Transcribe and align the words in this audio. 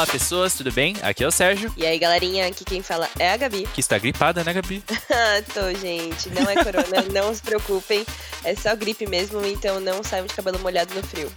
Olá, 0.00 0.06
pessoas, 0.06 0.54
tudo 0.54 0.72
bem? 0.72 0.96
Aqui 1.02 1.22
é 1.22 1.26
o 1.26 1.30
Sérgio. 1.30 1.70
E 1.76 1.84
aí, 1.84 1.98
galerinha, 1.98 2.46
aqui 2.46 2.64
quem 2.64 2.82
fala 2.82 3.06
é 3.18 3.32
a 3.32 3.36
Gabi. 3.36 3.68
Que 3.74 3.80
está 3.80 3.98
gripada, 3.98 4.42
né, 4.42 4.50
Gabi? 4.50 4.82
Tô, 5.52 5.74
gente. 5.78 6.30
Não 6.30 6.48
é 6.48 6.54
corona, 6.54 7.02
não 7.12 7.34
se 7.34 7.42
preocupem. 7.42 8.06
É 8.42 8.54
só 8.54 8.74
gripe 8.74 9.06
mesmo, 9.06 9.44
então 9.44 9.78
não 9.78 10.02
saiam 10.02 10.24
de 10.24 10.32
cabelo 10.32 10.58
molhado 10.60 10.94
no 10.94 11.02
frio. 11.02 11.30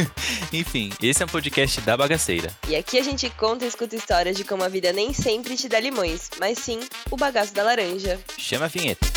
Enfim, 0.50 0.94
esse 1.02 1.22
é 1.22 1.26
um 1.26 1.28
podcast 1.28 1.78
da 1.82 1.94
bagaceira. 1.94 2.50
E 2.66 2.74
aqui 2.74 2.98
a 2.98 3.04
gente 3.04 3.28
conta 3.28 3.66
e 3.66 3.68
escuta 3.68 3.94
histórias 3.94 4.34
de 4.34 4.44
como 4.44 4.64
a 4.64 4.68
vida 4.68 4.94
nem 4.94 5.12
sempre 5.12 5.54
te 5.54 5.68
dá 5.68 5.78
limões, 5.78 6.30
mas 6.40 6.58
sim 6.58 6.80
o 7.10 7.18
bagaço 7.18 7.52
da 7.52 7.64
laranja. 7.64 8.18
Chama 8.38 8.64
a 8.64 8.68
vinheta. 8.68 9.15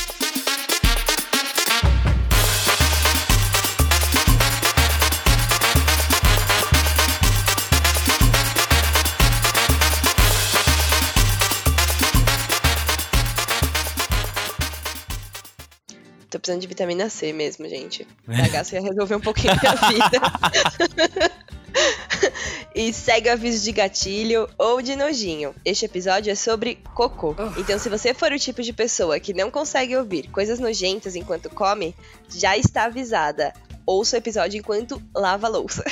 Tô 16.39 16.42
precisando 16.42 16.61
de 16.61 16.68
vitamina 16.68 17.10
C 17.10 17.34
mesmo, 17.34 17.68
gente. 17.68 18.07
Bagaço 18.25 18.74
ia 18.75 18.82
resolver 18.82 19.16
um 19.16 19.20
pouquinho 19.20 19.54
minha 19.61 19.75
vida. 19.75 20.21
e 22.74 22.93
segue 22.93 23.28
o 23.28 23.34
aviso 23.34 23.61
de 23.61 23.74
gatilho 23.74 24.50
ou 24.57 24.82
de 24.82 24.96
nojinho. 24.96 25.54
Este 25.66 25.83
episódio 25.83 26.32
é 26.32 26.36
sobre 26.36 26.80
cocô. 26.96 27.36
Então, 27.57 27.78
se 27.78 27.89
você 27.89 28.14
for 28.14 28.32
o 28.32 28.39
tipo 28.39 28.64
de 28.64 28.71
pessoa 28.71 29.20
que 29.20 29.33
não 29.33 29.52
consegue 29.52 29.97
ouvir 29.97 30.30
coisas 30.30 30.60
nojentas 30.60 31.14
enquanto 31.14 31.50
come, 31.50 31.94
já 32.30 32.58
está 32.58 32.86
avisada 32.86 33.53
ouça 33.89 34.16
o 34.16 34.20
episódio 34.20 34.59
enquanto 34.59 35.02
lava 35.16 35.47
a 35.47 35.50
louça. 35.50 35.83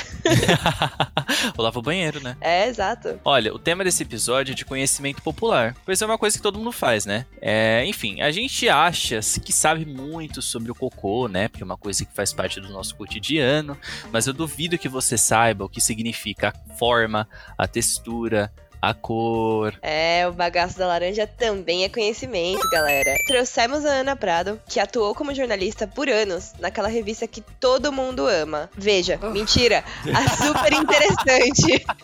Ou 1.58 1.64
lava 1.64 1.78
o 1.78 1.82
banheiro, 1.82 2.20
né? 2.20 2.36
É, 2.40 2.68
exato. 2.68 3.18
Olha, 3.24 3.52
o 3.52 3.58
tema 3.58 3.82
desse 3.82 4.02
episódio 4.04 4.52
é 4.52 4.54
de 4.54 4.64
conhecimento 4.64 5.20
popular, 5.20 5.74
pois 5.84 6.00
é 6.00 6.06
uma 6.06 6.16
coisa 6.16 6.36
que 6.36 6.42
todo 6.42 6.58
mundo 6.58 6.70
faz, 6.70 7.04
né? 7.04 7.26
É, 7.40 7.84
enfim, 7.86 8.20
a 8.20 8.30
gente 8.30 8.68
acha 8.68 9.20
que 9.44 9.52
sabe 9.52 9.84
muito 9.84 10.40
sobre 10.40 10.70
o 10.70 10.74
cocô, 10.74 11.26
né? 11.26 11.48
Porque 11.48 11.62
é 11.62 11.66
uma 11.66 11.76
coisa 11.76 12.04
que 12.04 12.14
faz 12.14 12.32
parte 12.32 12.60
do 12.60 12.68
nosso 12.68 12.94
cotidiano, 12.94 13.76
mas 14.12 14.26
eu 14.26 14.32
duvido 14.32 14.78
que 14.78 14.88
você 14.88 15.18
saiba 15.18 15.64
o 15.64 15.68
que 15.68 15.80
significa 15.80 16.50
a 16.50 16.74
forma, 16.74 17.28
a 17.56 17.66
textura, 17.66 18.52
a 18.80 18.94
cor. 18.94 19.74
É, 19.82 20.26
o 20.28 20.32
bagaço 20.32 20.78
da 20.78 20.86
laranja 20.86 21.26
também 21.26 21.84
é 21.84 21.88
conhecimento, 21.88 22.68
galera. 22.70 23.14
Trouxemos 23.26 23.84
a 23.84 23.90
Ana 23.90 24.16
Prado, 24.16 24.60
que 24.68 24.80
atuou 24.80 25.14
como 25.14 25.34
jornalista 25.34 25.86
por 25.86 26.08
anos 26.08 26.52
naquela 26.58 26.88
revista 26.88 27.26
que 27.26 27.42
todo 27.60 27.92
mundo 27.92 28.26
ama. 28.26 28.70
Veja, 28.76 29.18
oh. 29.22 29.30
mentira, 29.30 29.84
a 30.14 30.36
super 30.36 30.72
interessante. 30.72 31.84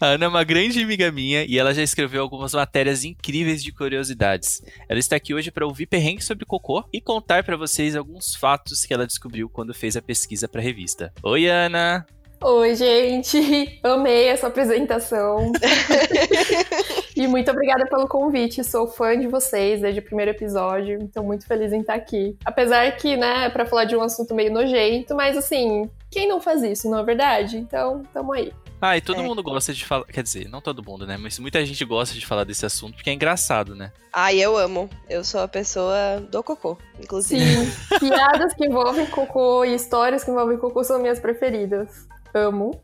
a 0.00 0.06
Ana 0.06 0.24
é 0.24 0.28
uma 0.28 0.44
grande 0.44 0.82
amiga 0.82 1.10
minha 1.10 1.44
e 1.44 1.58
ela 1.58 1.74
já 1.74 1.82
escreveu 1.82 2.22
algumas 2.22 2.52
matérias 2.52 3.04
incríveis 3.04 3.62
de 3.62 3.72
curiosidades. 3.72 4.62
Ela 4.88 4.98
está 4.98 5.16
aqui 5.16 5.34
hoje 5.34 5.50
para 5.50 5.66
ouvir 5.66 5.86
perrengue 5.86 6.22
sobre 6.22 6.44
cocô 6.44 6.84
e 6.92 7.00
contar 7.00 7.44
para 7.44 7.56
vocês 7.56 7.96
alguns 7.96 8.34
fatos 8.34 8.84
que 8.84 8.92
ela 8.92 9.06
descobriu 9.06 9.48
quando 9.48 9.74
fez 9.74 9.96
a 9.96 10.02
pesquisa 10.02 10.48
para 10.48 10.60
a 10.60 10.64
revista. 10.64 11.12
Oi, 11.22 11.48
Ana! 11.48 12.06
Oi, 12.42 12.74
gente! 12.74 13.78
Amei 13.84 14.28
essa 14.28 14.46
apresentação. 14.46 15.52
e 17.14 17.26
muito 17.26 17.50
obrigada 17.50 17.84
pelo 17.84 18.08
convite. 18.08 18.64
Sou 18.64 18.88
fã 18.88 19.18
de 19.18 19.26
vocês 19.26 19.82
desde 19.82 20.00
o 20.00 20.02
primeiro 20.02 20.30
episódio, 20.30 20.98
então 21.02 21.22
muito 21.22 21.46
feliz 21.46 21.70
em 21.70 21.80
estar 21.80 21.92
aqui. 21.92 22.34
Apesar 22.42 22.90
que, 22.96 23.14
né, 23.14 23.50
para 23.50 23.66
falar 23.66 23.84
de 23.84 23.94
um 23.94 24.00
assunto 24.00 24.34
meio 24.34 24.50
nojento, 24.50 25.14
mas 25.14 25.36
assim, 25.36 25.90
quem 26.10 26.26
não 26.26 26.40
faz 26.40 26.62
isso, 26.62 26.90
não 26.90 27.00
é 27.00 27.04
verdade? 27.04 27.58
Então, 27.58 28.04
tamo 28.10 28.32
aí. 28.32 28.54
Ah, 28.80 28.96
e 28.96 29.02
todo 29.02 29.20
é. 29.20 29.22
mundo 29.22 29.42
gosta 29.42 29.74
de 29.74 29.84
falar. 29.84 30.06
Quer 30.06 30.22
dizer, 30.22 30.48
não 30.48 30.62
todo 30.62 30.82
mundo, 30.82 31.06
né? 31.06 31.18
Mas 31.18 31.38
muita 31.38 31.62
gente 31.66 31.84
gosta 31.84 32.18
de 32.18 32.24
falar 32.24 32.44
desse 32.44 32.64
assunto 32.64 32.94
porque 32.94 33.10
é 33.10 33.12
engraçado, 33.12 33.74
né? 33.74 33.92
Ah, 34.10 34.32
eu 34.32 34.56
amo. 34.56 34.88
Eu 35.10 35.22
sou 35.22 35.42
a 35.42 35.48
pessoa 35.48 36.26
do 36.30 36.42
cocô, 36.42 36.78
inclusive. 36.98 37.66
Sim. 37.66 37.98
Piadas 37.98 38.54
que 38.54 38.64
envolvem 38.64 39.04
cocô 39.04 39.62
e 39.62 39.74
histórias 39.74 40.24
que 40.24 40.30
envolvem 40.30 40.56
cocô 40.56 40.82
são 40.82 40.98
minhas 40.98 41.20
preferidas. 41.20 42.08
Amo. 42.34 42.82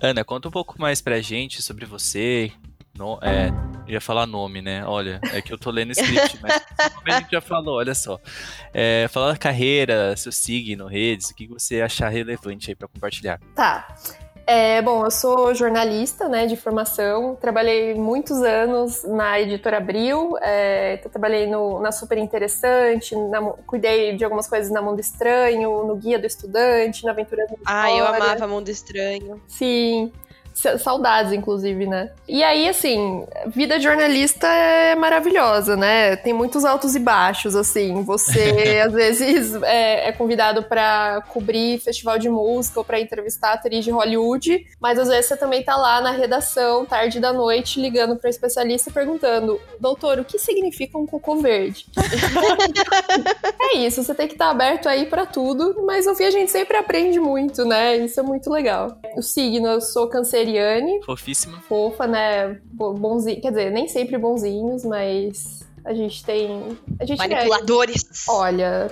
Ana, 0.00 0.24
conta 0.24 0.48
um 0.48 0.50
pouco 0.50 0.80
mais 0.80 1.00
pra 1.00 1.20
gente 1.20 1.62
sobre 1.62 1.84
você. 1.84 2.52
No, 2.96 3.16
é, 3.22 3.50
ia 3.86 4.00
falar 4.00 4.26
nome, 4.26 4.60
né? 4.60 4.84
Olha, 4.84 5.20
é 5.32 5.40
que 5.40 5.52
eu 5.52 5.58
tô 5.58 5.70
lendo 5.70 5.92
script, 5.92 6.36
mas 6.42 6.60
a 7.06 7.20
gente 7.20 7.30
já 7.30 7.40
falou, 7.40 7.76
olha 7.76 7.94
só. 7.94 8.18
É, 8.74 9.06
falar 9.08 9.32
da 9.32 9.38
carreira, 9.38 10.16
seu 10.16 10.32
signo, 10.32 10.86
redes, 10.86 11.30
o 11.30 11.34
que 11.34 11.46
você 11.46 11.80
achar 11.80 12.08
relevante 12.08 12.70
aí 12.70 12.74
pra 12.74 12.88
compartilhar. 12.88 13.38
Tá. 13.54 13.86
É, 14.50 14.80
bom, 14.80 15.04
eu 15.04 15.10
sou 15.10 15.54
jornalista, 15.54 16.26
né, 16.26 16.46
de 16.46 16.56
formação. 16.56 17.36
Trabalhei 17.36 17.92
muitos 17.92 18.40
anos 18.40 19.04
na 19.04 19.38
editora 19.38 19.76
Abril. 19.76 20.38
É, 20.40 20.96
trabalhei 20.96 21.46
no, 21.46 21.78
na 21.80 21.92
Super 21.92 22.16
Interessante, 22.16 23.14
na, 23.14 23.42
cuidei 23.66 24.16
de 24.16 24.24
algumas 24.24 24.48
coisas 24.48 24.72
na 24.72 24.80
Mundo 24.80 25.00
Estranho, 25.00 25.84
no 25.84 25.94
Guia 25.96 26.18
do 26.18 26.26
Estudante, 26.26 27.04
na 27.04 27.10
Aventura 27.10 27.46
do 27.46 27.58
Ah, 27.66 27.90
eu 27.90 28.06
amava 28.06 28.46
Mundo 28.46 28.70
Estranho. 28.70 29.38
Sim. 29.46 30.10
Saudades, 30.78 31.32
inclusive, 31.32 31.86
né? 31.86 32.10
E 32.26 32.42
aí, 32.42 32.68
assim, 32.68 33.24
vida 33.46 33.78
de 33.78 33.84
jornalista 33.84 34.46
é 34.48 34.94
maravilhosa, 34.96 35.76
né? 35.76 36.16
Tem 36.16 36.32
muitos 36.32 36.64
altos 36.64 36.96
e 36.96 36.98
baixos, 36.98 37.54
assim. 37.54 38.02
Você, 38.02 38.80
às 38.84 38.92
vezes, 38.92 39.54
é, 39.62 40.08
é 40.08 40.12
convidado 40.12 40.64
para 40.64 41.22
cobrir 41.28 41.78
festival 41.78 42.18
de 42.18 42.28
música 42.28 42.80
ou 42.80 42.84
para 42.84 42.98
entrevistar 42.98 43.52
atriz 43.52 43.84
de 43.84 43.90
Hollywood, 43.90 44.66
mas 44.80 44.98
às 44.98 45.08
vezes 45.08 45.26
você 45.26 45.36
também 45.36 45.62
tá 45.62 45.76
lá 45.76 46.00
na 46.00 46.10
redação, 46.10 46.84
tarde 46.84 47.20
da 47.20 47.32
noite, 47.32 47.80
ligando 47.80 48.16
para 48.16 48.28
especialista 48.28 48.90
e 48.90 48.92
perguntando: 48.92 49.60
doutor, 49.78 50.18
o 50.18 50.24
que 50.24 50.38
significa 50.38 50.98
um 50.98 51.06
cocô 51.06 51.36
verde? 51.36 51.86
é 53.60 53.76
isso, 53.76 54.02
você 54.02 54.14
tem 54.14 54.26
que 54.26 54.34
estar 54.34 54.46
tá 54.46 54.50
aberto 54.50 54.88
aí 54.88 55.06
para 55.06 55.24
tudo, 55.24 55.84
mas 55.86 56.06
no 56.06 56.16
fim 56.16 56.24
a 56.24 56.30
gente 56.30 56.50
sempre 56.50 56.76
aprende 56.76 57.20
muito, 57.20 57.64
né? 57.64 57.96
Isso 57.96 58.18
é 58.18 58.22
muito 58.22 58.50
legal. 58.50 58.98
O 59.16 59.22
signo, 59.22 59.68
eu 59.68 59.80
sou 59.80 60.08
câncer 60.08 60.47
Ariane. 60.48 61.02
Fofíssima. 61.04 61.60
Fofa, 61.68 62.06
né? 62.06 62.58
Bonzinho. 62.72 63.40
Quer 63.40 63.50
dizer, 63.50 63.70
nem 63.70 63.86
sempre 63.88 64.16
bonzinhos, 64.16 64.84
mas 64.84 65.66
a 65.84 65.92
gente 65.94 66.24
tem. 66.24 66.78
A 66.98 67.04
gente 67.04 67.18
Manipuladores. 67.18 68.28
É... 68.28 68.32
Olha. 68.32 68.90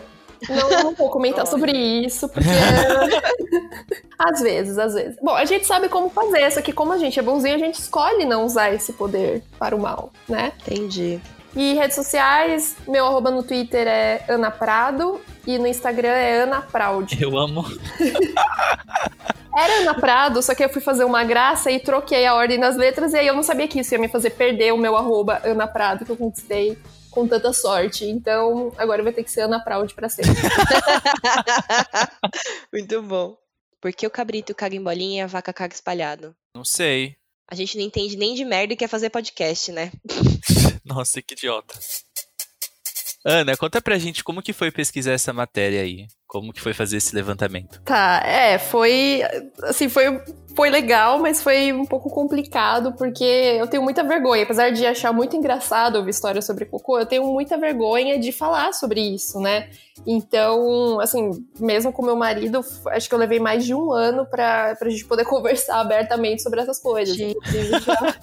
Não, 0.50 0.69
não 0.84 0.94
vou 0.94 1.09
comentar 1.09 1.47
sobre 1.47 1.72
isso, 1.72 2.28
porque. 2.28 2.49
às 4.19 4.41
vezes, 4.41 4.78
às 4.78 4.93
vezes. 4.93 5.17
Bom, 5.22 5.34
a 5.34 5.44
gente 5.47 5.67
sabe 5.67 5.89
como 5.89 6.11
fazer, 6.11 6.50
só 6.53 6.61
que 6.61 6.72
como 6.72 6.93
a 6.93 6.99
gente 6.99 7.19
é 7.19 7.22
bonzinho, 7.22 7.55
a 7.55 7.59
gente 7.59 7.81
escolhe 7.81 8.27
não 8.27 8.44
usar 8.44 8.73
esse 8.73 8.93
poder 8.93 9.43
para 9.59 9.75
o 9.75 9.81
mal, 9.81 10.12
né? 10.28 10.53
Entendi. 10.67 11.21
E 11.56 11.72
redes 11.72 11.97
sociais, 11.97 12.77
meu 12.87 13.06
arroba 13.06 13.31
no 13.31 13.43
Twitter 13.43 13.89
é 13.89 14.22
Ana 14.28 14.50
Prado 14.50 15.19
e 15.47 15.56
no 15.56 15.67
Instagram 15.67 16.11
é 16.11 16.43
Ana 16.43 16.61
Proud. 16.61 17.17
Eu 17.19 17.39
amo. 17.39 17.65
Era 19.56 19.81
Ana 19.81 19.94
Prado, 19.94 20.43
só 20.43 20.55
que 20.55 20.62
eu 20.62 20.69
fui 20.69 20.83
fazer 20.83 21.05
uma 21.05 21.25
graça 21.25 21.71
e 21.71 21.81
troquei 21.81 22.27
a 22.27 22.34
ordem 22.34 22.61
das 22.61 22.77
letras, 22.77 23.15
e 23.15 23.17
aí 23.17 23.27
eu 23.27 23.34
não 23.34 23.43
sabia 23.43 23.67
que 23.67 23.81
isso 23.81 23.94
ia 23.94 23.99
me 23.99 24.06
fazer 24.06 24.31
perder 24.31 24.75
o 24.75 24.77
meu 24.77 24.94
arroba 24.94 25.41
Ana 25.44 25.67
Prado, 25.67 26.05
que 26.05 26.12
eu 26.12 26.17
conquistei 26.17 26.77
com 27.11 27.27
tanta 27.27 27.50
sorte. 27.55 28.05
Então, 28.05 28.71
agora 28.77 29.03
vai 29.03 29.15
ter 29.15 29.25
que 29.25 29.31
ser 29.31 29.41
Ana 29.41 29.59
Proud 29.59 29.94
pra 29.94 30.11
sempre. 30.11 30.33
Muito 32.71 33.00
bom. 33.00 33.34
Por 33.81 33.94
que 33.94 34.06
o 34.06 34.11
cabrito 34.11 34.55
caga 34.55 34.77
em 34.77 34.83
bolinha 34.83 35.23
e 35.23 35.23
a 35.23 35.27
vaca 35.27 35.55
caga 35.55 35.75
espalhado? 35.75 36.37
Não 36.55 36.67
sei. 36.67 37.17
A 37.49 37.55
gente 37.55 37.78
não 37.78 37.84
entende 37.84 38.17
nem 38.17 38.34
de 38.34 38.44
merda 38.44 38.75
e 38.75 38.77
quer 38.77 38.88
fazer 38.88 39.09
podcast, 39.09 39.73
né? 39.73 39.91
Nossa, 40.87 41.21
que 41.21 41.35
idiota. 41.35 41.79
Ana, 43.25 43.56
conta 43.56 43.83
pra 43.83 43.99
gente 43.99 44.23
como 44.23 44.41
que 44.41 44.53
foi 44.53 44.71
pesquisar 44.71 45.12
essa 45.12 45.33
matéria 45.33 45.83
aí. 45.83 46.06
Como 46.29 46.53
que 46.53 46.61
foi 46.61 46.73
fazer 46.73 46.99
esse 46.99 47.15
levantamento? 47.15 47.81
Tá, 47.83 48.23
é, 48.25 48.56
foi 48.56 49.23
assim, 49.65 49.88
foi 49.88 50.05
foi 50.56 50.70
legal, 50.70 51.19
mas 51.19 51.43
foi 51.43 51.70
um 51.70 51.85
pouco 51.85 52.08
complicado 52.08 52.94
porque 52.94 53.23
eu 53.23 53.67
tenho 53.67 53.82
muita 53.82 54.03
vergonha, 54.03 54.43
apesar 54.43 54.70
de 54.70 54.87
achar 54.87 55.12
muito 55.12 55.37
engraçado 55.37 55.97
ouvir 55.97 56.11
histórias 56.11 56.47
sobre 56.47 56.64
cocô, 56.64 56.99
eu 56.99 57.05
tenho 57.05 57.26
muita 57.26 57.58
vergonha 57.58 58.19
de 58.19 58.32
falar 58.32 58.73
sobre 58.73 59.00
isso, 59.00 59.38
né? 59.38 59.69
Então, 60.06 61.00
assim, 61.00 61.44
mesmo 61.58 61.93
com 61.93 62.03
meu 62.03 62.17
marido, 62.17 62.64
acho 62.88 63.08
que 63.08 63.14
eu 63.14 63.19
levei 63.19 63.38
mais 63.38 63.64
de 63.64 63.75
um 63.75 63.93
ano 63.93 64.26
pra, 64.26 64.75
pra 64.76 64.91
gente 64.91 65.05
poder 65.05 65.25
conversar 65.29 65.81
abertamente 65.81 66.43
sobre 66.43 66.61
essas 66.61 66.79
coisas. 66.79 67.17
Já, 67.17 68.17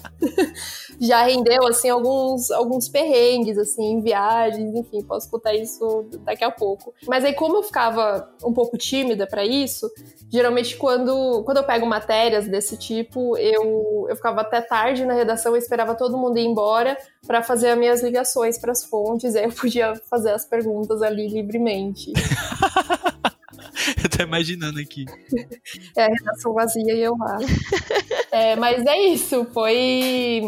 já 1.00 1.22
rendeu, 1.24 1.66
assim, 1.66 1.88
alguns, 1.88 2.50
alguns 2.50 2.88
perrengues, 2.88 3.58
assim, 3.58 3.94
em 3.94 4.00
viagens, 4.00 4.74
enfim, 4.74 5.02
posso 5.02 5.28
contar 5.30 5.54
isso 5.54 6.06
daqui 6.24 6.44
a 6.44 6.50
pouco. 6.50 6.94
Mas 7.06 7.24
aí, 7.24 7.32
como 7.34 7.56
eu 7.56 7.62
ficava 7.62 8.28
um 8.44 8.52
pouco 8.52 8.78
tímida 8.78 9.26
para 9.26 9.44
isso, 9.44 9.90
geralmente 10.30 10.76
quando, 10.76 11.42
quando 11.44 11.58
eu 11.58 11.64
pego 11.64 11.86
matérias 12.24 12.48
desse 12.48 12.76
tipo, 12.76 13.36
eu, 13.36 14.06
eu 14.08 14.16
ficava 14.16 14.40
até 14.40 14.60
tarde 14.60 15.04
na 15.04 15.14
redação, 15.14 15.54
e 15.54 15.58
esperava 15.58 15.94
todo 15.94 16.16
mundo 16.16 16.38
ir 16.38 16.44
embora 16.44 16.96
para 17.26 17.42
fazer 17.42 17.68
as 17.68 17.78
minhas 17.78 18.02
ligações 18.02 18.58
para 18.58 18.72
as 18.72 18.84
fontes, 18.84 19.34
e 19.34 19.38
aí 19.38 19.44
eu 19.44 19.52
podia 19.52 19.94
fazer 20.08 20.32
as 20.32 20.44
perguntas 20.44 21.02
ali 21.02 21.28
livremente. 21.28 22.12
Eu 24.02 24.08
tô 24.08 24.22
imaginando 24.22 24.78
aqui. 24.78 25.04
É 25.96 26.04
a 26.04 26.08
redação 26.08 26.54
vazia 26.54 26.94
e 26.94 27.02
eu 27.02 27.16
lá. 27.18 27.36
É, 28.34 28.56
mas 28.56 28.84
é 28.84 28.98
isso, 28.98 29.46
foi, 29.54 30.42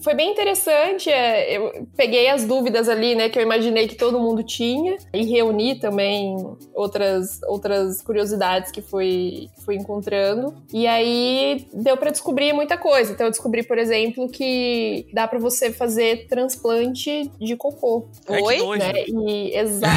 foi 0.00 0.14
bem 0.14 0.30
interessante. 0.30 1.10
É, 1.10 1.56
eu 1.56 1.88
peguei 1.96 2.28
as 2.28 2.44
dúvidas 2.44 2.88
ali, 2.88 3.16
né, 3.16 3.28
que 3.28 3.36
eu 3.36 3.42
imaginei 3.42 3.88
que 3.88 3.96
todo 3.96 4.20
mundo 4.20 4.44
tinha, 4.44 4.96
e 5.12 5.24
reuni 5.24 5.74
também 5.74 6.36
outras, 6.72 7.40
outras 7.48 8.00
curiosidades 8.00 8.70
que 8.70 8.80
fui, 8.80 9.48
fui 9.64 9.74
encontrando. 9.74 10.54
E 10.72 10.86
aí 10.86 11.66
deu 11.74 11.96
para 11.96 12.12
descobrir 12.12 12.52
muita 12.52 12.78
coisa. 12.78 13.10
Então 13.10 13.26
eu 13.26 13.30
descobri, 13.32 13.64
por 13.64 13.76
exemplo, 13.76 14.28
que 14.28 15.08
dá 15.12 15.26
para 15.26 15.40
você 15.40 15.72
fazer 15.72 16.28
transplante 16.28 17.28
de 17.40 17.56
cocô. 17.56 18.06
Oi? 18.28 18.78
Né? 18.78 18.92
E, 19.08 19.58
exato. 19.58 19.96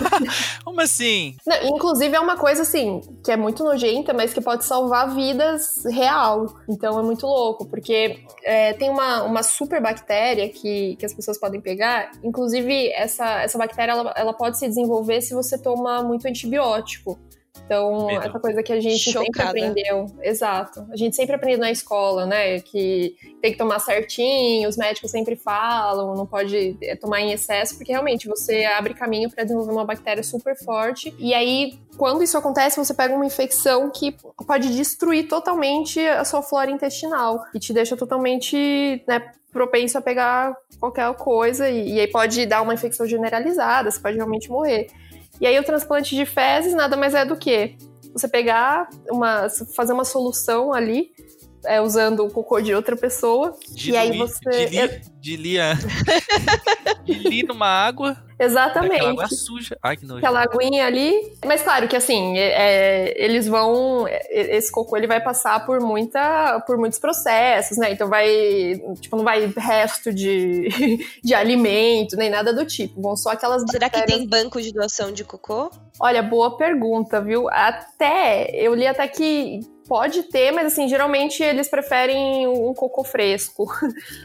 Como 0.64 0.80
assim? 0.80 1.36
Não, 1.46 1.76
inclusive 1.76 2.16
é 2.16 2.20
uma 2.20 2.38
coisa 2.38 2.62
assim, 2.62 3.02
que 3.22 3.30
é 3.30 3.36
muito 3.36 3.62
nojenta, 3.62 4.14
mas 4.14 4.32
que 4.32 4.40
pode 4.40 4.64
salvar 4.64 5.14
vidas 5.14 5.84
real. 5.84 6.46
Então 6.70 6.98
é 7.00 7.02
muito 7.02 7.26
louco, 7.26 7.66
porque 7.66 8.22
é, 8.44 8.72
tem 8.74 8.88
uma, 8.88 9.24
uma 9.24 9.42
super 9.42 9.82
bactéria 9.82 10.48
que, 10.48 10.94
que 10.96 11.04
as 11.04 11.12
pessoas 11.12 11.36
podem 11.36 11.60
pegar. 11.60 12.12
Inclusive, 12.22 12.92
essa, 12.92 13.42
essa 13.42 13.58
bactéria 13.58 13.90
ela, 13.90 14.14
ela 14.16 14.32
pode 14.32 14.56
se 14.56 14.68
desenvolver 14.68 15.20
se 15.20 15.34
você 15.34 15.58
toma 15.58 16.00
muito 16.02 16.28
antibiótico. 16.28 17.18
Então, 17.64 18.06
Medo. 18.06 18.26
essa 18.26 18.40
coisa 18.40 18.62
que 18.62 18.72
a 18.72 18.80
gente 18.80 18.98
Chocada. 18.98 19.24
sempre 19.26 19.42
aprendeu. 19.42 20.06
Exato. 20.22 20.86
A 20.90 20.96
gente 20.96 21.14
sempre 21.14 21.34
aprende 21.36 21.58
na 21.58 21.70
escola, 21.70 22.26
né? 22.26 22.60
Que 22.60 23.14
tem 23.40 23.52
que 23.52 23.58
tomar 23.58 23.78
certinho, 23.78 24.68
os 24.68 24.76
médicos 24.76 25.10
sempre 25.10 25.36
falam, 25.36 26.14
não 26.14 26.26
pode 26.26 26.76
eh, 26.82 26.96
tomar 26.96 27.20
em 27.20 27.32
excesso, 27.32 27.76
porque 27.76 27.92
realmente 27.92 28.28
você 28.28 28.64
abre 28.64 28.94
caminho 28.94 29.30
para 29.30 29.44
desenvolver 29.44 29.72
uma 29.72 29.84
bactéria 29.84 30.22
super 30.22 30.56
forte. 30.56 31.14
E 31.18 31.32
aí, 31.32 31.78
quando 31.96 32.22
isso 32.22 32.36
acontece, 32.36 32.76
você 32.76 32.94
pega 32.94 33.14
uma 33.14 33.26
infecção 33.26 33.90
que 33.90 34.16
pode 34.46 34.74
destruir 34.74 35.28
totalmente 35.28 36.00
a 36.00 36.24
sua 36.24 36.42
flora 36.42 36.70
intestinal 36.70 37.44
e 37.54 37.58
te 37.58 37.72
deixa 37.72 37.96
totalmente, 37.96 39.02
né, 39.06 39.32
propenso 39.52 39.98
a 39.98 40.00
pegar 40.00 40.56
qualquer 40.78 41.12
coisa 41.14 41.68
e, 41.68 41.94
e 41.94 42.00
aí 42.00 42.06
pode 42.06 42.46
dar 42.46 42.62
uma 42.62 42.74
infecção 42.74 43.06
generalizada, 43.06 43.90
você 43.90 44.00
pode 44.00 44.16
realmente 44.16 44.48
morrer. 44.48 44.88
E 45.40 45.46
aí 45.46 45.58
o 45.58 45.64
transplante 45.64 46.14
de 46.14 46.26
fezes 46.26 46.74
nada 46.74 46.96
mais 46.96 47.14
é 47.14 47.24
do 47.24 47.36
que 47.36 47.76
você 48.12 48.28
pegar 48.28 48.88
uma, 49.10 49.48
fazer 49.74 49.92
uma 49.92 50.04
solução 50.04 50.72
ali 50.72 51.12
é, 51.64 51.80
usando 51.80 52.24
o 52.24 52.30
cocô 52.30 52.60
de 52.60 52.74
outra 52.74 52.96
pessoa. 52.96 53.56
e 53.84 53.96
aí 53.96 54.16
você. 54.16 55.00
De 55.20 55.36
lia. 55.36 55.74
De 57.04 57.12
li 57.12 57.42
numa 57.42 57.66
água. 57.66 58.16
Exatamente. 58.38 58.94
Aquela 58.94 59.10
água 59.10 59.28
suja. 59.28 59.76
Ai, 59.82 59.96
que 59.96 60.06
nojo. 60.06 60.18
Aquela 60.18 60.42
aguinha 60.42 60.86
ali. 60.86 61.12
Mas 61.44 61.62
claro 61.62 61.86
que 61.88 61.96
assim, 61.96 62.38
é, 62.38 62.52
é 62.52 63.24
eles 63.24 63.46
vão. 63.46 64.06
É, 64.08 64.56
esse 64.56 64.72
cocô 64.72 64.96
ele 64.96 65.06
vai 65.06 65.20
passar 65.20 65.66
por 65.66 65.80
muita. 65.80 66.60
por 66.66 66.78
muitos 66.78 66.98
processos, 66.98 67.76
né? 67.76 67.92
Então 67.92 68.08
vai. 68.08 68.80
Tipo, 69.00 69.16
não 69.16 69.24
vai 69.24 69.52
resto 69.54 70.12
de, 70.12 70.68
de 71.22 71.34
alimento, 71.34 72.16
nem 72.16 72.30
nada 72.30 72.52
do 72.52 72.64
tipo. 72.64 73.00
Vão 73.00 73.16
só 73.16 73.30
aquelas. 73.30 73.62
Será 73.70 73.86
bactérias... 73.86 74.10
que 74.10 74.18
tem 74.18 74.28
banco 74.28 74.60
de 74.60 74.72
doação 74.72 75.12
de 75.12 75.24
cocô? 75.24 75.70
Olha, 75.98 76.22
boa 76.22 76.56
pergunta, 76.56 77.20
viu? 77.20 77.48
Até. 77.50 78.50
Eu 78.54 78.74
li 78.74 78.86
até 78.86 79.06
que 79.06 79.60
Pode 79.90 80.22
ter, 80.22 80.52
mas 80.52 80.66
assim, 80.68 80.86
geralmente 80.86 81.42
eles 81.42 81.68
preferem 81.68 82.46
um 82.46 82.72
cocô 82.72 83.02
fresco. 83.02 83.66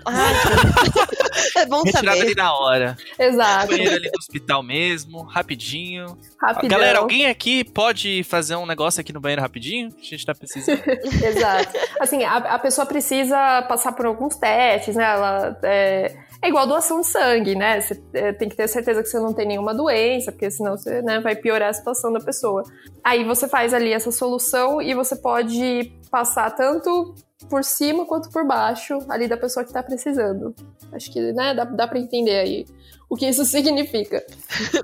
Ah, 0.07 0.11
é 1.57 1.65
bom 1.65 1.81
Retirada 1.81 2.09
saber. 2.09 2.21
ali 2.21 2.35
na 2.35 2.53
hora. 2.53 2.97
Exato. 3.17 3.69
Banheiro 3.69 3.95
ali 3.95 4.05
no 4.05 4.19
hospital 4.19 4.61
mesmo, 4.61 5.23
rapidinho. 5.23 6.17
Rapidão. 6.39 6.69
Galera, 6.69 6.99
alguém 6.99 7.25
aqui 7.25 7.63
pode 7.63 8.23
fazer 8.23 8.55
um 8.55 8.67
negócio 8.67 9.01
aqui 9.01 9.11
no 9.11 9.19
banheiro 9.19 9.41
rapidinho? 9.41 9.89
A 9.97 10.03
gente 10.03 10.23
tá 10.23 10.35
precisando. 10.35 10.79
Exato. 11.25 11.73
Assim, 11.99 12.23
a, 12.23 12.37
a, 12.37 12.59
pessoa 12.59 12.85
precisa 12.85 13.63
passar 13.63 13.93
por 13.93 14.05
alguns 14.05 14.35
testes, 14.35 14.95
né? 14.95 15.03
Ela... 15.03 15.59
É 15.63 16.24
é 16.41 16.49
igual 16.49 16.67
doação 16.67 17.01
de 17.01 17.07
sangue, 17.07 17.55
né? 17.55 17.81
Você 17.81 18.01
é, 18.13 18.33
tem 18.33 18.49
que 18.49 18.55
ter 18.55 18.67
certeza 18.67 19.01
que 19.01 19.09
você 19.09 19.19
não 19.19 19.33
tem 19.33 19.47
nenhuma 19.47 19.73
doença, 19.73 20.31
porque 20.31 20.49
senão 20.51 20.77
você 20.77 21.01
né, 21.01 21.19
vai 21.19 21.35
piorar 21.35 21.69
a 21.69 21.73
situação 21.73 22.11
da 22.11 22.19
pessoa. 22.19 22.63
Aí 23.03 23.23
você 23.23 23.47
faz 23.47 23.73
ali 23.73 23.91
essa 23.91 24.11
solução 24.11 24.81
e 24.81 24.93
você 24.93 25.15
pode 25.15 25.91
passar 26.11 26.51
tanto 26.51 27.15
por 27.49 27.63
cima 27.63 28.05
quanto 28.05 28.29
por 28.29 28.45
baixo 28.45 28.99
ali 29.09 29.27
da 29.27 29.37
pessoa 29.37 29.65
que 29.65 29.73
tá 29.73 29.83
precisando. 29.83 30.55
Acho 30.91 31.11
que 31.11 31.19
né, 31.33 31.53
dá, 31.53 31.63
dá 31.63 31.87
para 31.87 31.99
entender 31.99 32.37
aí 32.37 32.65
o 33.09 33.15
que 33.15 33.27
isso 33.27 33.43
significa. 33.45 34.23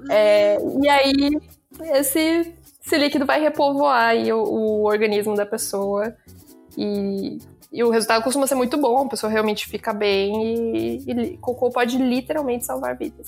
é, 0.10 0.58
e 0.82 0.90
aí, 0.90 1.14
esse, 1.94 2.54
esse 2.86 2.98
líquido 2.98 3.26
vai 3.26 3.42
repovoar 3.42 4.16
o, 4.16 4.44
o 4.44 4.84
organismo 4.86 5.36
da 5.36 5.46
pessoa 5.46 6.16
e 6.78 7.40
e 7.72 7.84
o 7.84 7.90
resultado 7.90 8.24
costuma 8.24 8.48
ser 8.48 8.56
muito 8.56 8.78
bom, 8.78 9.06
a 9.06 9.10
pessoa 9.10 9.32
realmente 9.32 9.68
fica 9.68 9.94
bem 9.94 10.76
e, 10.76 11.12
e 11.12 11.38
cocô 11.38 11.70
pode 11.70 11.98
literalmente 11.98 12.66
salvar 12.66 12.98
vidas. 12.98 13.28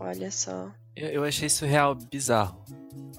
Olha 0.00 0.30
só. 0.30 0.70
Eu, 0.94 1.08
eu 1.08 1.24
achei 1.24 1.46
isso 1.46 1.64
real 1.64 1.94
bizarro. 1.94 2.60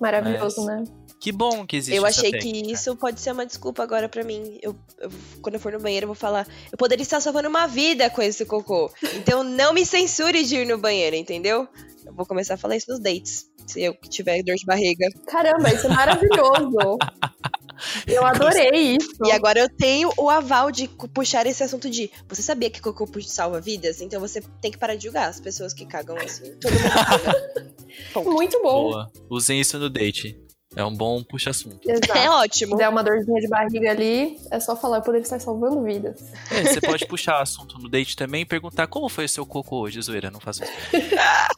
Maravilhoso, 0.01 0.65
mas... 0.65 0.81
né? 0.81 0.95
Que 1.19 1.31
bom 1.31 1.65
que 1.65 1.77
existe 1.77 1.97
Eu 1.97 2.05
achei 2.05 2.31
que 2.31 2.71
isso 2.71 2.95
pode 2.95 3.19
ser 3.19 3.31
uma 3.31 3.45
desculpa 3.45 3.81
agora 3.81 4.07
para 4.07 4.23
mim. 4.23 4.59
Eu, 4.61 4.75
eu, 4.99 5.09
quando 5.41 5.55
eu 5.55 5.59
for 5.59 5.71
no 5.71 5.79
banheiro, 5.79 6.03
eu 6.03 6.07
vou 6.07 6.15
falar. 6.15 6.47
Eu 6.71 6.77
poderia 6.77 7.01
estar 7.01 7.19
salvando 7.19 7.49
uma 7.49 7.65
vida 7.65 8.09
com 8.09 8.21
esse 8.21 8.45
cocô. 8.45 8.91
Então 9.15 9.43
não 9.43 9.73
me 9.73 9.85
censure 9.85 10.43
de 10.43 10.57
ir 10.57 10.67
no 10.67 10.77
banheiro, 10.77 11.15
entendeu? 11.15 11.67
Eu 12.05 12.13
vou 12.13 12.25
começar 12.25 12.53
a 12.53 12.57
falar 12.57 12.75
isso 12.75 12.91
nos 12.91 12.99
dates. 12.99 13.49
Se 13.65 13.81
eu 13.81 13.95
tiver 13.95 14.43
dor 14.43 14.55
de 14.55 14.65
barriga. 14.65 15.07
Caramba, 15.25 15.73
isso 15.73 15.87
é 15.87 15.89
maravilhoso. 15.89 16.97
Eu 18.05 18.25
adorei 18.27 18.95
isso. 18.95 19.09
E 19.25 19.31
agora 19.31 19.59
eu 19.59 19.69
tenho 19.69 20.11
o 20.17 20.29
aval 20.29 20.71
de 20.71 20.87
puxar 21.13 21.45
esse 21.45 21.63
assunto 21.63 21.89
de 21.89 22.11
você 22.27 22.41
sabia 22.41 22.69
que 22.69 22.81
cocô 22.81 23.07
salva 23.21 23.59
vidas? 23.59 24.01
Então 24.01 24.19
você 24.19 24.41
tem 24.61 24.71
que 24.71 24.77
parar 24.77 24.95
de 24.95 25.03
julgar 25.03 25.29
as 25.29 25.39
pessoas 25.39 25.73
que 25.73 25.85
cagam 25.85 26.17
assim. 26.17 26.53
Todo 28.13 28.25
mundo 28.25 28.35
Muito 28.35 28.61
bom. 28.61 28.91
Boa. 28.91 29.11
Usem 29.29 29.59
isso 29.59 29.77
no 29.77 29.89
date. 29.89 30.39
É 30.75 30.85
um 30.85 30.93
bom 30.93 31.23
puxa-assunto. 31.23 31.79
É 31.89 32.29
ótimo. 32.29 32.73
Se 32.73 32.77
der 32.77 32.89
uma 32.89 33.03
dorzinha 33.03 33.41
de 33.41 33.47
barriga 33.47 33.89
ali, 33.89 34.37
é 34.51 34.59
só 34.59 34.75
falar, 34.75 34.97
eu 34.97 35.01
poderia 35.01 35.23
estar 35.23 35.39
salvando 35.39 35.81
vidas. 35.81 36.23
É, 36.51 36.65
você 36.65 36.79
pode 36.79 37.07
puxar 37.07 37.41
assunto 37.41 37.79
no 37.79 37.89
date 37.89 38.15
também 38.15 38.41
e 38.41 38.45
perguntar 38.45 38.85
como 38.85 39.09
foi 39.09 39.25
o 39.25 39.29
seu 39.29 39.43
cocô 39.43 39.79
hoje, 39.79 39.99
zoeira, 39.99 40.29
não 40.29 40.39
faço 40.39 40.63
isso. 40.63 40.73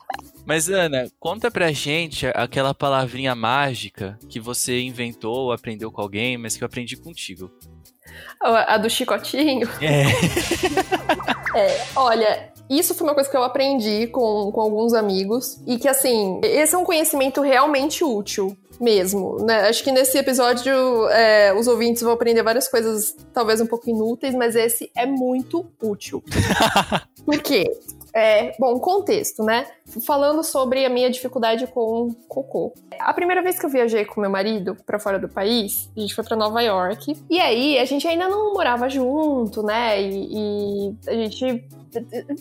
Mas, 0.49 0.67
Ana, 0.67 1.07
conta 1.19 1.51
pra 1.51 1.71
gente 1.71 2.25
aquela 2.33 2.73
palavrinha 2.73 3.35
mágica 3.35 4.17
que 4.27 4.39
você 4.39 4.81
inventou 4.81 5.41
ou 5.41 5.51
aprendeu 5.51 5.91
com 5.91 6.01
alguém, 6.01 6.39
mas 6.39 6.57
que 6.57 6.63
eu 6.63 6.65
aprendi 6.65 6.97
contigo. 6.97 7.51
A, 8.41 8.75
do 8.79 8.89
chicotinho? 8.89 9.69
É. 9.79 10.05
é. 11.55 11.85
Olha, 11.95 12.51
isso 12.67 12.95
foi 12.95 13.05
uma 13.05 13.13
coisa 13.13 13.29
que 13.29 13.37
eu 13.37 13.43
aprendi 13.43 14.07
com, 14.07 14.51
com 14.51 14.59
alguns 14.59 14.95
amigos. 14.95 15.61
E 15.67 15.77
que, 15.77 15.87
assim, 15.87 16.41
esse 16.43 16.73
é 16.73 16.77
um 16.79 16.83
conhecimento 16.83 17.41
realmente 17.41 18.03
útil 18.03 18.57
mesmo, 18.81 19.37
né? 19.45 19.67
Acho 19.69 19.83
que 19.83 19.91
nesse 19.91 20.17
episódio 20.17 20.73
é, 21.09 21.53
os 21.53 21.67
ouvintes 21.67 22.01
vão 22.01 22.13
aprender 22.13 22.41
várias 22.41 22.67
coisas, 22.67 23.15
talvez 23.31 23.61
um 23.61 23.67
pouco 23.67 23.87
inúteis, 23.87 24.33
mas 24.33 24.55
esse 24.55 24.89
é 24.97 25.05
muito 25.05 25.71
útil. 25.79 26.23
Por 27.23 27.39
quê? 27.39 27.69
É, 28.13 28.55
bom, 28.59 28.79
contexto, 28.79 29.43
né? 29.43 29.67
Falando 30.05 30.43
sobre 30.43 30.85
a 30.85 30.89
minha 30.89 31.09
dificuldade 31.09 31.67
com 31.67 32.13
cocô. 32.27 32.73
A 32.99 33.13
primeira 33.13 33.41
vez 33.41 33.59
que 33.59 33.65
eu 33.65 33.69
viajei 33.69 34.05
com 34.05 34.21
meu 34.21 34.29
marido 34.29 34.75
para 34.85 34.99
fora 34.99 35.19
do 35.19 35.29
país, 35.29 35.89
a 35.95 35.99
gente 35.99 36.15
foi 36.15 36.23
para 36.23 36.35
Nova 36.35 36.61
York. 36.61 37.15
E 37.29 37.39
aí, 37.39 37.77
a 37.77 37.85
gente 37.85 38.07
ainda 38.07 38.27
não 38.27 38.53
morava 38.53 38.89
junto, 38.89 39.63
né? 39.63 40.01
E, 40.01 40.27
e 40.31 40.95
a 41.07 41.13
gente 41.13 41.63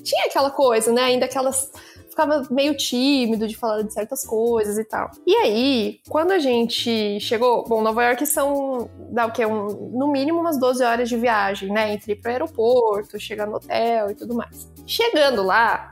tinha 0.02 0.26
aquela 0.26 0.50
coisa, 0.50 0.93
né? 0.93 1.02
Ainda 1.02 1.26
aquelas 1.26 1.71
ficava 2.19 2.43
meio 2.50 2.76
tímido 2.76 3.47
de 3.47 3.57
falar 3.57 3.83
de 3.83 3.93
certas 3.93 4.25
coisas 4.25 4.76
e 4.76 4.85
tal. 4.85 5.11
E 5.25 5.35
aí, 5.37 6.00
quando 6.09 6.33
a 6.33 6.38
gente 6.38 7.21
chegou, 7.21 7.64
bom, 7.64 7.81
Nova 7.81 8.05
York 8.05 8.26
são, 8.26 8.90
dá 9.11 9.26
o 9.26 9.33
que? 9.33 9.47
Um, 9.47 9.90
no 9.93 10.09
mínimo 10.09 10.40
umas 10.40 10.59
12 10.59 10.83
horas 10.83 11.09
de 11.09 11.17
viagem, 11.17 11.71
né? 11.71 11.95
Entre 11.95 12.12
ir 12.12 12.17
pro 12.17 12.33
aeroporto, 12.33 13.21
chegar 13.21 13.47
no 13.47 13.57
hotel 13.57 14.11
e 14.11 14.14
tudo 14.14 14.35
mais. 14.35 14.69
Chegando 14.85 15.45
lá, 15.45 15.90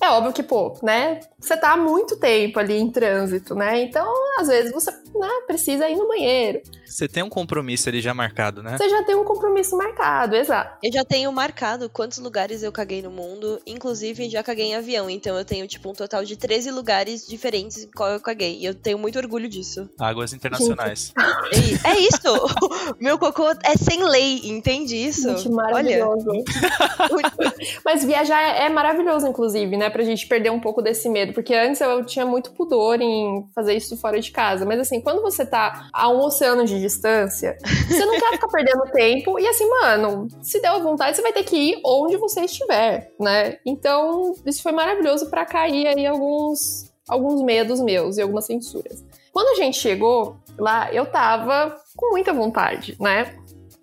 é 0.00 0.08
óbvio 0.10 0.32
que, 0.32 0.42
pô, 0.42 0.78
né? 0.82 1.20
Você 1.38 1.56
tá 1.56 1.72
há 1.72 1.76
muito 1.76 2.16
tempo 2.16 2.58
ali 2.60 2.78
em 2.78 2.90
trânsito, 2.90 3.54
né? 3.54 3.82
Então, 3.82 4.06
às 4.38 4.48
vezes, 4.48 4.72
você 4.72 4.90
né, 4.90 5.28
precisa 5.46 5.88
ir 5.88 5.96
no 5.96 6.06
banheiro. 6.06 6.60
Você 6.86 7.08
tem 7.08 7.22
um 7.22 7.28
compromisso 7.28 7.88
ali 7.88 8.00
já 8.00 8.12
marcado, 8.12 8.62
né? 8.62 8.76
Você 8.76 8.88
já 8.88 9.02
tem 9.02 9.14
um 9.14 9.24
compromisso 9.24 9.76
marcado, 9.76 10.36
exato. 10.36 10.78
Eu 10.82 10.92
já 10.92 11.04
tenho 11.04 11.32
marcado 11.32 11.88
quantos 11.88 12.18
lugares 12.18 12.62
eu 12.62 12.70
caguei 12.70 13.00
no 13.00 13.10
mundo, 13.10 13.60
inclusive 13.66 14.28
já 14.28 14.42
caguei 14.42 14.66
em 14.66 14.74
avião. 14.74 15.08
Então 15.08 15.36
eu 15.36 15.44
tenho, 15.44 15.66
tipo, 15.66 15.90
um 15.90 15.94
total 15.94 16.24
de 16.24 16.36
13 16.36 16.70
lugares 16.70 17.26
diferentes 17.26 17.84
em 17.84 17.90
qual 17.90 18.10
eu 18.10 18.20
caguei. 18.20 18.58
E 18.58 18.66
eu 18.66 18.74
tenho 18.74 18.98
muito 18.98 19.18
orgulho 19.18 19.48
disso. 19.48 19.88
Águas 19.98 20.34
internacionais. 20.34 21.12
é, 21.84 21.92
é 21.92 22.00
isso! 22.00 22.56
Meu 23.00 23.18
cocô 23.18 23.48
é 23.48 23.76
sem 23.76 24.04
lei, 24.04 24.42
entende 24.44 24.94
isso? 24.94 25.28
Gente, 25.36 25.48
maravilhoso. 25.48 26.28
Olha. 26.28 27.54
Mas 27.84 28.04
viajar 28.04 28.40
é 28.40 28.68
maravilhoso, 28.68 29.26
inclusive, 29.26 29.76
né? 29.76 29.86
né, 29.86 29.90
pra 29.90 30.02
gente 30.02 30.26
perder 30.26 30.50
um 30.50 30.60
pouco 30.60 30.82
desse 30.82 31.08
medo, 31.08 31.32
porque 31.32 31.54
antes 31.54 31.80
eu 31.80 32.04
tinha 32.04 32.26
muito 32.26 32.50
pudor 32.52 33.00
em 33.00 33.46
fazer 33.54 33.74
isso 33.74 33.96
fora 33.96 34.20
de 34.20 34.30
casa, 34.30 34.64
mas 34.64 34.80
assim, 34.80 35.00
quando 35.00 35.22
você 35.22 35.46
tá 35.46 35.88
a 35.92 36.08
um 36.08 36.20
oceano 36.20 36.64
de 36.64 36.75
distância, 36.80 37.56
você 37.88 38.04
não 38.04 38.18
quer 38.18 38.32
ficar 38.32 38.48
perdendo 38.48 38.82
tempo, 38.92 39.38
e 39.38 39.46
assim, 39.46 39.68
mano, 39.68 40.28
se 40.42 40.60
der 40.60 40.68
a 40.68 40.78
vontade, 40.78 41.16
você 41.16 41.22
vai 41.22 41.32
ter 41.32 41.44
que 41.44 41.56
ir 41.56 41.80
onde 41.84 42.16
você 42.16 42.42
estiver, 42.42 43.12
né? 43.20 43.58
Então, 43.64 44.34
isso 44.44 44.62
foi 44.62 44.72
maravilhoso 44.72 45.30
para 45.30 45.44
cair 45.44 45.86
aí 45.86 46.06
alguns, 46.06 46.92
alguns 47.08 47.42
medos 47.42 47.80
meus 47.80 48.16
e 48.16 48.22
algumas 48.22 48.46
censuras. 48.46 49.04
Quando 49.32 49.48
a 49.48 49.62
gente 49.62 49.78
chegou 49.78 50.36
lá, 50.58 50.92
eu 50.92 51.06
tava 51.06 51.76
com 51.96 52.10
muita 52.10 52.32
vontade, 52.32 52.96
né? 53.00 53.36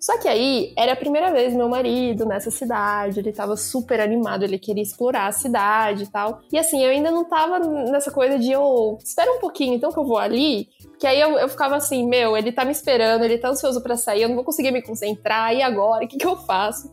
Só 0.04 0.18
que 0.18 0.28
aí 0.28 0.74
era 0.76 0.92
a 0.92 0.96
primeira 0.96 1.32
vez 1.32 1.54
meu 1.54 1.66
marido 1.66 2.26
nessa 2.26 2.50
cidade, 2.50 3.20
ele 3.20 3.32
tava 3.32 3.56
super 3.56 3.98
animado, 4.00 4.42
ele 4.42 4.58
queria 4.58 4.82
explorar 4.82 5.28
a 5.28 5.32
cidade 5.32 6.02
e 6.02 6.06
tal. 6.06 6.42
E 6.52 6.58
assim, 6.58 6.84
eu 6.84 6.90
ainda 6.90 7.10
não 7.10 7.24
tava 7.24 7.58
nessa 7.58 8.10
coisa 8.10 8.38
de, 8.38 8.54
oh, 8.54 8.98
espera 9.02 9.32
um 9.32 9.38
pouquinho 9.38 9.72
então 9.72 9.90
que 9.90 9.98
eu 9.98 10.04
vou 10.04 10.18
ali. 10.18 10.68
Que 11.00 11.06
aí 11.06 11.18
eu, 11.18 11.38
eu 11.38 11.48
ficava 11.48 11.76
assim, 11.76 12.06
meu, 12.06 12.36
ele 12.36 12.52
tá 12.52 12.66
me 12.66 12.70
esperando, 12.70 13.24
ele 13.24 13.38
tá 13.38 13.48
ansioso 13.48 13.82
para 13.82 13.96
sair, 13.96 14.20
eu 14.20 14.28
não 14.28 14.36
vou 14.36 14.44
conseguir 14.44 14.72
me 14.72 14.82
concentrar, 14.82 15.54
e 15.54 15.62
agora? 15.62 16.04
O 16.04 16.08
que, 16.08 16.18
que 16.18 16.26
eu 16.26 16.36
faço? 16.36 16.92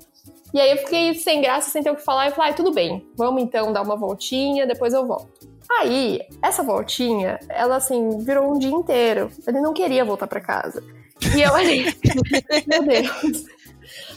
E 0.53 0.61
aí 0.61 0.71
eu 0.71 0.77
fiquei 0.77 1.13
sem 1.13 1.41
graça, 1.41 1.69
sem 1.69 1.83
ter 1.83 1.91
o 1.91 1.97
que 1.97 2.05
falar, 2.05 2.29
e 2.29 2.31
falei, 2.31 2.51
ah, 2.51 2.55
tudo 2.55 2.71
bem, 2.71 3.05
vamos 3.17 3.43
então 3.43 3.73
dar 3.73 3.81
uma 3.81 3.97
voltinha, 3.97 4.65
depois 4.65 4.93
eu 4.93 5.05
volto. 5.05 5.49
Aí, 5.81 6.21
essa 6.41 6.63
voltinha, 6.63 7.37
ela 7.49 7.75
assim, 7.75 8.19
virou 8.19 8.53
um 8.53 8.57
dia 8.57 8.71
inteiro. 8.71 9.29
Ele 9.45 9.59
não 9.59 9.73
queria 9.73 10.05
voltar 10.05 10.27
para 10.27 10.39
casa. 10.39 10.81
E 11.35 11.41
eu 11.41 11.55
ali, 11.55 11.85
meu 12.67 12.83
Deus. 12.83 13.45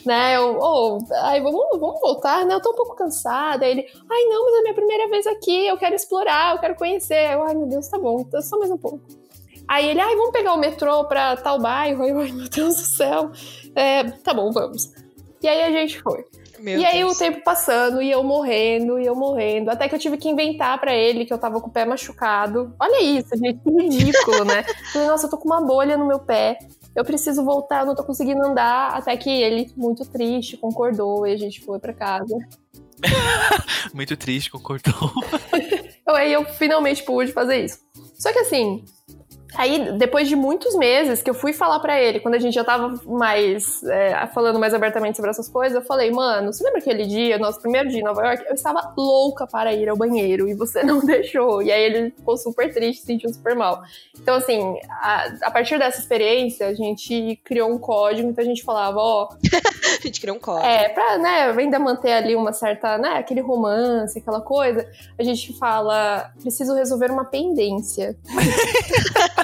Né, 0.05 0.37
eu, 0.37 0.59
oh, 0.61 0.99
ai, 1.23 1.41
vamos, 1.41 1.65
vamos 1.73 2.01
voltar, 2.01 2.45
né? 2.45 2.55
Eu 2.55 2.61
tô 2.61 2.73
um 2.73 2.77
pouco 2.77 2.95
cansada. 2.95 3.65
Aí 3.65 3.73
ele, 3.73 3.87
ai, 4.11 4.25
não, 4.25 4.45
mas 4.45 4.55
é 4.55 4.59
a 4.59 4.63
minha 4.63 4.75
primeira 4.75 5.09
vez 5.09 5.27
aqui, 5.27 5.67
eu 5.67 5.79
quero 5.79 5.95
explorar, 5.95 6.55
eu 6.55 6.61
quero 6.61 6.75
conhecer. 6.75 7.33
Eu, 7.33 7.43
ai, 7.43 7.55
meu 7.55 7.67
Deus, 7.67 7.89
tá 7.89 7.99
bom, 7.99 8.21
então 8.21 8.41
só 8.43 8.59
mais 8.59 8.71
um 8.71 8.77
pouco. 8.77 9.01
Aí 9.67 9.89
ele, 9.89 10.01
ai, 10.01 10.15
vamos 10.15 10.33
pegar 10.33 10.53
o 10.53 10.59
metrô 10.59 11.05
pra 11.05 11.37
tal 11.37 11.59
bairro. 11.59 12.03
Aí 12.03 12.11
eu, 12.11 12.21
ai, 12.21 12.33
meu 12.33 12.49
Deus 12.49 12.77
do 12.77 12.83
céu. 12.83 13.31
É, 13.75 14.05
tá 14.05 14.35
bom, 14.35 14.53
vamos. 14.53 14.93
E 15.43 15.49
aí 15.49 15.63
a 15.63 15.71
gente 15.71 16.01
foi. 16.03 16.25
Meu 16.59 16.79
e 16.79 16.85
aí 16.85 16.99
Deus. 16.99 17.17
o 17.17 17.19
tempo 17.19 17.43
passando, 17.43 18.01
e 18.01 18.11
eu 18.11 18.23
morrendo, 18.23 18.99
e 18.99 19.07
eu 19.07 19.15
morrendo. 19.15 19.71
Até 19.71 19.89
que 19.89 19.95
eu 19.95 19.99
tive 19.99 20.17
que 20.17 20.29
inventar 20.29 20.79
para 20.81 20.95
ele 20.95 21.25
que 21.25 21.33
eu 21.33 21.39
tava 21.39 21.61
com 21.61 21.69
o 21.69 21.73
pé 21.73 21.85
machucado. 21.85 22.75
Olha 22.81 23.03
isso, 23.03 23.37
gente, 23.37 23.59
que 23.61 23.71
ridículo, 23.71 24.45
né? 24.45 24.65
Falei, 24.93 25.09
nossa, 25.09 25.27
eu 25.27 25.31
tô 25.31 25.37
com 25.37 25.47
uma 25.47 25.61
bolha 25.61 25.97
no 25.97 26.07
meu 26.07 26.19
pé 26.19 26.59
eu 26.95 27.05
preciso 27.05 27.45
voltar, 27.45 27.81
eu 27.81 27.87
não 27.87 27.95
tô 27.95 28.05
conseguindo 28.05 28.45
andar. 28.45 28.91
Até 28.95 29.17
que 29.17 29.31
ele, 29.31 29.73
muito 29.77 30.05
triste, 30.05 30.57
concordou 30.57 31.27
e 31.27 31.33
a 31.33 31.37
gente 31.37 31.61
foi 31.65 31.79
para 31.79 31.93
casa. 31.93 32.37
muito 33.93 34.17
triste, 34.17 34.51
concordou. 34.51 35.11
Aí 36.07 36.33
eu 36.33 36.45
finalmente 36.45 37.03
pude 37.03 37.33
fazer 37.33 37.65
isso. 37.65 37.79
Só 38.19 38.33
que 38.33 38.39
assim, 38.39 38.85
Aí, 39.57 39.93
depois 39.93 40.29
de 40.29 40.35
muitos 40.35 40.75
meses 40.77 41.23
que 41.23 41.31
eu 41.31 41.35
fui 41.35 41.53
falar 41.53 41.79
para 41.81 42.01
ele, 42.01 42.21
quando 42.21 42.35
a 42.35 42.39
gente 42.39 42.55
já 42.55 42.65
tava 42.65 43.01
mais 43.07 43.83
é, 43.85 44.27
falando 44.29 44.59
mais 44.59 44.75
abertamente 44.75 45.17
sobre 45.17 45.31
essas 45.31 45.49
coisas, 45.49 45.77
eu 45.77 45.87
falei, 45.87 46.11
mano, 46.11 46.53
você 46.53 46.65
lembra 46.65 46.81
aquele 46.81 47.07
dia, 47.07 47.39
nosso 47.39 47.61
primeiro 47.61 47.89
dia 47.89 48.01
em 48.01 48.05
Nova 48.05 48.23
York? 48.23 48.45
Eu 48.47 48.55
estava 48.55 48.93
louca 48.97 49.47
para 49.47 49.73
ir 49.73 49.89
ao 49.89 49.97
banheiro 49.97 50.49
e 50.49 50.55
você 50.55 50.83
não 50.85 51.01
deixou. 51.01 51.63
E 51.63 51.71
aí 51.71 51.83
ele 51.83 52.11
ficou 52.11 52.37
super 52.37 52.73
triste, 52.73 53.01
se 53.01 53.07
sentiu 53.07 53.33
super 53.33 53.55
mal. 53.55 53.83
Então, 54.21 54.37
assim, 54.37 54.77
a, 54.91 55.33
a 55.43 55.51
partir 55.51 55.79
dessa 55.79 56.01
experiência, 56.01 56.67
a 56.67 56.75
gente 56.75 57.41
criou 57.45 57.71
um 57.71 57.79
código, 57.79 58.29
então 58.29 58.43
a 58.43 58.47
gente 58.47 58.65
falava, 58.65 58.99
ó. 58.99 59.29
a 59.99 60.07
gente 60.07 60.21
criou 60.21 60.37
um 60.37 60.41
código. 60.41 60.67
É, 60.67 60.89
pra, 60.89 61.19
né, 61.19 61.55
ainda 61.57 61.79
manter 61.79 62.13
ali 62.13 62.35
uma 62.35 62.53
certa, 62.53 62.99
né, 62.99 63.15
aquele 63.19 63.41
romance, 63.41 64.19
aquela 64.19 64.41
coisa, 64.41 64.89
a 65.19 65.23
gente 65.23 65.57
fala, 65.59 66.33
preciso 66.41 66.75
resolver 66.75 67.11
uma 67.11 67.25
pendência. 67.25 68.17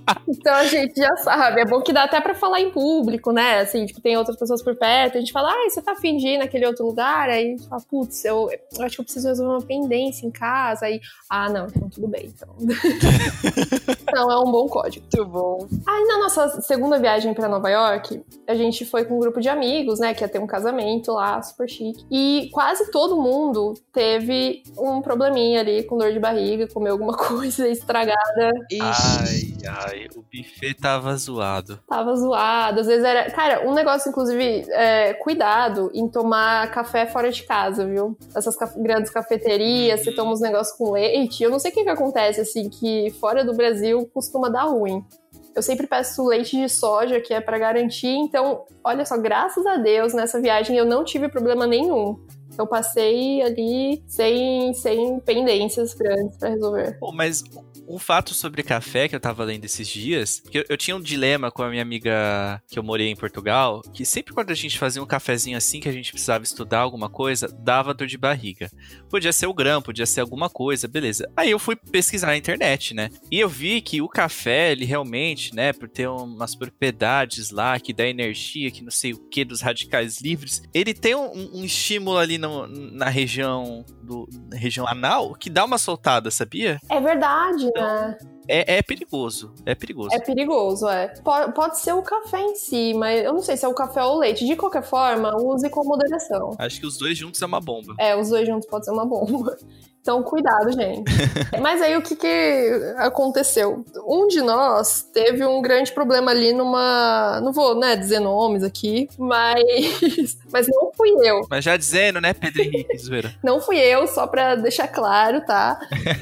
então 0.41 0.55
a 0.55 0.65
gente 0.65 0.99
já 0.99 1.15
sabe. 1.17 1.61
É 1.61 1.65
bom 1.65 1.81
que 1.81 1.93
dá 1.93 2.03
até 2.03 2.19
pra 2.19 2.33
falar 2.33 2.59
em 2.59 2.71
público, 2.71 3.31
né? 3.31 3.59
Assim, 3.59 3.85
tipo, 3.85 4.01
tem 4.01 4.17
outras 4.17 4.35
pessoas 4.35 4.61
por 4.63 4.75
perto. 4.75 5.17
A 5.17 5.19
gente 5.19 5.31
fala, 5.31 5.51
ah, 5.51 5.69
você 5.69 5.81
tá 5.81 5.95
fingindo 5.95 6.39
naquele 6.39 6.65
outro 6.65 6.83
lugar? 6.83 7.29
Aí 7.29 7.45
a 7.45 7.49
gente 7.49 7.69
fala, 7.69 7.81
putz, 7.87 8.25
eu, 8.25 8.49
eu 8.77 8.83
acho 8.83 8.95
que 8.95 9.01
eu 9.01 9.05
preciso 9.05 9.27
resolver 9.27 9.53
uma 9.53 9.61
pendência 9.61 10.25
em 10.25 10.31
casa. 10.31 10.87
Aí, 10.87 10.99
ah, 11.29 11.47
não, 11.47 11.67
então 11.67 11.87
tudo 11.89 12.07
bem. 12.07 12.33
Então. 12.33 12.55
então 14.01 14.31
é 14.31 14.39
um 14.39 14.51
bom 14.51 14.67
código. 14.67 15.05
Muito 15.15 15.29
bom. 15.29 15.67
Aí 15.87 16.05
na 16.05 16.17
nossa 16.17 16.61
segunda 16.61 16.97
viagem 16.97 17.35
pra 17.35 17.47
Nova 17.47 17.69
York, 17.69 18.23
a 18.47 18.55
gente 18.55 18.83
foi 18.83 19.05
com 19.05 19.17
um 19.17 19.19
grupo 19.19 19.39
de 19.39 19.47
amigos, 19.47 19.99
né? 19.99 20.15
Que 20.15 20.23
ia 20.23 20.27
ter 20.27 20.39
um 20.39 20.47
casamento 20.47 21.13
lá, 21.13 21.39
super 21.43 21.69
chique. 21.69 22.03
E 22.09 22.49
quase 22.51 22.89
todo 22.89 23.21
mundo 23.21 23.75
teve 23.93 24.63
um 24.75 25.01
probleminha 25.01 25.59
ali 25.59 25.83
com 25.83 25.97
dor 25.97 26.11
de 26.11 26.19
barriga, 26.19 26.67
comeu 26.67 26.93
alguma 26.93 27.13
coisa 27.15 27.67
estragada. 27.67 28.51
Ai, 28.81 29.53
ai, 29.67 30.07
o 30.15 30.23
buffet 30.31 30.73
tava 30.75 31.15
zoado. 31.17 31.79
Tava 31.87 32.15
zoado, 32.15 32.79
às 32.79 32.87
vezes 32.87 33.03
era. 33.03 33.29
Cara, 33.31 33.67
um 33.67 33.73
negócio, 33.73 34.09
inclusive, 34.09 34.65
é, 34.71 35.13
cuidado 35.15 35.91
em 35.93 36.07
tomar 36.07 36.71
café 36.71 37.05
fora 37.05 37.31
de 37.31 37.43
casa, 37.43 37.85
viu? 37.85 38.17
Essas 38.35 38.55
ca 38.55 38.71
grandes 38.77 39.11
cafeterias, 39.11 40.01
você 40.01 40.11
toma 40.11 40.31
uns 40.31 40.41
negócios 40.41 40.77
com 40.77 40.91
leite. 40.91 41.43
Eu 41.43 41.49
não 41.49 41.59
sei 41.59 41.71
o 41.71 41.73
que, 41.73 41.83
que 41.83 41.89
acontece, 41.89 42.41
assim, 42.41 42.69
que 42.69 43.11
fora 43.19 43.43
do 43.43 43.53
Brasil 43.53 44.09
costuma 44.13 44.49
dar 44.49 44.63
ruim. 44.63 45.05
Eu 45.53 45.61
sempre 45.61 45.85
peço 45.85 46.25
leite 46.25 46.55
de 46.55 46.69
soja, 46.69 47.19
que 47.19 47.33
é 47.33 47.41
para 47.41 47.59
garantir. 47.59 48.07
Então, 48.07 48.65
olha 48.83 49.05
só, 49.05 49.17
graças 49.17 49.65
a 49.65 49.75
Deus, 49.75 50.13
nessa 50.13 50.39
viagem 50.39 50.77
eu 50.77 50.85
não 50.85 51.03
tive 51.03 51.27
problema 51.27 51.67
nenhum. 51.67 52.17
Eu 52.57 52.67
passei 52.67 53.41
ali 53.41 54.03
sem, 54.07 54.73
sem 54.73 55.19
pendências 55.19 55.93
grandes 55.93 56.37
para 56.37 56.49
resolver. 56.49 56.97
Pô, 56.99 57.11
mas 57.11 57.43
um 57.91 57.99
fato 57.99 58.33
sobre 58.33 58.63
café 58.63 59.07
que 59.07 59.15
eu 59.15 59.19
tava 59.19 59.43
lendo 59.43 59.65
esses 59.65 59.87
dias, 59.87 60.39
que 60.39 60.59
eu, 60.59 60.65
eu, 60.69 60.77
tinha 60.77 60.95
um 60.95 61.01
dilema 61.01 61.51
com 61.51 61.61
a 61.61 61.69
minha 61.69 61.81
amiga 61.81 62.61
que 62.67 62.79
eu 62.79 62.83
morei 62.83 63.09
em 63.09 63.15
Portugal, 63.15 63.81
que 63.93 64.05
sempre 64.05 64.33
quando 64.33 64.51
a 64.51 64.55
gente 64.55 64.79
fazia 64.79 65.03
um 65.03 65.05
cafezinho 65.05 65.57
assim 65.57 65.79
que 65.79 65.89
a 65.89 65.91
gente 65.91 66.11
precisava 66.11 66.43
estudar 66.43 66.79
alguma 66.79 67.09
coisa, 67.09 67.47
dava 67.59 67.93
dor 67.93 68.07
de 68.07 68.17
barriga. 68.17 68.71
Podia 69.09 69.33
ser 69.33 69.47
o 69.47 69.53
grão, 69.53 69.81
podia 69.81 70.05
ser 70.05 70.21
alguma 70.21 70.49
coisa, 70.49 70.87
beleza. 70.87 71.29
Aí 71.35 71.51
eu 71.51 71.59
fui 71.59 71.75
pesquisar 71.75 72.27
na 72.27 72.37
internet, 72.37 72.93
né? 72.93 73.09
E 73.29 73.39
eu 73.39 73.49
vi 73.49 73.81
que 73.81 74.01
o 74.01 74.07
café, 74.07 74.71
ele 74.71 74.85
realmente, 74.85 75.53
né, 75.53 75.73
por 75.73 75.89
ter 75.89 76.07
umas 76.07 76.55
propriedades 76.55 77.51
lá 77.51 77.79
que 77.79 77.93
dá 77.93 78.05
energia, 78.07 78.71
que 78.71 78.83
não 78.83 78.91
sei 78.91 79.13
o 79.13 79.19
que, 79.29 79.43
dos 79.43 79.61
radicais 79.61 80.21
livres, 80.21 80.61
ele 80.73 80.93
tem 80.93 81.15
um, 81.15 81.59
um 81.59 81.65
estímulo 81.65 82.17
ali 82.17 82.37
no, 82.37 82.67
na 82.67 83.09
região 83.09 83.85
do 84.01 84.27
na 84.49 84.57
região 84.57 84.87
anal 84.87 85.33
que 85.35 85.49
dá 85.49 85.63
uma 85.65 85.77
soltada, 85.77 86.29
sabia? 86.29 86.79
É 86.89 86.99
verdade, 86.99 87.69
então, 87.81 88.07
né? 88.07 88.17
É, 88.47 88.77
é, 88.77 88.81
perigoso. 88.81 89.53
É 89.65 89.75
perigoso. 89.75 90.09
É 90.13 90.19
perigoso, 90.19 90.87
é. 90.87 91.07
Pode, 91.23 91.53
pode 91.53 91.79
ser 91.79 91.93
o 91.93 92.01
café 92.01 92.41
em 92.41 92.55
si, 92.55 92.93
mas 92.93 93.23
eu 93.23 93.33
não 93.33 93.41
sei 93.41 93.55
se 93.55 93.65
é 93.65 93.67
o 93.67 93.73
café 93.73 94.03
ou 94.03 94.15
o 94.15 94.19
leite. 94.19 94.45
De 94.45 94.55
qualquer 94.55 94.83
forma, 94.83 95.35
use 95.37 95.69
com 95.69 95.83
moderação. 95.83 96.55
Acho 96.57 96.79
que 96.79 96.85
os 96.85 96.97
dois 96.97 97.17
juntos 97.17 97.41
é 97.41 97.45
uma 97.45 97.61
bomba. 97.61 97.95
É, 97.99 98.15
os 98.15 98.29
dois 98.29 98.47
juntos 98.47 98.67
pode 98.67 98.85
ser 98.85 98.91
uma 98.91 99.05
bomba. 99.05 99.57
Então, 100.01 100.23
cuidado, 100.23 100.71
gente. 100.71 101.03
Mas 101.61 101.79
aí 101.79 101.95
o 101.95 102.01
que, 102.01 102.15
que 102.15 102.93
aconteceu? 102.97 103.85
Um 104.07 104.27
de 104.27 104.41
nós 104.41 105.03
teve 105.13 105.45
um 105.45 105.61
grande 105.61 105.91
problema 105.91 106.31
ali 106.31 106.53
numa. 106.53 107.39
Não 107.41 107.53
vou 107.53 107.79
né, 107.79 107.95
dizer 107.95 108.19
nomes 108.19 108.63
aqui, 108.63 109.07
mas. 109.17 109.61
Mas 110.51 110.67
não 110.67 110.91
fui 110.97 111.11
eu. 111.23 111.45
Mas 111.47 111.63
já 111.63 111.77
dizendo, 111.77 112.19
né, 112.19 112.33
Pedro 112.33 112.63
Henrique, 112.63 112.97
zoeira. 112.97 113.35
não 113.43 113.61
fui 113.61 113.77
eu, 113.77 114.07
só 114.07 114.25
pra 114.25 114.55
deixar 114.55 114.87
claro, 114.87 115.45
tá? 115.45 115.79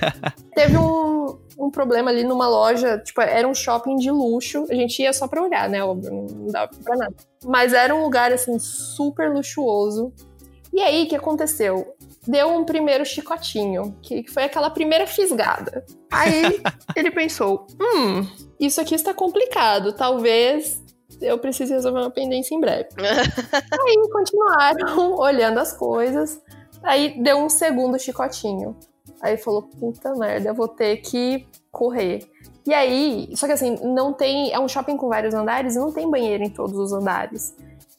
teve 0.53 0.77
um, 0.77 1.39
um 1.59 1.69
problema 1.69 2.09
ali 2.09 2.23
numa 2.23 2.47
loja, 2.47 2.97
tipo, 2.99 3.19
era 3.21 3.47
um 3.47 3.53
shopping 3.53 3.97
de 3.97 4.09
luxo. 4.09 4.65
A 4.69 4.73
gente 4.73 5.01
ia 5.01 5.11
só 5.11 5.27
pra 5.27 5.43
olhar, 5.43 5.69
né? 5.69 5.83
Óbvio, 5.83 6.11
não 6.11 6.47
dava 6.47 6.71
pra 6.83 6.95
nada. 6.95 7.15
Mas 7.45 7.73
era 7.73 7.93
um 7.93 8.01
lugar, 8.01 8.31
assim, 8.31 8.57
super 8.57 9.29
luxuoso. 9.31 10.13
E 10.71 10.79
aí, 10.81 11.03
o 11.03 11.07
que 11.09 11.15
aconteceu? 11.15 11.95
deu 12.27 12.49
um 12.49 12.63
primeiro 12.63 13.05
chicotinho, 13.05 13.95
que 14.01 14.23
foi 14.29 14.43
aquela 14.43 14.69
primeira 14.69 15.07
fisgada. 15.07 15.83
Aí 16.11 16.61
ele 16.95 17.11
pensou: 17.11 17.65
hum, 17.79 18.25
isso 18.59 18.79
aqui 18.79 18.95
está 18.95 19.13
complicado, 19.13 19.93
talvez 19.93 20.83
eu 21.21 21.37
precise 21.37 21.73
resolver 21.73 21.99
uma 21.99 22.11
pendência 22.11 22.55
em 22.55 22.59
breve. 22.59 22.89
Aí 23.01 24.09
continuaram 24.11 25.15
olhando 25.15 25.59
as 25.59 25.73
coisas. 25.73 26.39
Aí 26.81 27.21
deu 27.21 27.37
um 27.37 27.49
segundo 27.49 27.99
chicotinho. 27.99 28.77
Aí 29.21 29.38
falou: 29.38 29.63
puta 29.63 30.13
merda, 30.15 30.49
eu 30.49 30.55
vou 30.55 30.67
ter 30.67 30.97
que 30.97 31.47
correr. 31.71 32.27
E 32.65 32.73
aí, 32.73 33.29
só 33.35 33.47
que 33.47 33.53
assim, 33.53 33.77
não 33.83 34.13
tem. 34.13 34.51
É 34.53 34.59
um 34.59 34.67
shopping 34.67 34.97
com 34.97 35.07
vários 35.07 35.33
andares 35.33 35.75
e 35.75 35.79
não 35.79 35.91
tem 35.91 36.09
banheiro 36.09 36.43
em 36.43 36.49
todos 36.49 36.77
os 36.77 36.93
andares. 36.93 37.55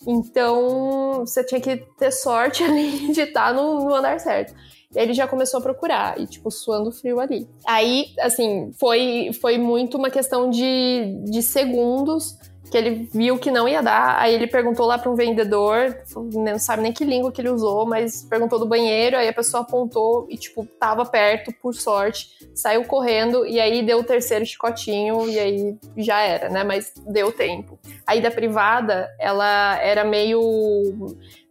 Então, 0.07 1.21
você 1.27 1.45
tinha 1.45 1.61
que 1.61 1.77
ter 1.99 2.11
sorte 2.11 2.63
ali 2.65 3.13
de 3.13 3.23
estar 3.23 3.53
no, 3.53 3.85
no 3.85 3.95
andar 3.95 4.19
certo. 4.21 4.55
E 4.93 4.99
aí 4.99 5.05
ele 5.05 5.15
já 5.15 5.29
começou 5.29 5.59
a 5.59 5.63
procurar, 5.63 6.19
e 6.21 6.27
tipo, 6.27 6.51
suando 6.51 6.91
frio 6.91 7.21
ali. 7.21 7.49
Aí, 7.65 8.07
assim, 8.19 8.73
foi, 8.73 9.31
foi 9.41 9.57
muito 9.57 9.97
uma 9.97 10.11
questão 10.11 10.51
de, 10.51 11.23
de 11.31 11.43
segundos 11.43 12.37
que 12.71 12.79
ele 12.79 13.09
viu 13.13 13.37
que 13.37 13.51
não 13.51 13.69
ia 13.69 13.83
dar, 13.83 14.17
aí 14.19 14.33
ele 14.33 14.47
perguntou 14.47 14.87
lá 14.87 14.97
para 14.97 15.11
um 15.11 15.17
vendedor, 15.17 15.99
não 16.33 16.59
sabe 16.59 16.83
nem 16.83 16.93
que 16.93 17.05
língua 17.05 17.33
que 17.33 17.41
ele 17.41 17.51
usou, 17.51 17.85
mas 17.85 18.23
perguntou 18.23 18.61
do 18.61 18.67
banheiro, 18.67 19.17
aí 19.17 19.27
a 19.27 19.33
pessoa 19.33 19.63
apontou 19.63 20.27
e, 20.31 20.37
tipo, 20.37 20.65
tava 20.79 21.05
perto, 21.05 21.53
por 21.61 21.75
sorte, 21.75 22.29
saiu 22.55 22.85
correndo 22.85 23.45
e 23.45 23.59
aí 23.59 23.83
deu 23.83 23.99
o 23.99 24.05
terceiro 24.05 24.47
chicotinho 24.47 25.29
e 25.29 25.39
aí 25.39 25.79
já 25.97 26.21
era, 26.21 26.49
né? 26.49 26.63
Mas 26.63 26.95
deu 27.09 27.33
tempo. 27.33 27.77
Aí 28.07 28.21
da 28.21 28.31
privada, 28.31 29.09
ela 29.19 29.77
era 29.81 30.05
meio. 30.05 30.41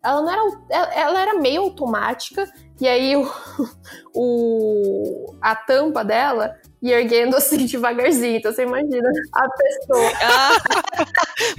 Ela 0.01 0.21
não 0.21 0.31
era. 0.31 0.93
Ela 0.95 1.21
era 1.21 1.33
meio 1.35 1.63
automática, 1.63 2.49
e 2.79 2.87
aí 2.87 3.17
o, 3.17 3.29
o, 4.15 5.35
a 5.41 5.53
tampa 5.53 6.03
dela 6.05 6.55
e 6.81 6.91
erguendo 6.91 7.35
assim 7.35 7.65
devagarzinho. 7.67 8.37
Então 8.37 8.51
você 8.51 8.63
imagina 8.63 9.09
a 9.33 9.49
pessoa. 9.49 10.11
Ah, 10.21 10.57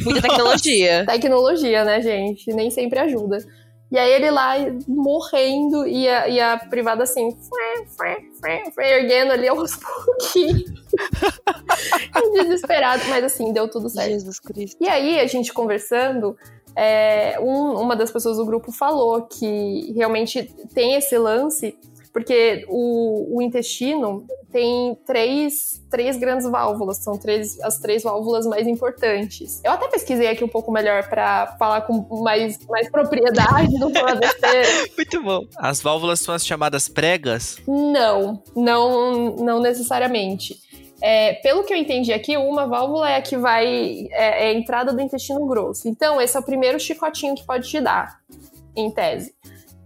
muita 0.05 0.23
tecnologia. 0.23 1.05
Tecnologia, 1.09 1.85
né, 1.85 2.00
gente? 2.00 2.53
Nem 2.53 2.71
sempre 2.71 2.99
ajuda. 2.99 3.39
E 3.91 3.99
aí 3.99 4.12
ele 4.12 4.31
lá 4.31 4.55
morrendo 4.87 5.85
e 5.85 6.09
a, 6.09 6.29
e 6.29 6.39
a 6.39 6.57
privada 6.57 7.03
assim, 7.03 7.37
erguendo 8.79 9.33
ali 9.33 9.49
aos 9.49 9.75
pouquinhos. 10.07 10.62
Desesperado, 12.33 13.03
mas 13.09 13.25
assim, 13.25 13.53
deu 13.53 13.69
tudo 13.69 13.89
certo. 13.89 14.11
Jesus 14.11 14.39
Cristo. 14.39 14.77
E 14.81 14.89
aí 14.89 15.19
a 15.19 15.27
gente 15.27 15.53
conversando, 15.53 16.37
é, 16.77 17.37
um, 17.41 17.81
uma 17.81 17.97
das 17.97 18.12
pessoas 18.12 18.37
do 18.37 18.47
grupo 18.47 18.71
falou 18.71 19.23
que 19.23 19.93
realmente 19.97 20.45
tem 20.73 20.95
esse 20.95 21.19
lance 21.19 21.77
porque 22.12 22.64
o, 22.69 23.37
o, 23.37 23.43
intestino 23.43 24.26
tem 24.50 24.97
três, 25.07 25.81
três 25.88 26.17
grandes 26.17 26.49
válvulas, 26.50 26.99
são 26.99 27.17
três, 27.17 27.61
as 27.61 27.79
três 27.79 28.02
válvulas 28.02 28.47
mais 28.47 28.67
importantes. 28.67 29.61
Eu 29.64 29.73
até 29.73 29.87
pesquisei 29.88 30.26
aqui 30.26 30.43
um 30.43 30.49
pouco 30.49 30.73
melhor 30.73 31.09
para 31.09 31.57
falar 31.59 31.83
com 31.83 32.23
mais, 32.23 32.59
mais 32.67 32.90
propriedade, 32.90 33.73
não 33.79 33.93
falar 33.93 34.17
besteira. 34.17 34.69
Muito 34.97 35.23
bom. 35.23 35.43
As 35.57 35.81
válvulas 35.81 36.21
são 36.21 36.35
as 36.35 36.45
chamadas 36.45 36.88
pregas? 36.88 37.59
Não, 37.67 38.43
não, 38.57 39.37
não 39.37 39.61
necessariamente. 39.61 40.59
É, 41.00 41.35
pelo 41.35 41.64
que 41.64 41.73
eu 41.73 41.79
entendi 41.79 42.12
aqui, 42.12 42.37
uma 42.37 42.67
válvula 42.67 43.09
é 43.09 43.17
a 43.17 43.23
que 43.23 43.37
vai. 43.37 44.09
É, 44.11 44.47
é 44.47 44.49
a 44.49 44.52
entrada 44.52 44.93
do 44.93 45.00
intestino 45.00 45.47
grosso. 45.47 45.88
Então, 45.88 46.21
esse 46.21 46.37
é 46.37 46.40
o 46.40 46.43
primeiro 46.43 46.79
chicotinho 46.79 47.35
que 47.35 47.47
pode 47.47 47.69
te 47.69 47.81
dar, 47.81 48.21
em 48.76 48.90
tese. 48.90 49.33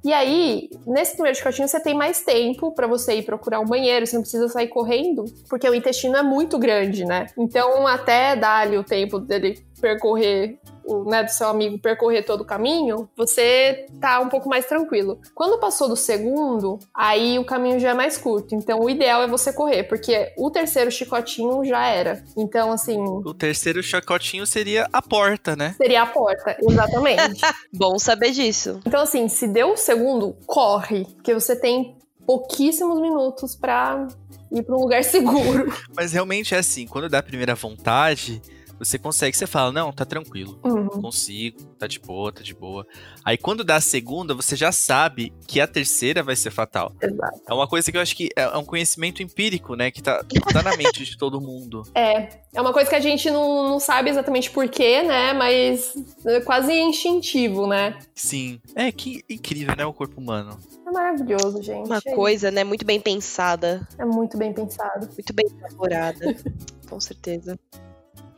E 0.04 0.12
aí, 0.12 0.68
nesse 0.86 1.14
primeiro 1.14 1.38
chicotinho, 1.38 1.66
você 1.66 1.80
tem 1.80 1.94
mais 1.94 2.22
tempo 2.22 2.72
para 2.72 2.86
você 2.86 3.14
ir 3.14 3.22
procurar 3.22 3.60
um 3.60 3.64
banheiro, 3.64 4.06
você 4.06 4.16
não 4.16 4.22
precisa 4.22 4.48
sair 4.48 4.68
correndo, 4.68 5.24
porque 5.48 5.66
o 5.66 5.74
intestino 5.74 6.14
é 6.16 6.22
muito 6.22 6.58
grande, 6.58 7.06
né? 7.06 7.28
Então, 7.38 7.86
até 7.86 8.32
ali 8.44 8.76
o 8.76 8.84
tempo 8.84 9.18
dele 9.18 9.58
percorrer 9.80 10.58
o, 10.86 11.04
né, 11.04 11.22
do 11.22 11.30
seu 11.30 11.48
amigo 11.48 11.78
percorrer 11.78 12.24
todo 12.24 12.42
o 12.42 12.44
caminho, 12.44 13.08
você 13.16 13.86
tá 14.00 14.20
um 14.20 14.28
pouco 14.28 14.48
mais 14.48 14.66
tranquilo. 14.66 15.20
Quando 15.34 15.58
passou 15.58 15.88
do 15.88 15.96
segundo, 15.96 16.78
aí 16.94 17.38
o 17.38 17.44
caminho 17.44 17.78
já 17.78 17.90
é 17.90 17.94
mais 17.94 18.16
curto. 18.16 18.54
Então 18.54 18.80
o 18.80 18.90
ideal 18.90 19.22
é 19.22 19.26
você 19.26 19.52
correr, 19.52 19.84
porque 19.84 20.32
o 20.36 20.50
terceiro 20.50 20.90
chicotinho 20.90 21.64
já 21.64 21.86
era. 21.86 22.24
Então, 22.36 22.72
assim. 22.72 22.98
O 23.00 23.34
terceiro 23.34 23.82
chicotinho 23.82 24.46
seria 24.46 24.88
a 24.92 25.02
porta, 25.02 25.56
né? 25.56 25.74
Seria 25.76 26.02
a 26.02 26.06
porta, 26.06 26.56
exatamente. 26.60 27.40
Bom 27.72 27.98
saber 27.98 28.30
disso. 28.30 28.80
Então, 28.86 29.00
assim, 29.00 29.28
se 29.28 29.48
deu 29.48 29.72
o 29.72 29.76
segundo, 29.76 30.36
corre, 30.46 31.04
porque 31.16 31.34
você 31.34 31.56
tem 31.56 31.96
pouquíssimos 32.26 33.00
minutos 33.00 33.54
para 33.54 34.06
ir 34.50 34.62
para 34.62 34.74
um 34.74 34.80
lugar 34.80 35.02
seguro. 35.04 35.72
Mas 35.94 36.12
realmente 36.12 36.54
é 36.54 36.58
assim, 36.58 36.86
quando 36.86 37.08
dá 37.08 37.18
a 37.18 37.22
primeira 37.22 37.54
vontade, 37.54 38.40
você 38.84 38.98
consegue, 38.98 39.36
você 39.36 39.46
fala, 39.46 39.72
não, 39.72 39.92
tá 39.92 40.04
tranquilo, 40.04 40.58
uhum. 40.64 40.88
consigo, 40.88 41.62
tá 41.78 41.86
de 41.86 41.98
boa, 41.98 42.32
tá 42.32 42.42
de 42.42 42.54
boa. 42.54 42.86
Aí 43.24 43.36
quando 43.36 43.64
dá 43.64 43.76
a 43.76 43.80
segunda, 43.80 44.34
você 44.34 44.56
já 44.56 44.70
sabe 44.72 45.32
que 45.46 45.60
a 45.60 45.66
terceira 45.66 46.22
vai 46.22 46.36
ser 46.36 46.50
fatal. 46.50 46.92
Exato. 47.00 47.40
É 47.48 47.54
uma 47.54 47.66
coisa 47.66 47.90
que 47.90 47.96
eu 47.96 48.02
acho 48.02 48.16
que 48.16 48.28
é 48.36 48.48
um 48.56 48.64
conhecimento 48.64 49.22
empírico, 49.22 49.74
né, 49.74 49.90
que 49.90 50.02
tá, 50.02 50.24
tá 50.52 50.62
na 50.62 50.76
mente 50.76 51.04
de 51.04 51.16
todo 51.16 51.40
mundo. 51.40 51.82
É, 52.04 52.28
é 52.52 52.60
uma 52.60 52.72
coisa 52.72 52.90
que 52.90 52.96
a 52.96 53.00
gente 53.00 53.30
não, 53.30 53.68
não 53.68 53.80
sabe 53.80 54.10
exatamente 54.10 54.50
porquê, 54.50 55.02
né, 55.02 55.32
mas 55.32 55.94
é 56.26 56.40
quase 56.40 56.72
instintivo, 56.72 57.66
né? 57.66 57.98
Sim. 58.14 58.60
É, 58.74 58.90
que 58.92 59.24
incrível, 59.30 59.74
né, 59.76 59.86
o 59.86 59.92
corpo 59.92 60.20
humano. 60.20 60.58
É 60.86 60.90
maravilhoso, 60.90 61.62
gente. 61.62 61.86
Uma 61.86 62.00
é 62.04 62.14
coisa, 62.14 62.50
né, 62.50 62.62
muito 62.64 62.84
bem 62.84 63.00
pensada. 63.00 63.86
É 63.98 64.04
muito 64.04 64.36
bem 64.36 64.52
pensado. 64.52 65.08
Muito 65.12 65.32
bem 65.32 65.46
elaborada. 65.58 66.36
Com 66.88 67.00
certeza. 67.00 67.58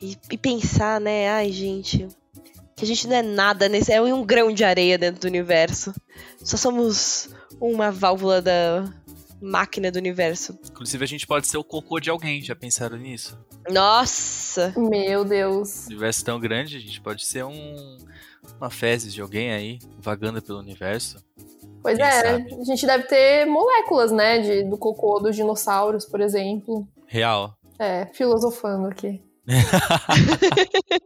E, 0.00 0.16
e, 0.30 0.38
pensar, 0.38 1.00
né? 1.00 1.30
Ai, 1.30 1.50
gente. 1.50 2.08
Que 2.74 2.84
a 2.84 2.86
gente 2.86 3.06
não 3.08 3.16
é 3.16 3.22
nada 3.22 3.68
nesse. 3.68 3.92
É 3.92 4.00
um 4.02 4.24
grão 4.24 4.52
de 4.52 4.64
areia 4.64 4.98
dentro 4.98 5.22
do 5.22 5.26
universo. 5.26 5.94
Só 6.42 6.56
somos 6.56 7.30
uma 7.60 7.90
válvula 7.90 8.42
da 8.42 8.84
máquina 9.40 9.90
do 9.90 9.96
universo. 9.96 10.58
Inclusive, 10.70 11.04
a 11.04 11.08
gente 11.08 11.26
pode 11.26 11.46
ser 11.46 11.56
o 11.56 11.64
cocô 11.64 11.98
de 11.98 12.10
alguém. 12.10 12.42
Já 12.42 12.54
pensaram 12.54 12.98
nisso? 12.98 13.38
Nossa! 13.70 14.74
Meu 14.76 15.24
Deus. 15.24 15.84
O 15.84 15.90
universo 15.90 16.24
tão 16.24 16.38
grande, 16.38 16.76
a 16.76 16.80
gente 16.80 17.00
pode 17.00 17.24
ser 17.24 17.44
um. 17.44 17.98
Uma 18.60 18.70
fezes 18.70 19.12
de 19.12 19.20
alguém 19.20 19.52
aí, 19.52 19.78
vagando 19.98 20.40
pelo 20.40 20.60
universo. 20.60 21.18
Pois 21.82 21.96
Quem 21.96 22.06
é, 22.06 22.22
sabe? 22.22 22.54
a 22.54 22.64
gente 22.64 22.86
deve 22.86 23.04
ter 23.04 23.44
moléculas, 23.46 24.12
né? 24.12 24.38
De, 24.38 24.62
do 24.64 24.78
cocô 24.78 25.18
dos 25.18 25.34
dinossauros, 25.34 26.04
por 26.04 26.20
exemplo. 26.20 26.86
Real. 27.06 27.56
É, 27.78 28.06
filosofando 28.06 28.86
aqui. 28.86 29.20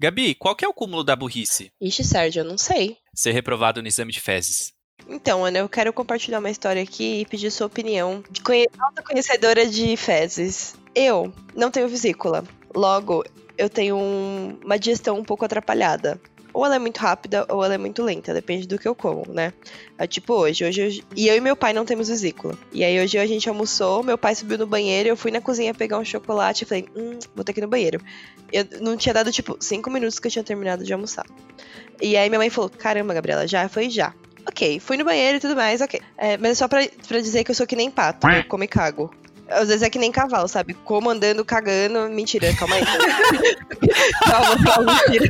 Gabi, 0.00 0.34
qual 0.34 0.56
que 0.56 0.64
é 0.64 0.68
o 0.68 0.72
cúmulo 0.72 1.04
da 1.04 1.14
burrice? 1.14 1.70
Ixi, 1.80 2.04
Sérgio, 2.04 2.40
eu 2.40 2.44
não 2.44 2.56
sei. 2.56 2.96
Ser 3.14 3.32
reprovado 3.32 3.82
no 3.82 3.88
exame 3.88 4.12
de 4.12 4.20
fezes. 4.20 4.72
Então, 5.08 5.44
Ana, 5.44 5.58
eu 5.58 5.68
quero 5.68 5.92
compartilhar 5.92 6.38
uma 6.38 6.50
história 6.50 6.82
aqui 6.82 7.20
e 7.20 7.26
pedir 7.26 7.50
sua 7.50 7.66
opinião 7.66 8.22
de 8.30 8.40
conhe 8.40 8.66
alta 8.78 9.02
conhecedora 9.02 9.66
de 9.66 9.96
fezes. 9.96 10.74
Eu 10.94 11.32
não 11.54 11.70
tenho 11.70 11.88
vesícula. 11.88 12.44
Logo, 12.74 13.24
eu 13.58 13.68
tenho 13.68 13.96
um, 13.96 14.58
uma 14.64 14.78
digestão 14.78 15.18
um 15.18 15.24
pouco 15.24 15.44
atrapalhada 15.44 16.20
ou 16.52 16.64
ela 16.64 16.76
é 16.76 16.78
muito 16.78 16.98
rápida 16.98 17.46
ou 17.48 17.64
ela 17.64 17.74
é 17.74 17.78
muito 17.78 18.02
lenta, 18.02 18.34
depende 18.34 18.66
do 18.66 18.78
que 18.78 18.86
eu 18.86 18.94
como, 18.94 19.24
né? 19.28 19.52
É, 19.98 20.06
tipo 20.06 20.34
hoje, 20.34 20.64
hoje 20.64 20.80
eu, 20.80 21.04
e 21.16 21.28
eu 21.28 21.36
e 21.36 21.40
meu 21.40 21.56
pai 21.56 21.72
não 21.72 21.84
temos 21.84 22.08
vesícula. 22.08 22.56
E 22.72 22.84
aí 22.84 23.00
hoje 23.02 23.18
a 23.18 23.26
gente 23.26 23.48
almoçou, 23.48 24.02
meu 24.02 24.18
pai 24.18 24.34
subiu 24.34 24.58
no 24.58 24.66
banheiro, 24.66 25.08
eu 25.08 25.16
fui 25.16 25.30
na 25.30 25.40
cozinha 25.40 25.74
pegar 25.74 25.98
um 25.98 26.04
chocolate 26.04 26.64
e 26.64 26.66
falei, 26.66 26.88
hum, 26.96 27.18
vou 27.34 27.44
ter 27.44 27.52
que 27.52 27.60
ir 27.60 27.62
no 27.62 27.68
banheiro. 27.68 28.00
Eu 28.52 28.66
não 28.80 28.96
tinha 28.96 29.14
dado 29.14 29.30
tipo 29.30 29.56
cinco 29.60 29.90
minutos 29.90 30.18
que 30.18 30.26
eu 30.26 30.30
tinha 30.30 30.44
terminado 30.44 30.84
de 30.84 30.92
almoçar. 30.92 31.26
E 32.00 32.16
aí 32.16 32.28
minha 32.28 32.38
mãe 32.38 32.50
falou, 32.50 32.70
caramba, 32.70 33.14
Gabriela, 33.14 33.46
já? 33.46 33.68
foi 33.68 33.90
já. 33.90 34.12
Ok, 34.46 34.80
fui 34.80 34.96
no 34.96 35.04
banheiro 35.04 35.36
e 35.36 35.40
tudo 35.40 35.54
mais, 35.54 35.80
ok. 35.80 36.00
É, 36.16 36.36
mas 36.36 36.52
é 36.52 36.54
só 36.54 36.66
pra, 36.66 36.86
pra 37.06 37.20
dizer 37.20 37.44
que 37.44 37.50
eu 37.50 37.54
sou 37.54 37.66
que 37.66 37.76
nem 37.76 37.90
pato, 37.90 38.26
eu 38.28 38.44
como 38.44 38.64
e 38.64 38.68
cago. 38.68 39.12
Às 39.48 39.68
vezes 39.68 39.82
é 39.82 39.90
que 39.90 39.98
nem 39.98 40.12
cavalo, 40.12 40.46
sabe? 40.46 40.74
Como 40.74 41.10
andando, 41.10 41.44
cagando. 41.44 42.08
Mentira, 42.08 42.54
calma 42.54 42.76
aí. 42.76 42.82
calma, 44.24 44.64
calma, 44.64 44.92
mentira. 45.08 45.28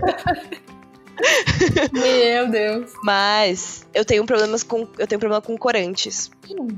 Meu 1.92 2.48
Deus. 2.50 2.92
Mas 3.02 3.86
eu 3.94 4.04
tenho 4.04 4.24
problemas 4.24 4.62
com. 4.62 4.86
Eu 4.98 5.06
tenho 5.06 5.18
problema 5.18 5.40
com 5.40 5.56
corantes. 5.56 6.30
Hum. 6.50 6.68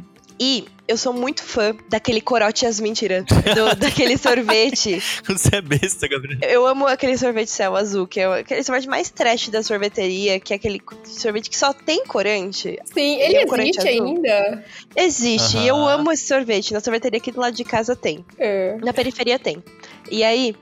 E 0.44 0.64
eu 0.88 0.96
sou 0.96 1.12
muito 1.12 1.40
fã 1.40 1.72
daquele 1.88 2.20
corote 2.20 2.66
as 2.66 2.80
mentiras. 2.80 3.24
daquele 3.78 4.18
sorvete. 4.18 5.00
Você 5.24 5.56
é 5.56 5.60
besta, 5.60 6.08
Gabriel. 6.08 6.40
Eu 6.42 6.66
amo 6.66 6.86
aquele 6.86 7.16
sorvete 7.16 7.48
céu 7.48 7.76
azul, 7.76 8.08
que 8.08 8.18
é 8.18 8.40
aquele 8.40 8.64
sorvete 8.64 8.88
mais 8.88 9.08
trash 9.08 9.50
da 9.50 9.62
sorveteria, 9.62 10.40
que 10.40 10.52
é 10.52 10.56
aquele 10.56 10.82
sorvete 11.04 11.48
que 11.48 11.56
só 11.56 11.72
tem 11.72 12.04
corante. 12.04 12.76
Sim, 12.92 13.20
ele 13.20 13.36
é 13.36 13.46
um 13.46 13.56
existe 13.56 13.86
ainda? 13.86 14.64
Existe. 14.96 15.56
Uhum. 15.58 15.62
E 15.62 15.68
eu 15.68 15.76
amo 15.76 16.10
esse 16.10 16.26
sorvete. 16.26 16.72
Na 16.72 16.80
sorveteria 16.80 17.18
aqui 17.18 17.30
do 17.30 17.40
lado 17.40 17.54
de 17.54 17.64
casa 17.64 17.94
tem. 17.94 18.24
É. 18.36 18.76
Na 18.82 18.92
periferia 18.92 19.38
tem. 19.38 19.62
E 20.10 20.24
aí, 20.24 20.56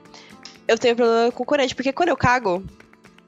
eu 0.67 0.77
tenho 0.77 0.95
problema 0.95 1.31
com 1.31 1.43
corante, 1.43 1.73
porque 1.73 1.91
quando 1.91 2.09
eu 2.09 2.17
cago, 2.17 2.63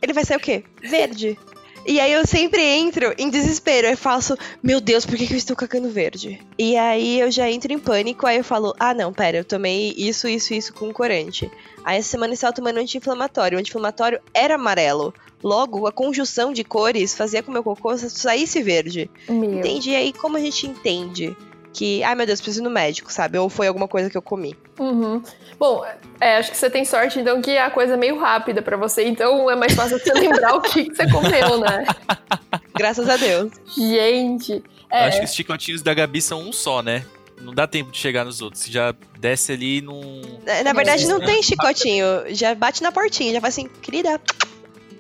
ele 0.04 0.14
vai 0.14 0.26
sair 0.26 0.38
o 0.38 0.40
quê? 0.40 0.64
Verde. 0.82 1.40
E 1.86 2.00
aí 2.00 2.14
eu 2.14 2.26
sempre 2.26 2.62
entro 2.62 3.14
em 3.18 3.30
desespero. 3.30 3.88
Eu 3.88 3.98
faço, 3.98 4.38
meu 4.62 4.80
Deus, 4.80 5.06
por 5.06 5.18
que, 5.18 5.28
que 5.28 5.34
eu 5.34 5.38
estou 5.38 5.56
cagando 5.56 5.90
verde? 5.90 6.40
E 6.58 6.78
aí 6.78 7.20
eu 7.20 7.32
já 7.32 7.50
entro 7.50 7.74
em 7.74 7.80
pânico, 7.80 8.26
aí 8.26 8.38
eu 8.38 8.44
falo, 8.44 8.74
ah 8.80 8.94
não, 8.94 9.12
pera, 9.12 9.38
eu 9.38 9.46
tomei 9.46 9.94
isso, 9.98 10.28
isso, 10.28 10.54
isso 10.54 10.74
com 10.74 10.92
corante. 10.94 11.50
Aí 11.84 11.98
essa 11.98 12.10
semana 12.10 12.32
eu 12.32 12.36
estava 12.36 12.54
tomando 12.54 12.78
anti-inflamatório. 12.78 13.58
O 13.58 13.60
anti-inflamatório 13.60 14.22
era 14.34 14.56
amarelo. 14.56 15.14
Logo, 15.42 15.86
a 15.86 15.92
conjunção 15.92 16.54
de 16.54 16.64
cores 16.64 17.16
fazia 17.16 17.42
com 17.42 17.48
que 17.48 17.54
meu 17.54 17.64
cocô 17.64 17.98
saísse 17.98 18.62
verde. 18.62 19.10
Meu. 19.28 19.56
Entende? 19.56 19.90
E 19.90 19.96
aí, 19.96 20.14
como 20.14 20.38
a 20.38 20.40
gente 20.40 20.66
entende 20.66 21.36
que, 21.74 22.04
ai 22.04 22.14
meu 22.14 22.26
Deus, 22.26 22.40
preciso 22.40 22.62
ir 22.62 22.64
no 22.64 22.70
médico, 22.70 23.12
sabe? 23.12 23.38
Ou 23.38 23.50
foi 23.50 23.68
alguma 23.68 23.88
coisa 23.88 24.10
que 24.10 24.16
eu 24.16 24.22
comi. 24.22 24.56
Uhum. 24.80 25.22
Bom, 25.58 25.84
é, 26.22 26.38
acho 26.38 26.52
que 26.52 26.58
você 26.58 26.70
tem 26.70 26.86
sorte, 26.86 27.20
então, 27.20 27.42
que 27.42 27.58
a 27.58 27.70
coisa 27.72 27.94
é 27.94 27.98
meio 27.98 28.20
rápida 28.20 28.62
para 28.62 28.78
você, 28.78 29.06
então 29.06 29.50
é 29.50 29.56
mais 29.56 29.74
fácil 29.74 30.00
você 30.00 30.14
lembrar 30.14 30.56
o 30.56 30.62
que, 30.62 30.86
que, 30.86 30.96
você 30.96 31.10
comeu, 31.10 31.60
né? 31.60 31.86
Graças 32.76 33.10
a 33.10 33.18
Deus. 33.18 33.52
Gente. 33.76 34.64
É... 34.90 35.04
Eu 35.04 35.08
acho 35.08 35.20
que 35.20 35.26
os 35.26 35.34
chicotinhos 35.34 35.82
da 35.82 35.94
Gabi 35.94 36.22
são 36.22 36.42
um 36.42 36.54
só, 36.54 36.82
né? 36.82 37.04
Não 37.42 37.54
dá 37.54 37.68
tempo 37.68 37.92
de 37.92 37.98
chegar 37.98 38.24
nos 38.24 38.42
outros. 38.42 38.64
Você 38.64 38.72
já 38.72 38.96
desce 39.20 39.52
ali 39.52 39.82
num. 39.82 40.22
Na, 40.46 40.64
na 40.64 40.74
verdade, 40.74 41.06
não 41.08 41.20
tem 41.20 41.42
chicotinho. 41.44 42.06
Já 42.30 42.56
bate 42.56 42.82
na 42.82 42.92
portinha, 42.92 43.34
já 43.34 43.42
faz 43.42 43.56
assim, 43.56 43.68
querida. 43.82 44.22